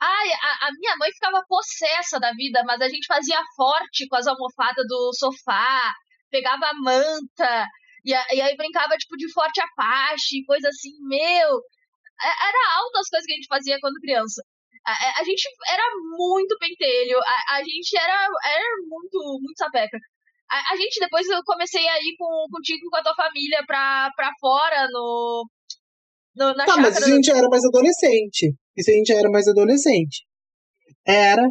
Ai, 0.00 0.28
a, 0.32 0.66
a, 0.66 0.70
minha 0.78 0.96
mãe 0.96 1.10
ficava 1.12 1.42
possessa 1.48 2.18
da 2.18 2.32
vida, 2.32 2.62
mas 2.64 2.80
a 2.80 2.88
gente 2.88 3.06
fazia 3.06 3.40
forte 3.56 4.06
com 4.08 4.16
as 4.16 4.26
almofadas 4.26 4.84
do 4.86 5.12
sofá, 5.14 5.92
pegava 6.30 6.66
a 6.66 6.74
manta, 6.74 7.66
e, 8.04 8.10
e 8.10 8.40
aí 8.40 8.56
brincava, 8.56 8.96
tipo, 8.96 9.16
de 9.16 9.32
forte 9.32 9.60
apache, 9.60 10.44
coisa 10.46 10.68
assim, 10.68 10.92
meu. 11.00 11.48
É, 12.22 12.48
era 12.48 12.76
alto 12.76 12.98
as 12.98 13.08
coisas 13.08 13.26
que 13.26 13.32
a 13.32 13.36
gente 13.36 13.48
fazia 13.48 13.78
quando 13.80 14.00
criança. 14.00 14.42
A, 14.86 15.20
a 15.20 15.24
gente 15.24 15.48
era 15.66 15.82
muito 16.16 16.56
pentelho, 16.58 17.18
a, 17.18 17.56
a 17.56 17.64
gente 17.64 17.96
era, 17.96 18.28
era 18.44 18.76
muito, 18.86 19.40
muito 19.40 19.56
sapeca. 19.56 19.98
A, 20.50 20.76
gente, 20.76 21.00
depois 21.00 21.26
eu 21.26 21.42
comecei 21.44 21.88
a 21.88 21.98
ir 21.98 22.14
com, 22.18 22.46
contigo 22.50 22.88
com 22.90 22.96
a 22.98 23.02
tua 23.02 23.14
família 23.14 23.64
pra, 23.66 24.10
pra 24.14 24.30
fora, 24.38 24.86
no, 24.90 25.48
no 26.36 26.54
na 26.54 26.66
tá, 26.66 26.76
mas 26.76 27.02
a 27.02 27.06
gente 27.06 27.30
era 27.30 27.48
mais 27.48 27.64
adolescente. 27.64 28.54
Isso 28.76 28.90
a 28.90 28.94
gente 28.94 29.08
já 29.08 29.18
era 29.18 29.30
mais 29.30 29.46
adolescente. 29.46 30.24
Era, 31.06 31.48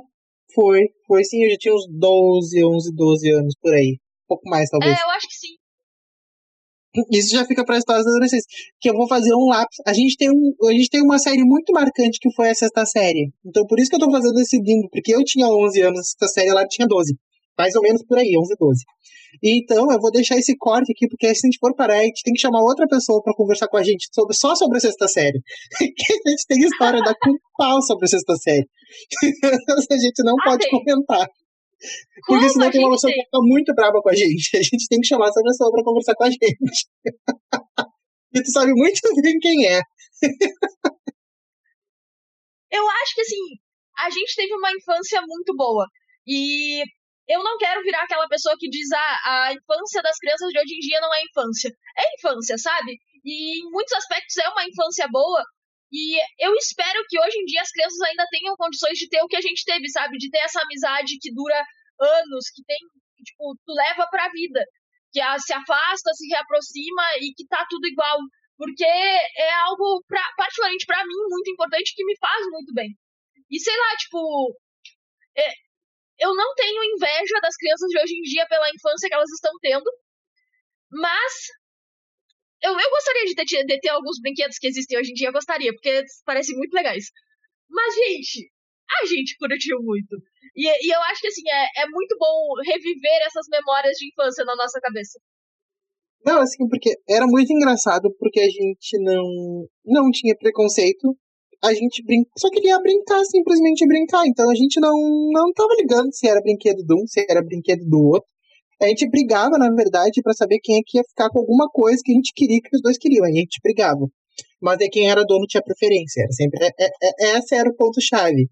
foi, 0.53 0.81
foi 1.07 1.23
sim, 1.23 1.43
eu 1.43 1.51
já 1.51 1.57
tinha 1.57 1.73
uns 1.73 1.87
12, 1.89 2.65
11, 2.65 2.95
12 2.95 3.31
anos 3.31 3.55
por 3.61 3.73
aí. 3.73 3.97
Um 4.25 4.27
pouco 4.27 4.49
mais, 4.49 4.69
talvez. 4.69 4.97
É, 4.97 5.03
eu 5.03 5.09
acho 5.09 5.27
que 5.27 5.35
sim. 5.35 5.55
Isso 7.11 7.31
já 7.35 7.43
fica 7.45 7.65
para 7.65 7.77
histórias 7.77 8.05
da 8.05 8.11
adolescência. 8.11 8.47
Que 8.79 8.89
eu 8.89 8.93
vou 8.93 9.07
fazer 9.07 9.33
um 9.33 9.47
lápis. 9.47 9.77
A 9.85 9.93
gente, 9.93 10.15
tem 10.15 10.29
um, 10.29 10.53
a 10.67 10.71
gente 10.71 10.89
tem 10.89 11.01
uma 11.01 11.17
série 11.17 11.43
muito 11.43 11.73
marcante 11.73 12.19
que 12.21 12.31
foi 12.35 12.49
a 12.49 12.55
sexta 12.55 12.85
série. 12.85 13.31
Então 13.43 13.65
por 13.65 13.79
isso 13.79 13.89
que 13.89 13.95
eu 13.95 13.99
tô 13.99 14.11
fazendo 14.11 14.39
esse 14.39 14.57
limbo. 14.57 14.87
Porque 14.91 15.13
eu 15.13 15.23
tinha 15.23 15.47
11 15.47 15.81
anos, 15.81 15.99
a 15.99 16.03
sexta 16.03 16.27
série 16.27 16.49
ela 16.49 16.67
tinha 16.67 16.87
12. 16.87 17.15
Mais 17.57 17.75
ou 17.75 17.81
menos 17.81 18.03
por 18.03 18.17
aí, 18.17 18.31
11, 18.37 18.55
12. 18.59 18.83
Então 19.41 19.91
eu 19.91 19.99
vou 19.99 20.11
deixar 20.11 20.37
esse 20.37 20.55
corte 20.57 20.91
aqui, 20.91 21.07
porque 21.07 21.33
se 21.33 21.45
a 21.45 21.47
gente 21.47 21.59
for 21.59 21.75
parar, 21.75 21.99
a 21.99 22.03
gente 22.03 22.23
tem 22.23 22.33
que 22.33 22.41
chamar 22.41 22.61
outra 22.61 22.87
pessoa 22.87 23.21
para 23.23 23.33
conversar 23.33 23.67
com 23.67 23.77
a 23.77 23.83
gente 23.83 24.07
sobre, 24.13 24.35
só 24.35 24.55
sobre 24.55 24.77
a 24.77 24.81
sexta 24.81 25.07
série. 25.07 25.41
que 25.77 26.13
a 26.13 26.29
gente 26.29 26.45
tem 26.47 26.59
história 26.59 26.99
da 27.01 27.13
culpal 27.15 27.81
sobre 27.81 28.05
a 28.05 28.07
sexta 28.07 28.35
série. 28.35 28.67
a 29.91 29.97
gente 29.97 30.23
não 30.23 30.35
ah, 30.39 30.43
pode 30.43 30.63
tem. 30.63 30.71
comentar. 30.71 31.27
Porque 32.15 32.39
Como 32.39 32.49
senão 32.49 32.71
tem 32.71 32.81
uma 32.85 32.91
pessoa 32.91 33.11
que 33.11 33.23
fica 33.23 33.39
muito 33.41 33.73
brava 33.73 34.01
com 34.01 34.09
a 34.09 34.15
gente. 34.15 34.55
A 34.57 34.61
gente 34.61 34.87
tem 34.87 34.99
que 34.99 35.07
chamar 35.07 35.27
essa 35.27 35.41
pessoa 35.41 35.71
pra 35.71 35.83
conversar 35.83 36.15
com 36.15 36.23
a 36.23 36.29
gente. 36.29 36.87
e 38.33 38.41
tu 38.41 38.51
sabe 38.51 38.71
muito 38.73 39.01
bem 39.21 39.37
quem 39.39 39.67
é. 39.67 39.81
eu 42.71 42.89
acho 42.89 43.15
que 43.15 43.21
assim, 43.21 43.35
a 43.99 44.09
gente 44.09 44.35
teve 44.35 44.53
uma 44.53 44.71
infância 44.71 45.21
muito 45.27 45.53
boa. 45.55 45.85
E 46.25 46.83
eu 47.27 47.43
não 47.43 47.57
quero 47.57 47.81
virar 47.83 48.03
aquela 48.03 48.27
pessoa 48.27 48.55
que 48.57 48.69
diz 48.69 48.91
ah, 48.91 49.19
a 49.25 49.53
infância 49.53 50.01
das 50.01 50.17
crianças 50.17 50.49
de 50.49 50.59
hoje 50.59 50.75
em 50.75 50.79
dia 50.79 50.99
não 50.99 51.13
é 51.13 51.23
infância. 51.23 51.71
É 51.97 52.15
infância, 52.15 52.57
sabe? 52.57 52.97
E 53.23 53.59
em 53.59 53.71
muitos 53.71 53.93
aspectos 53.93 54.37
é 54.37 54.49
uma 54.49 54.65
infância 54.65 55.07
boa. 55.09 55.43
E 55.91 56.17
eu 56.39 56.53
espero 56.55 57.05
que 57.07 57.19
hoje 57.19 57.37
em 57.37 57.45
dia 57.45 57.61
as 57.61 57.69
crianças 57.69 58.01
ainda 58.01 58.25
tenham 58.29 58.55
condições 58.55 58.97
de 58.97 59.07
ter 59.07 59.21
o 59.21 59.27
que 59.27 59.35
a 59.35 59.41
gente 59.41 59.63
teve, 59.63 59.87
sabe? 59.89 60.17
De 60.17 60.29
ter 60.29 60.39
essa 60.39 60.61
amizade 60.61 61.19
que 61.19 61.33
dura 61.33 61.63
anos, 61.99 62.49
que 62.53 62.63
tem, 62.65 62.77
tipo, 63.23 63.55
tu 63.65 63.73
leva 63.73 64.07
pra 64.09 64.29
vida. 64.29 64.65
Que 65.11 65.21
a, 65.21 65.37
se 65.37 65.53
afasta, 65.53 66.11
se 66.13 66.27
reaproxima 66.27 67.03
e 67.21 67.31
que 67.35 67.45
tá 67.47 67.65
tudo 67.69 67.87
igual. 67.87 68.17
Porque 68.57 68.83
é 68.83 69.53
algo, 69.65 70.03
pra, 70.07 70.21
particularmente 70.35 70.85
para 70.85 71.05
mim, 71.05 71.15
muito 71.29 71.51
importante 71.51 71.93
que 71.95 72.05
me 72.05 72.17
faz 72.17 72.45
muito 72.49 72.73
bem. 72.73 72.89
E 73.49 73.59
sei 73.59 73.77
lá, 73.77 73.95
tipo. 73.97 74.57
Eu 76.23 76.33
não 76.33 76.55
tenho 76.55 76.83
inveja 76.95 77.35
das 77.41 77.55
crianças 77.57 77.89
de 77.89 77.99
hoje 77.99 78.15
em 78.15 78.21
dia 78.21 78.47
pela 78.47 78.69
infância 78.69 79.09
que 79.09 79.13
elas 79.13 79.29
estão 79.29 79.51
tendo. 79.59 79.91
Mas 80.89 81.33
eu, 82.63 82.71
eu 82.71 82.89
gostaria 82.89 83.25
de 83.25 83.35
ter, 83.35 83.65
de 83.65 83.79
ter 83.81 83.89
alguns 83.89 84.21
brinquedos 84.21 84.57
que 84.57 84.67
existem 84.67 84.97
hoje 84.97 85.11
em 85.11 85.13
dia, 85.15 85.31
gostaria, 85.33 85.73
porque 85.73 86.01
parecem 86.25 86.55
muito 86.55 86.73
legais. 86.73 87.11
Mas, 87.69 87.93
gente, 87.93 88.49
a 89.01 89.05
gente 89.05 89.35
curtiu 89.37 89.77
muito. 89.81 90.15
E, 90.55 90.63
e 90.63 90.95
eu 90.95 91.01
acho 91.11 91.19
que, 91.19 91.27
assim, 91.27 91.43
é, 91.49 91.83
é 91.83 91.85
muito 91.89 92.15
bom 92.17 92.53
reviver 92.65 93.19
essas 93.27 93.47
memórias 93.51 93.97
de 93.97 94.07
infância 94.07 94.45
na 94.45 94.55
nossa 94.55 94.79
cabeça. 94.79 95.19
Não, 96.25 96.39
assim, 96.39 96.65
porque 96.69 96.95
era 97.09 97.25
muito 97.27 97.51
engraçado, 97.51 98.09
porque 98.17 98.39
a 98.39 98.49
gente 98.49 98.97
não, 99.03 99.67
não 99.83 100.09
tinha 100.09 100.37
preconceito. 100.37 101.17
A 101.63 101.73
gente 101.73 102.03
brin... 102.03 102.23
só 102.37 102.49
queria 102.49 102.77
brincar, 102.79 103.23
simplesmente 103.23 103.87
brincar. 103.87 104.27
Então 104.27 104.49
a 104.49 104.55
gente 104.55 104.79
não, 104.81 104.93
não 105.31 105.53
tava 105.53 105.73
ligando 105.79 106.13
se 106.13 106.27
era 106.27 106.41
brinquedo 106.41 106.83
de 106.83 106.93
um, 106.93 107.07
se 107.07 107.25
era 107.29 107.41
brinquedo 107.41 107.85
do 107.87 107.99
outro. 108.03 108.27
A 108.81 108.87
gente 108.87 109.09
brigava, 109.09 109.57
na 109.57 109.73
verdade, 109.73 110.21
para 110.21 110.33
saber 110.33 110.59
quem 110.61 110.77
é 110.77 110.81
que 110.85 110.97
ia 110.97 111.03
ficar 111.07 111.29
com 111.29 111.39
alguma 111.39 111.69
coisa 111.69 112.01
que 112.03 112.11
a 112.11 112.15
gente 112.15 112.33
queria 112.35 112.59
que 112.59 112.75
os 112.75 112.81
dois 112.81 112.97
queriam. 112.97 113.23
A 113.23 113.31
gente 113.31 113.59
brigava. 113.63 114.05
Mas 114.61 114.81
aí 114.81 114.89
quem 114.89 115.09
era 115.09 115.23
dono 115.23 115.45
tinha 115.47 115.63
preferência. 115.63 116.21
Era 116.21 116.31
sempre, 116.31 116.65
é, 116.65 116.69
é, 116.79 116.89
é 117.19 117.37
esse 117.37 117.55
era 117.55 117.69
o 117.69 117.75
ponto-chave. 117.75 118.49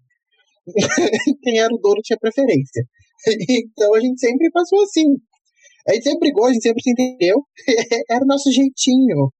quem 1.42 1.58
era 1.58 1.74
o 1.74 1.78
dono 1.78 2.00
tinha 2.02 2.18
preferência. 2.18 2.82
Então 3.24 3.94
a 3.94 4.00
gente 4.00 4.18
sempre 4.18 4.50
passou 4.50 4.82
assim. 4.82 5.06
A 5.88 5.94
gente 5.94 6.04
sempre 6.04 6.18
brigou, 6.18 6.46
a 6.46 6.52
gente 6.52 6.62
sempre 6.62 6.82
se 6.82 6.90
entendeu. 6.90 7.36
era 8.10 8.24
o 8.24 8.26
nosso 8.26 8.50
jeitinho. 8.50 9.30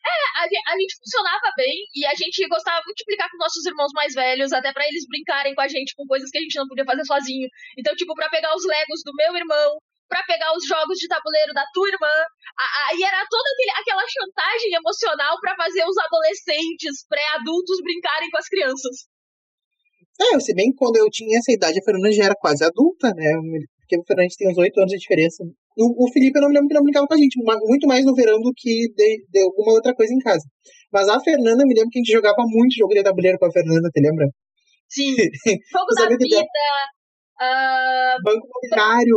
É, 0.00 0.16
a, 0.40 0.72
a, 0.72 0.76
gente 0.80 0.96
funcionava 0.96 1.52
bem 1.56 1.84
e 1.94 2.06
a 2.06 2.14
gente 2.14 2.48
gostava 2.48 2.80
muito 2.86 2.98
de 2.98 3.04
brincar 3.04 3.28
com 3.28 3.36
nossos 3.36 3.64
irmãos 3.66 3.92
mais 3.92 4.14
velhos, 4.14 4.52
até 4.52 4.72
para 4.72 4.86
eles 4.88 5.06
brincarem 5.06 5.54
com 5.54 5.60
a 5.60 5.68
gente 5.68 5.94
com 5.94 6.06
coisas 6.06 6.30
que 6.30 6.38
a 6.38 6.40
gente 6.40 6.56
não 6.56 6.66
podia 6.66 6.84
fazer 6.84 7.04
sozinho. 7.04 7.48
Então, 7.76 7.94
tipo, 7.94 8.14
para 8.14 8.30
pegar 8.30 8.54
os 8.56 8.64
Legos 8.64 9.02
do 9.04 9.12
meu 9.14 9.36
irmão, 9.36 9.76
para 10.10 10.24
pegar 10.24 10.50
os 10.56 10.66
jogos 10.66 10.98
de 10.98 11.06
tabuleiro 11.06 11.54
da 11.54 11.64
tua 11.72 11.86
irmã. 11.86 12.16
Aí 12.90 13.00
era 13.00 13.22
toda 13.30 13.48
aquele, 13.54 13.72
aquela 13.78 14.04
chantagem 14.08 14.74
emocional 14.74 15.38
para 15.40 15.54
fazer 15.54 15.84
os 15.86 15.96
adolescentes, 15.96 17.06
pré-adultos 17.06 17.78
brincarem 17.80 18.30
com 18.30 18.38
as 18.38 18.48
crianças. 18.48 19.06
É, 20.20 20.40
se 20.40 20.52
bem 20.52 20.72
que 20.72 20.76
quando 20.76 20.96
eu 20.96 21.08
tinha 21.08 21.38
essa 21.38 21.52
idade, 21.52 21.78
a 21.78 21.84
Fernanda 21.84 22.12
já 22.12 22.24
era 22.24 22.34
quase 22.34 22.64
adulta, 22.64 23.08
né? 23.14 23.30
Porque 23.90 23.98
o 23.98 24.06
Fernanda 24.06 24.30
tem 24.38 24.48
uns 24.48 24.58
8 24.58 24.78
anos 24.78 24.92
de 24.92 24.98
diferença. 24.98 25.42
O, 25.76 26.06
o 26.06 26.12
Felipe 26.12 26.38
eu 26.38 26.42
não 26.42 26.48
me 26.48 26.54
lembro 26.54 26.68
que 26.68 26.74
não 26.74 26.84
brincava 26.84 27.08
com 27.08 27.14
a 27.14 27.18
gente, 27.18 27.34
muito 27.42 27.88
mais 27.88 28.04
no 28.04 28.14
verão 28.14 28.40
do 28.40 28.52
que 28.54 28.86
de, 28.94 29.26
de, 29.28 29.42
alguma 29.42 29.72
outra 29.72 29.92
coisa 29.92 30.14
em 30.14 30.18
casa. 30.18 30.46
Mas 30.92 31.08
a 31.08 31.18
Fernanda, 31.18 31.66
me 31.66 31.74
lembro 31.74 31.90
que 31.90 31.98
a 31.98 32.02
gente 32.02 32.12
jogava 32.12 32.38
muito 32.46 32.76
jogo 32.78 32.94
de 32.94 33.02
tabuleiro 33.02 33.36
com 33.38 33.46
a 33.46 33.52
Fernanda, 33.52 33.90
te 33.90 34.00
lembra? 34.00 34.26
Sim. 34.88 35.14
Jogo 35.74 35.94
da 35.94 36.06
vida. 36.06 36.42
Uh, 37.40 38.22
Banco 38.22 38.46
Imobiliário. 38.46 39.16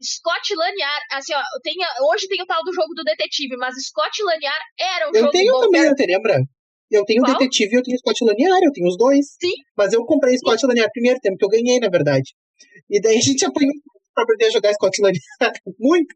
Scott 0.00 0.54
Laniar, 0.54 1.00
assim, 1.12 1.32
ó, 1.32 1.40
tem, 1.62 1.72
hoje 2.12 2.28
tem 2.28 2.42
o 2.42 2.46
tal 2.46 2.62
do 2.62 2.72
jogo 2.72 2.92
do 2.94 3.02
detetive, 3.02 3.56
mas 3.56 3.74
Scott 3.80 4.22
Laniar 4.22 4.60
era 4.78 5.08
um 5.08 5.12
eu 5.14 5.20
jogo 5.20 5.32
tenho 5.32 5.52
bom, 5.52 5.60
também, 5.60 5.84
eu 5.84 5.94
te 5.94 6.06
lembra? 6.06 6.36
Eu 6.90 7.04
tenho 7.06 7.22
Qual? 7.22 7.32
detetive 7.32 7.74
e 7.74 7.78
eu 7.78 7.82
tenho 7.82 7.98
Scott 7.98 8.22
Laniar, 8.24 8.60
eu 8.62 8.72
tenho 8.72 8.86
os 8.86 8.98
dois. 8.98 9.24
Sim. 9.40 9.54
Mas 9.76 9.94
eu 9.94 10.04
comprei 10.04 10.36
Scott 10.36 10.60
Sim. 10.60 10.66
Laniar 10.66 10.90
primeiro 10.92 11.18
tempo, 11.20 11.38
que 11.38 11.44
eu 11.44 11.48
ganhei, 11.48 11.80
na 11.80 11.88
verdade. 11.88 12.34
E 12.90 13.00
daí 13.00 13.16
a 13.18 13.20
gente 13.20 13.44
apanhou 13.44 13.72
pra 14.14 14.24
aprender 14.24 14.46
a 14.46 14.50
jogar 14.50 14.72
Scott 14.74 15.00
Lanier. 15.02 15.22
Muito. 15.78 16.14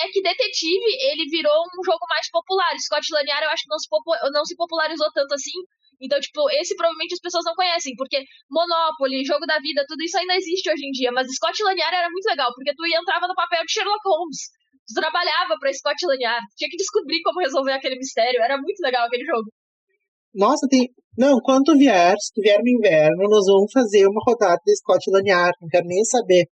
É 0.00 0.06
que 0.08 0.22
Detetive, 0.22 0.90
ele 1.10 1.26
virou 1.26 1.58
um 1.74 1.82
jogo 1.84 2.06
mais 2.08 2.30
popular. 2.30 2.70
Scott 2.78 3.06
Lanier, 3.12 3.42
eu 3.42 3.50
acho 3.50 3.64
que 3.64 3.70
não 3.70 3.78
se, 3.78 3.88
não 4.30 4.44
se 4.44 4.54
popularizou 4.54 5.10
tanto 5.12 5.34
assim. 5.34 5.58
Então, 6.00 6.20
tipo, 6.20 6.48
esse 6.62 6.76
provavelmente 6.76 7.14
as 7.14 7.20
pessoas 7.20 7.44
não 7.44 7.54
conhecem, 7.54 7.92
porque 7.96 8.22
Monopoly, 8.48 9.24
Jogo 9.24 9.44
da 9.46 9.58
Vida, 9.58 9.84
tudo 9.88 10.02
isso 10.04 10.16
ainda 10.16 10.36
existe 10.36 10.70
hoje 10.70 10.86
em 10.86 10.92
dia. 10.92 11.10
Mas 11.10 11.26
Scott 11.34 11.60
Lanier 11.64 11.92
era 11.92 12.08
muito 12.08 12.26
legal, 12.26 12.54
porque 12.54 12.72
tu 12.74 12.86
entrava 12.86 13.26
no 13.26 13.34
papel 13.34 13.64
de 13.66 13.72
Sherlock 13.72 14.06
Holmes. 14.06 14.38
Tu 14.86 14.94
trabalhava 14.94 15.58
pra 15.58 15.72
Scott 15.72 15.98
Lanier. 16.06 16.38
Tinha 16.56 16.70
que 16.70 16.76
descobrir 16.76 17.20
como 17.22 17.40
resolver 17.40 17.72
aquele 17.72 17.96
mistério. 17.96 18.40
Era 18.40 18.56
muito 18.56 18.78
legal 18.80 19.06
aquele 19.06 19.24
jogo. 19.24 19.50
Nossa, 20.38 20.68
tem. 20.70 20.88
Não, 21.18 21.40
quando 21.42 21.76
vier, 21.76 22.14
se 22.20 22.32
tu 22.32 22.40
vier 22.40 22.62
no 22.62 22.68
inverno, 22.68 23.28
nós 23.28 23.44
vamos 23.46 23.72
fazer 23.72 24.06
uma 24.06 24.22
rodada 24.24 24.60
de 24.64 24.76
Scott 24.76 25.10
Lanier. 25.10 25.50
Não 25.60 25.68
quero 25.68 25.84
nem 25.84 26.04
saber. 26.04 26.46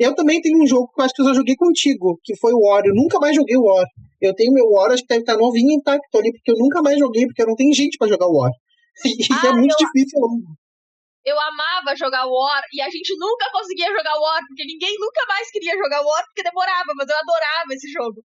Eu 0.00 0.14
também 0.14 0.40
tenho 0.40 0.56
um 0.62 0.66
jogo 0.66 0.88
que 0.88 0.98
eu 0.98 1.04
acho 1.04 1.12
que 1.12 1.20
eu 1.20 1.26
só 1.26 1.34
joguei 1.34 1.54
contigo, 1.54 2.18
que 2.24 2.34
foi 2.36 2.50
o 2.54 2.60
War. 2.60 2.80
Eu 2.86 2.94
nunca 2.94 3.20
mais 3.20 3.36
joguei 3.36 3.58
o 3.58 3.64
War. 3.64 3.84
Eu 4.22 4.34
tenho 4.34 4.54
meu 4.54 4.64
War, 4.70 4.90
acho 4.90 5.02
que 5.02 5.08
deve 5.08 5.20
estar 5.20 5.36
novinho 5.36 5.76
intacto 5.76 6.16
ali, 6.16 6.32
porque 6.32 6.50
eu 6.50 6.56
nunca 6.56 6.80
mais 6.80 6.98
joguei, 6.98 7.26
porque 7.26 7.44
não 7.44 7.54
tem 7.54 7.70
gente 7.74 7.98
para 7.98 8.08
jogar 8.08 8.26
o 8.26 8.40
War. 8.40 8.50
E 9.04 9.22
é 9.22 9.36
ah, 9.36 9.48
é 9.48 9.52
muito 9.52 9.76
eu, 9.78 9.86
difícil. 9.86 10.18
Eu 11.26 11.36
amava 11.38 11.94
jogar 11.94 12.24
War 12.24 12.62
e 12.72 12.80
a 12.80 12.88
gente 12.88 13.12
nunca 13.18 13.52
conseguia 13.52 13.92
jogar 13.92 14.18
War, 14.18 14.40
porque 14.48 14.64
ninguém 14.64 14.96
nunca 14.98 15.20
mais 15.28 15.50
queria 15.50 15.76
jogar 15.76 16.00
War, 16.00 16.24
porque 16.24 16.42
demorava, 16.42 16.88
mas 16.96 17.06
eu 17.06 17.16
adorava 17.16 17.68
esse 17.74 17.92
jogo. 17.92 18.24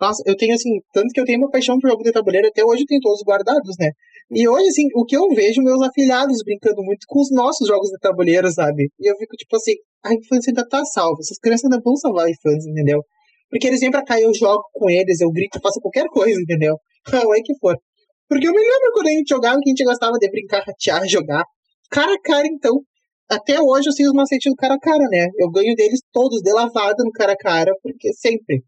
Nossa, 0.00 0.22
eu 0.26 0.36
tenho 0.36 0.54
assim, 0.54 0.80
tanto 0.92 1.08
que 1.12 1.20
eu 1.20 1.24
tenho 1.24 1.38
uma 1.38 1.50
paixão 1.50 1.78
por 1.78 1.88
jogo 1.88 2.02
de 2.02 2.12
tabuleiro, 2.12 2.48
até 2.48 2.64
hoje 2.64 2.82
eu 2.82 2.86
tenho 2.86 3.00
todos 3.00 3.22
guardados, 3.26 3.76
né? 3.78 3.90
E 4.30 4.46
hoje, 4.46 4.68
assim, 4.68 4.88
o 4.94 5.04
que 5.04 5.16
eu 5.16 5.26
vejo 5.28 5.62
meus 5.62 5.80
afilhados 5.80 6.42
brincando 6.44 6.82
muito 6.82 7.06
com 7.06 7.20
os 7.20 7.30
nossos 7.30 7.66
jogos 7.66 7.88
de 7.88 7.98
tabuleiro, 7.98 8.50
sabe? 8.50 8.90
E 9.00 9.10
eu 9.10 9.16
fico 9.16 9.36
tipo 9.36 9.56
assim, 9.56 9.72
a 10.04 10.12
infância 10.12 10.50
ainda 10.50 10.68
tá 10.68 10.84
salva, 10.84 11.18
essas 11.20 11.38
crianças 11.38 11.64
ainda 11.64 11.82
vão 11.82 11.96
salvar 11.96 12.26
a 12.26 12.30
infância, 12.30 12.68
entendeu? 12.70 13.02
Porque 13.48 13.66
eles 13.66 13.80
vêm 13.80 13.90
pra 13.90 14.04
cá, 14.04 14.20
eu 14.20 14.34
jogo 14.34 14.64
com 14.72 14.90
eles, 14.90 15.20
eu 15.20 15.30
grito, 15.30 15.60
faço 15.62 15.80
qualquer 15.80 16.06
coisa, 16.08 16.38
entendeu? 16.40 16.76
Não 17.12 17.34
é 17.34 17.40
que 17.40 17.54
for. 17.58 17.76
Porque 18.28 18.48
eu 18.48 18.52
me 18.52 18.58
lembro 18.58 18.92
quando 18.92 19.06
a 19.06 19.10
gente 19.10 19.28
jogava 19.28 19.58
que 19.62 19.70
a 19.70 19.72
gente 19.72 19.84
gostava 19.84 20.18
de 20.18 20.28
brincar, 20.30 20.64
ratear, 20.66 21.06
jogar. 21.08 21.44
Cara 21.90 22.12
a 22.12 22.20
cara, 22.20 22.46
então. 22.46 22.80
Até 23.28 23.60
hoje 23.60 23.88
eu 23.88 23.92
sei 23.92 24.06
os 24.06 24.12
macetes 24.12 24.52
do 24.52 24.56
cara 24.56 24.74
a 24.74 24.78
cara, 24.78 25.04
né? 25.08 25.28
Eu 25.38 25.50
ganho 25.50 25.74
deles 25.74 26.00
todos 26.12 26.40
de 26.42 26.52
lavada 26.52 27.02
no 27.04 27.10
cara 27.12 27.32
a 27.32 27.36
cara, 27.36 27.72
porque 27.82 28.12
sempre. 28.12 28.62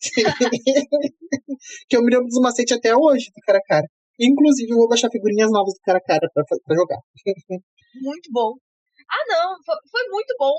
que 1.88 1.96
eu 1.96 2.02
me 2.02 2.10
lembro 2.10 2.26
dos 2.26 2.40
macetes 2.40 2.76
até 2.76 2.94
hoje 2.96 3.30
do 3.34 3.40
cara 3.44 3.58
a 3.58 3.62
cara. 3.62 3.86
Inclusive, 4.18 4.70
eu 4.72 4.76
vou 4.76 4.88
baixar 4.88 5.10
figurinhas 5.10 5.50
novas 5.50 5.74
do 5.74 5.80
cara 5.80 5.98
a 5.98 6.04
cara 6.04 6.28
pra, 6.32 6.44
pra 6.44 6.76
jogar. 6.76 6.98
muito 8.02 8.28
bom. 8.30 8.52
Ah, 9.08 9.24
não, 9.26 9.56
foi, 9.64 9.76
foi, 9.90 10.08
muito 10.08 10.34
bom. 10.38 10.54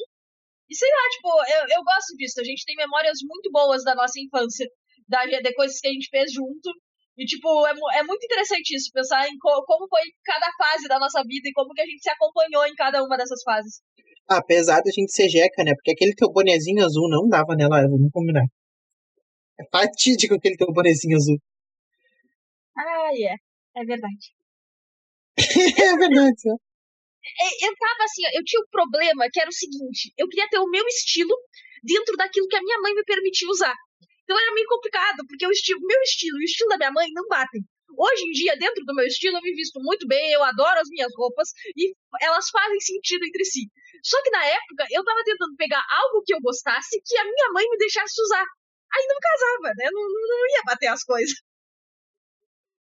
E 0.70 0.76
sei 0.76 0.90
lá, 0.90 1.06
tipo, 1.14 1.30
eu, 1.30 1.78
eu 1.78 1.84
gosto 1.84 2.16
disso. 2.18 2.42
A 2.42 2.44
gente 2.44 2.66
tem 2.66 2.76
memórias 2.76 3.20
muito 3.24 3.52
boas 3.52 3.84
da 3.84 3.94
nossa 3.94 4.20
infância, 4.20 4.66
da, 5.08 5.26
de 5.26 5.54
coisas 5.54 5.80
que 5.80 5.88
a 5.88 5.92
gente 5.92 6.10
fez 6.10 6.34
junto. 6.34 6.70
E, 7.18 7.26
tipo, 7.26 7.48
é, 7.68 8.00
é 8.00 8.04
muito 8.04 8.24
interessante 8.24 8.76
isso, 8.76 8.90
pensar 8.92 9.28
em 9.28 9.38
co, 9.38 9.64
como 9.66 9.88
foi 9.88 10.02
cada 10.24 10.50
fase 10.58 10.88
da 10.88 10.98
nossa 10.98 11.22
vida 11.22 11.48
e 11.48 11.54
como 11.54 11.74
que 11.74 11.82
a 11.82 11.86
gente 11.86 12.02
se 12.02 12.10
acompanhou 12.10 12.66
em 12.66 12.74
cada 12.74 13.04
uma 13.04 13.18
dessas 13.18 13.44
fases. 13.44 13.82
Apesar 14.28 14.82
da 14.82 14.92
gente 14.92 15.12
ser 15.12 15.30
jeca, 15.30 15.64
né? 15.64 15.74
Porque 15.76 15.92
aquele 15.92 16.16
teu 16.16 16.32
bonezinho 16.32 16.84
azul 16.84 17.10
não 17.10 17.28
dava 17.28 17.54
nela, 17.56 17.82
vamos 17.84 18.10
combinar. 18.12 18.46
É 19.60 19.64
fatídico 19.72 20.36
aquele 20.36 20.58
teu 20.58 20.68
bonezinho 20.74 21.18
azul. 21.18 21.38
Ah, 22.78 23.12
é. 23.14 23.36
É 23.76 23.86
verdade. 23.86 24.26
é 25.38 25.98
verdade. 25.98 26.50
É, 27.22 27.68
eu 27.68 27.76
tava 27.78 28.04
assim, 28.04 28.24
eu 28.34 28.44
tinha 28.44 28.62
um 28.62 28.70
problema 28.72 29.30
que 29.32 29.40
era 29.40 29.50
o 29.50 29.54
seguinte: 29.54 30.12
eu 30.18 30.28
queria 30.28 30.50
ter 30.50 30.60
o 30.60 30.70
meu 30.70 30.86
estilo, 30.88 31.36
dentro 31.84 32.18
daquilo 32.18 32.48
que 32.48 32.56
a 32.56 32.62
minha 32.62 32.80
mãe 32.82 32.94
me 32.94 33.04
permitia 33.04 33.48
usar. 33.50 33.76
Então 34.24 34.40
era 34.40 34.54
meio 34.54 34.68
complicado, 34.68 35.24
porque 35.28 35.46
o 35.46 35.52
estilo, 35.52 35.80
meu 35.82 36.02
estilo 36.02 36.38
e 36.40 36.44
o 36.44 36.46
estilo 36.46 36.70
da 36.70 36.78
minha 36.78 36.92
mãe 36.92 37.08
não 37.14 37.28
batem. 37.28 37.62
Hoje 37.98 38.24
em 38.24 38.32
dia, 38.32 38.56
dentro 38.58 38.84
do 38.86 38.96
meu 38.96 39.06
estilo, 39.06 39.38
eu 39.38 39.42
me 39.42 39.54
visto 39.54 39.80
muito 39.82 40.08
bem, 40.08 40.32
eu 40.32 40.44
adoro 40.44 40.80
as 40.80 40.88
minhas 40.90 41.12
roupas 41.16 41.50
e 41.76 41.94
elas 42.22 42.50
fazem 42.50 42.80
sentido 42.80 43.26
entre 43.26 43.44
si. 43.44 43.68
Só 44.04 44.22
que 44.24 44.30
na 44.32 44.44
época, 44.46 44.88
eu 44.90 45.04
tava 45.04 45.22
tentando 45.26 45.56
pegar 45.58 45.84
algo 45.90 46.24
que 46.26 46.34
eu 46.34 46.40
gostasse 46.42 47.02
que 47.06 47.18
a 47.18 47.24
minha 47.24 47.52
mãe 47.54 47.70
me 47.70 47.78
deixasse 47.78 48.22
usar. 48.24 48.46
Aí 48.94 49.06
não 49.08 49.16
casava, 49.22 49.74
né? 49.78 49.86
Não, 49.92 50.02
não, 50.02 50.28
não 50.28 50.50
ia 50.50 50.64
bater 50.66 50.88
as 50.88 51.04
coisas. 51.04 51.32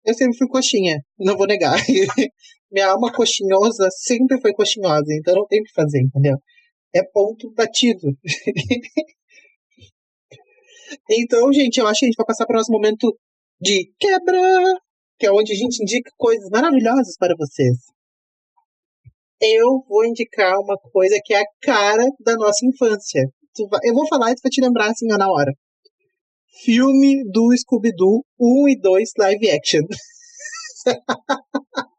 Eu 0.05 0.13
sempre 0.13 0.37
fui 0.37 0.47
coxinha, 0.47 1.01
não 1.19 1.35
vou 1.35 1.45
negar. 1.45 1.75
Minha 2.71 2.91
alma 2.91 3.11
coxinhosa 3.11 3.89
sempre 3.91 4.39
foi 4.39 4.53
coxinhosa, 4.53 5.11
então 5.11 5.35
não 5.35 5.45
tem 5.45 5.59
o 5.59 5.63
que 5.63 5.73
fazer, 5.73 6.01
entendeu? 6.01 6.37
É 6.95 7.03
ponto 7.03 7.51
batido. 7.51 8.07
então, 11.11 11.51
gente, 11.51 11.77
eu 11.77 11.87
acho 11.87 11.99
que 11.99 12.05
a 12.05 12.07
gente 12.07 12.15
vai 12.15 12.25
passar 12.25 12.45
para 12.45 12.55
o 12.55 12.57
nosso 12.57 12.71
momento 12.71 13.19
de 13.59 13.91
quebra, 13.99 14.39
que 15.19 15.25
é 15.25 15.31
onde 15.31 15.51
a 15.51 15.55
gente 15.55 15.81
indica 15.81 16.09
coisas 16.15 16.49
maravilhosas 16.49 17.17
para 17.17 17.35
vocês. 17.37 17.75
Eu 19.41 19.83
vou 19.89 20.05
indicar 20.05 20.57
uma 20.59 20.77
coisa 20.77 21.19
que 21.23 21.33
é 21.33 21.41
a 21.41 21.45
cara 21.61 22.05
da 22.21 22.35
nossa 22.35 22.65
infância. 22.65 23.29
Eu 23.83 23.93
vou 23.93 24.07
falar 24.07 24.31
e 24.31 24.35
tu 24.35 24.41
vai 24.41 24.49
te 24.49 24.61
lembrar 24.61 24.89
assim 24.89 25.05
na 25.07 25.29
hora 25.29 25.53
filme 26.63 27.23
do 27.31 27.55
Scooby-Doo 27.55 28.25
1 28.39 28.69
e 28.69 28.79
2 28.79 29.09
live 29.19 29.49
action. 29.51 29.81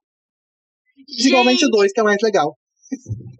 Principalmente 1.07 1.67
o 1.67 1.71
2, 1.71 1.93
que 1.93 2.01
é 2.01 2.03
mais 2.03 2.19
legal. 2.23 2.57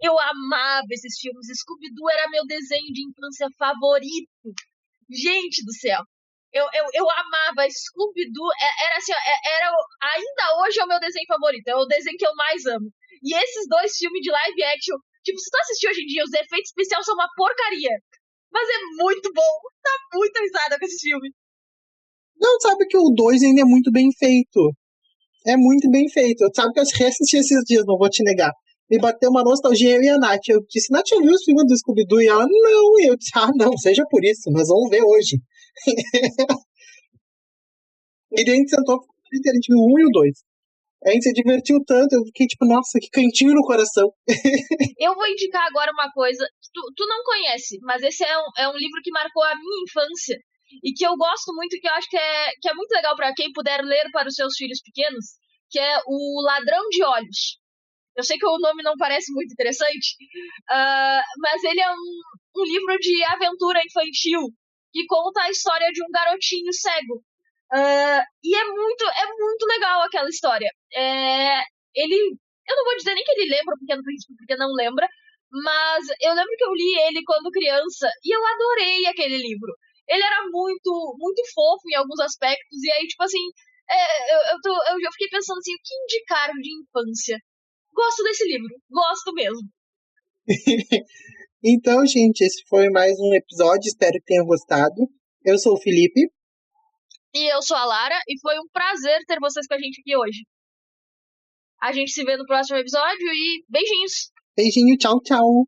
Eu 0.01 0.17
amava 0.17 0.87
esses 0.91 1.19
filmes. 1.19 1.47
Scooby-Doo 1.47 2.09
era 2.09 2.29
meu 2.29 2.45
desenho 2.45 2.91
de 2.93 3.07
infância 3.07 3.47
favorito. 3.57 4.53
Gente 5.09 5.65
do 5.65 5.73
céu. 5.73 6.01
Eu, 6.51 6.65
eu, 6.73 6.85
eu 6.93 7.05
amava 7.09 7.69
Scooby-Doo. 7.69 8.49
É, 8.61 8.85
era 8.85 8.97
assim, 8.97 9.13
é, 9.13 9.37
era, 9.57 9.71
ainda 10.13 10.61
hoje 10.61 10.79
é 10.79 10.83
o 10.83 10.87
meu 10.87 10.99
desenho 10.99 11.25
favorito. 11.27 11.67
É 11.67 11.75
o 11.75 11.85
desenho 11.85 12.17
que 12.17 12.25
eu 12.25 12.35
mais 12.35 12.65
amo. 12.65 12.89
E 13.21 13.35
esses 13.35 13.67
dois 13.67 13.95
filmes 13.97 14.21
de 14.21 14.31
live 14.31 14.63
action, 14.63 14.97
tipo, 15.23 15.37
se 15.37 15.49
tu 15.49 15.57
assistir 15.61 15.89
hoje 15.89 16.01
em 16.01 16.07
dia, 16.07 16.23
os 16.23 16.33
efeitos 16.33 16.69
especiais 16.69 17.05
são 17.05 17.15
uma 17.15 17.29
porcaria. 17.35 18.01
Mas 18.51 18.67
é 18.69 19.03
muito 19.03 19.31
bom. 19.33 19.53
Tá 19.81 19.91
muito 20.13 20.39
risada 20.39 20.77
com 20.77 20.85
esse 20.85 20.99
filme. 20.99 21.29
Não, 22.39 22.59
sabe 22.59 22.85
que 22.87 22.97
o 22.97 23.09
2 23.15 23.43
ainda 23.43 23.61
é 23.61 23.65
muito 23.65 23.91
bem 23.91 24.09
feito. 24.17 24.73
É 25.45 25.55
muito 25.57 25.89
bem 25.89 26.09
feito. 26.09 26.49
Sabe 26.55 26.73
que 26.73 26.79
eu 26.79 26.83
reassisti 26.83 27.37
esses 27.37 27.63
dias, 27.65 27.85
não 27.85 27.97
vou 27.97 28.09
te 28.09 28.23
negar. 28.23 28.51
Me 28.89 28.97
bateu 28.97 29.29
uma 29.29 29.43
nostalgia 29.43 29.95
eu 29.95 30.01
e 30.01 30.09
a 30.09 30.17
Nath. 30.17 30.47
Eu 30.47 30.61
disse, 30.67 30.91
Nath, 30.91 31.11
eu 31.11 31.21
vi 31.21 31.29
os 31.29 31.43
filmes 31.43 31.65
do 31.67 31.77
Scooby-Doo? 31.77 32.21
E 32.21 32.27
ela, 32.27 32.45
não. 32.47 32.99
E 32.99 33.09
eu 33.09 33.15
disse, 33.15 33.31
ah, 33.35 33.51
não, 33.55 33.77
seja 33.77 34.03
por 34.09 34.23
isso, 34.23 34.49
nós 34.51 34.67
vamos 34.67 34.89
ver 34.89 35.03
hoje. 35.03 35.37
e 38.31 38.43
daí 38.43 38.55
a 38.55 38.57
gente 38.57 38.69
sentou, 38.69 38.95
a 38.97 39.53
gente 39.53 39.67
viu 39.69 39.77
o 39.77 39.93
1 39.95 39.99
e 39.99 40.05
o 40.05 40.09
2. 40.11 40.48
A 41.05 41.11
gente 41.11 41.23
se 41.23 41.33
divertiu 41.33 41.79
tanto, 41.85 42.13
eu 42.13 42.25
fiquei 42.25 42.45
tipo, 42.45 42.65
nossa, 42.65 42.99
que 42.99 43.09
cantinho 43.09 43.55
no 43.55 43.63
coração. 43.63 44.11
eu 44.99 45.15
vou 45.15 45.27
indicar 45.27 45.65
agora 45.65 45.91
uma 45.93 46.11
coisa 46.11 46.45
que 46.61 46.69
tu, 46.73 46.81
tu 46.95 47.07
não 47.07 47.23
conhece, 47.23 47.79
mas 47.83 48.03
esse 48.03 48.23
é 48.23 48.37
um, 48.37 48.47
é 48.57 48.67
um 48.67 48.75
livro 48.75 48.99
que 49.01 49.11
marcou 49.11 49.43
a 49.43 49.55
minha 49.55 49.83
infância 49.87 50.37
e 50.83 50.91
que 50.91 51.05
eu 51.05 51.15
gosto 51.15 51.53
muito 51.55 51.79
que 51.79 51.87
eu 51.87 51.93
acho 51.93 52.09
que 52.09 52.17
é, 52.17 52.51
que 52.61 52.69
é 52.69 52.73
muito 52.73 52.91
legal 52.91 53.15
para 53.15 53.33
quem 53.33 53.51
puder 53.53 53.81
ler 53.81 54.11
para 54.11 54.27
os 54.27 54.35
seus 54.35 54.53
filhos 54.57 54.81
pequenos, 54.83 55.25
que 55.69 55.79
é 55.79 55.99
O 56.05 56.43
Ladrão 56.43 56.83
de 56.89 57.03
Olhos. 57.03 57.57
Eu 58.17 58.23
sei 58.23 58.37
que 58.37 58.45
o 58.45 58.59
nome 58.59 58.83
não 58.83 58.97
parece 58.97 59.31
muito 59.31 59.53
interessante, 59.53 60.17
uh, 60.69 61.23
mas 61.37 61.63
ele 61.63 61.79
é 61.79 61.89
um, 61.89 62.21
um 62.57 62.63
livro 62.65 62.97
de 62.99 63.23
aventura 63.23 63.79
infantil 63.85 64.41
que 64.91 65.05
conta 65.07 65.43
a 65.43 65.49
história 65.49 65.87
de 65.93 66.03
um 66.03 66.11
garotinho 66.11 66.73
cego 66.73 67.23
Uh, 67.71 68.21
e 68.43 68.55
é 68.55 68.65
muito, 68.65 69.05
é 69.05 69.25
muito 69.37 69.65
legal 69.65 70.01
aquela 70.01 70.29
história. 70.29 70.69
É, 70.93 71.61
ele, 71.93 72.35
eu 72.67 72.75
não 72.75 72.83
vou 72.83 72.95
dizer 72.97 73.13
nem 73.13 73.23
que 73.23 73.31
ele 73.31 73.49
lembra 73.49 73.75
o 73.75 73.79
Pequeno 73.79 74.03
Príncipe, 74.03 74.35
porque 74.37 74.55
não 74.55 74.73
lembra, 74.73 75.07
mas 75.51 76.05
eu 76.21 76.33
lembro 76.33 76.55
que 76.57 76.65
eu 76.65 76.73
li 76.73 76.99
ele 77.07 77.23
quando 77.25 77.51
criança 77.51 78.09
e 78.23 78.35
eu 78.35 78.45
adorei 78.45 79.05
aquele 79.05 79.37
livro. 79.37 79.73
Ele 80.07 80.23
era 80.23 80.41
muito, 80.49 81.15
muito 81.19 81.41
fofo 81.53 81.85
em 81.91 81.95
alguns 81.95 82.19
aspectos, 82.21 82.81
e 82.83 82.91
aí, 82.91 83.05
tipo 83.05 83.23
assim, 83.23 83.45
é, 83.89 84.33
eu, 84.33 84.39
eu, 84.53 84.61
tô, 84.61 84.71
eu 84.71 85.01
já 85.01 85.11
fiquei 85.11 85.27
pensando 85.29 85.59
assim, 85.59 85.73
o 85.73 85.81
que 85.83 85.95
indicar 85.95 86.51
de 86.53 86.69
infância? 86.81 87.37
Gosto 87.93 88.23
desse 88.23 88.45
livro, 88.47 88.69
gosto 88.89 89.33
mesmo. 89.33 89.67
então, 91.63 92.05
gente, 92.05 92.41
esse 92.41 92.63
foi 92.67 92.89
mais 92.89 93.19
um 93.19 93.33
episódio, 93.35 93.87
espero 93.87 94.13
que 94.13 94.25
tenham 94.25 94.45
gostado. 94.45 95.07
Eu 95.43 95.57
sou 95.59 95.73
o 95.73 95.81
Felipe. 95.81 96.21
E 97.33 97.53
eu 97.53 97.61
sou 97.61 97.77
a 97.77 97.85
Lara 97.85 98.19
e 98.27 98.39
foi 98.41 98.55
um 98.59 98.67
prazer 98.71 99.19
ter 99.27 99.39
vocês 99.39 99.67
com 99.67 99.75
a 99.75 99.79
gente 99.79 100.01
aqui 100.01 100.17
hoje. 100.17 100.45
A 101.81 101.91
gente 101.93 102.11
se 102.11 102.23
vê 102.23 102.35
no 102.35 102.45
próximo 102.45 102.77
episódio 102.77 103.27
e 103.31 103.63
beijinhos. 103.69 104.31
Beijinho, 104.57 104.97
tchau, 104.97 105.21
tchau. 105.21 105.67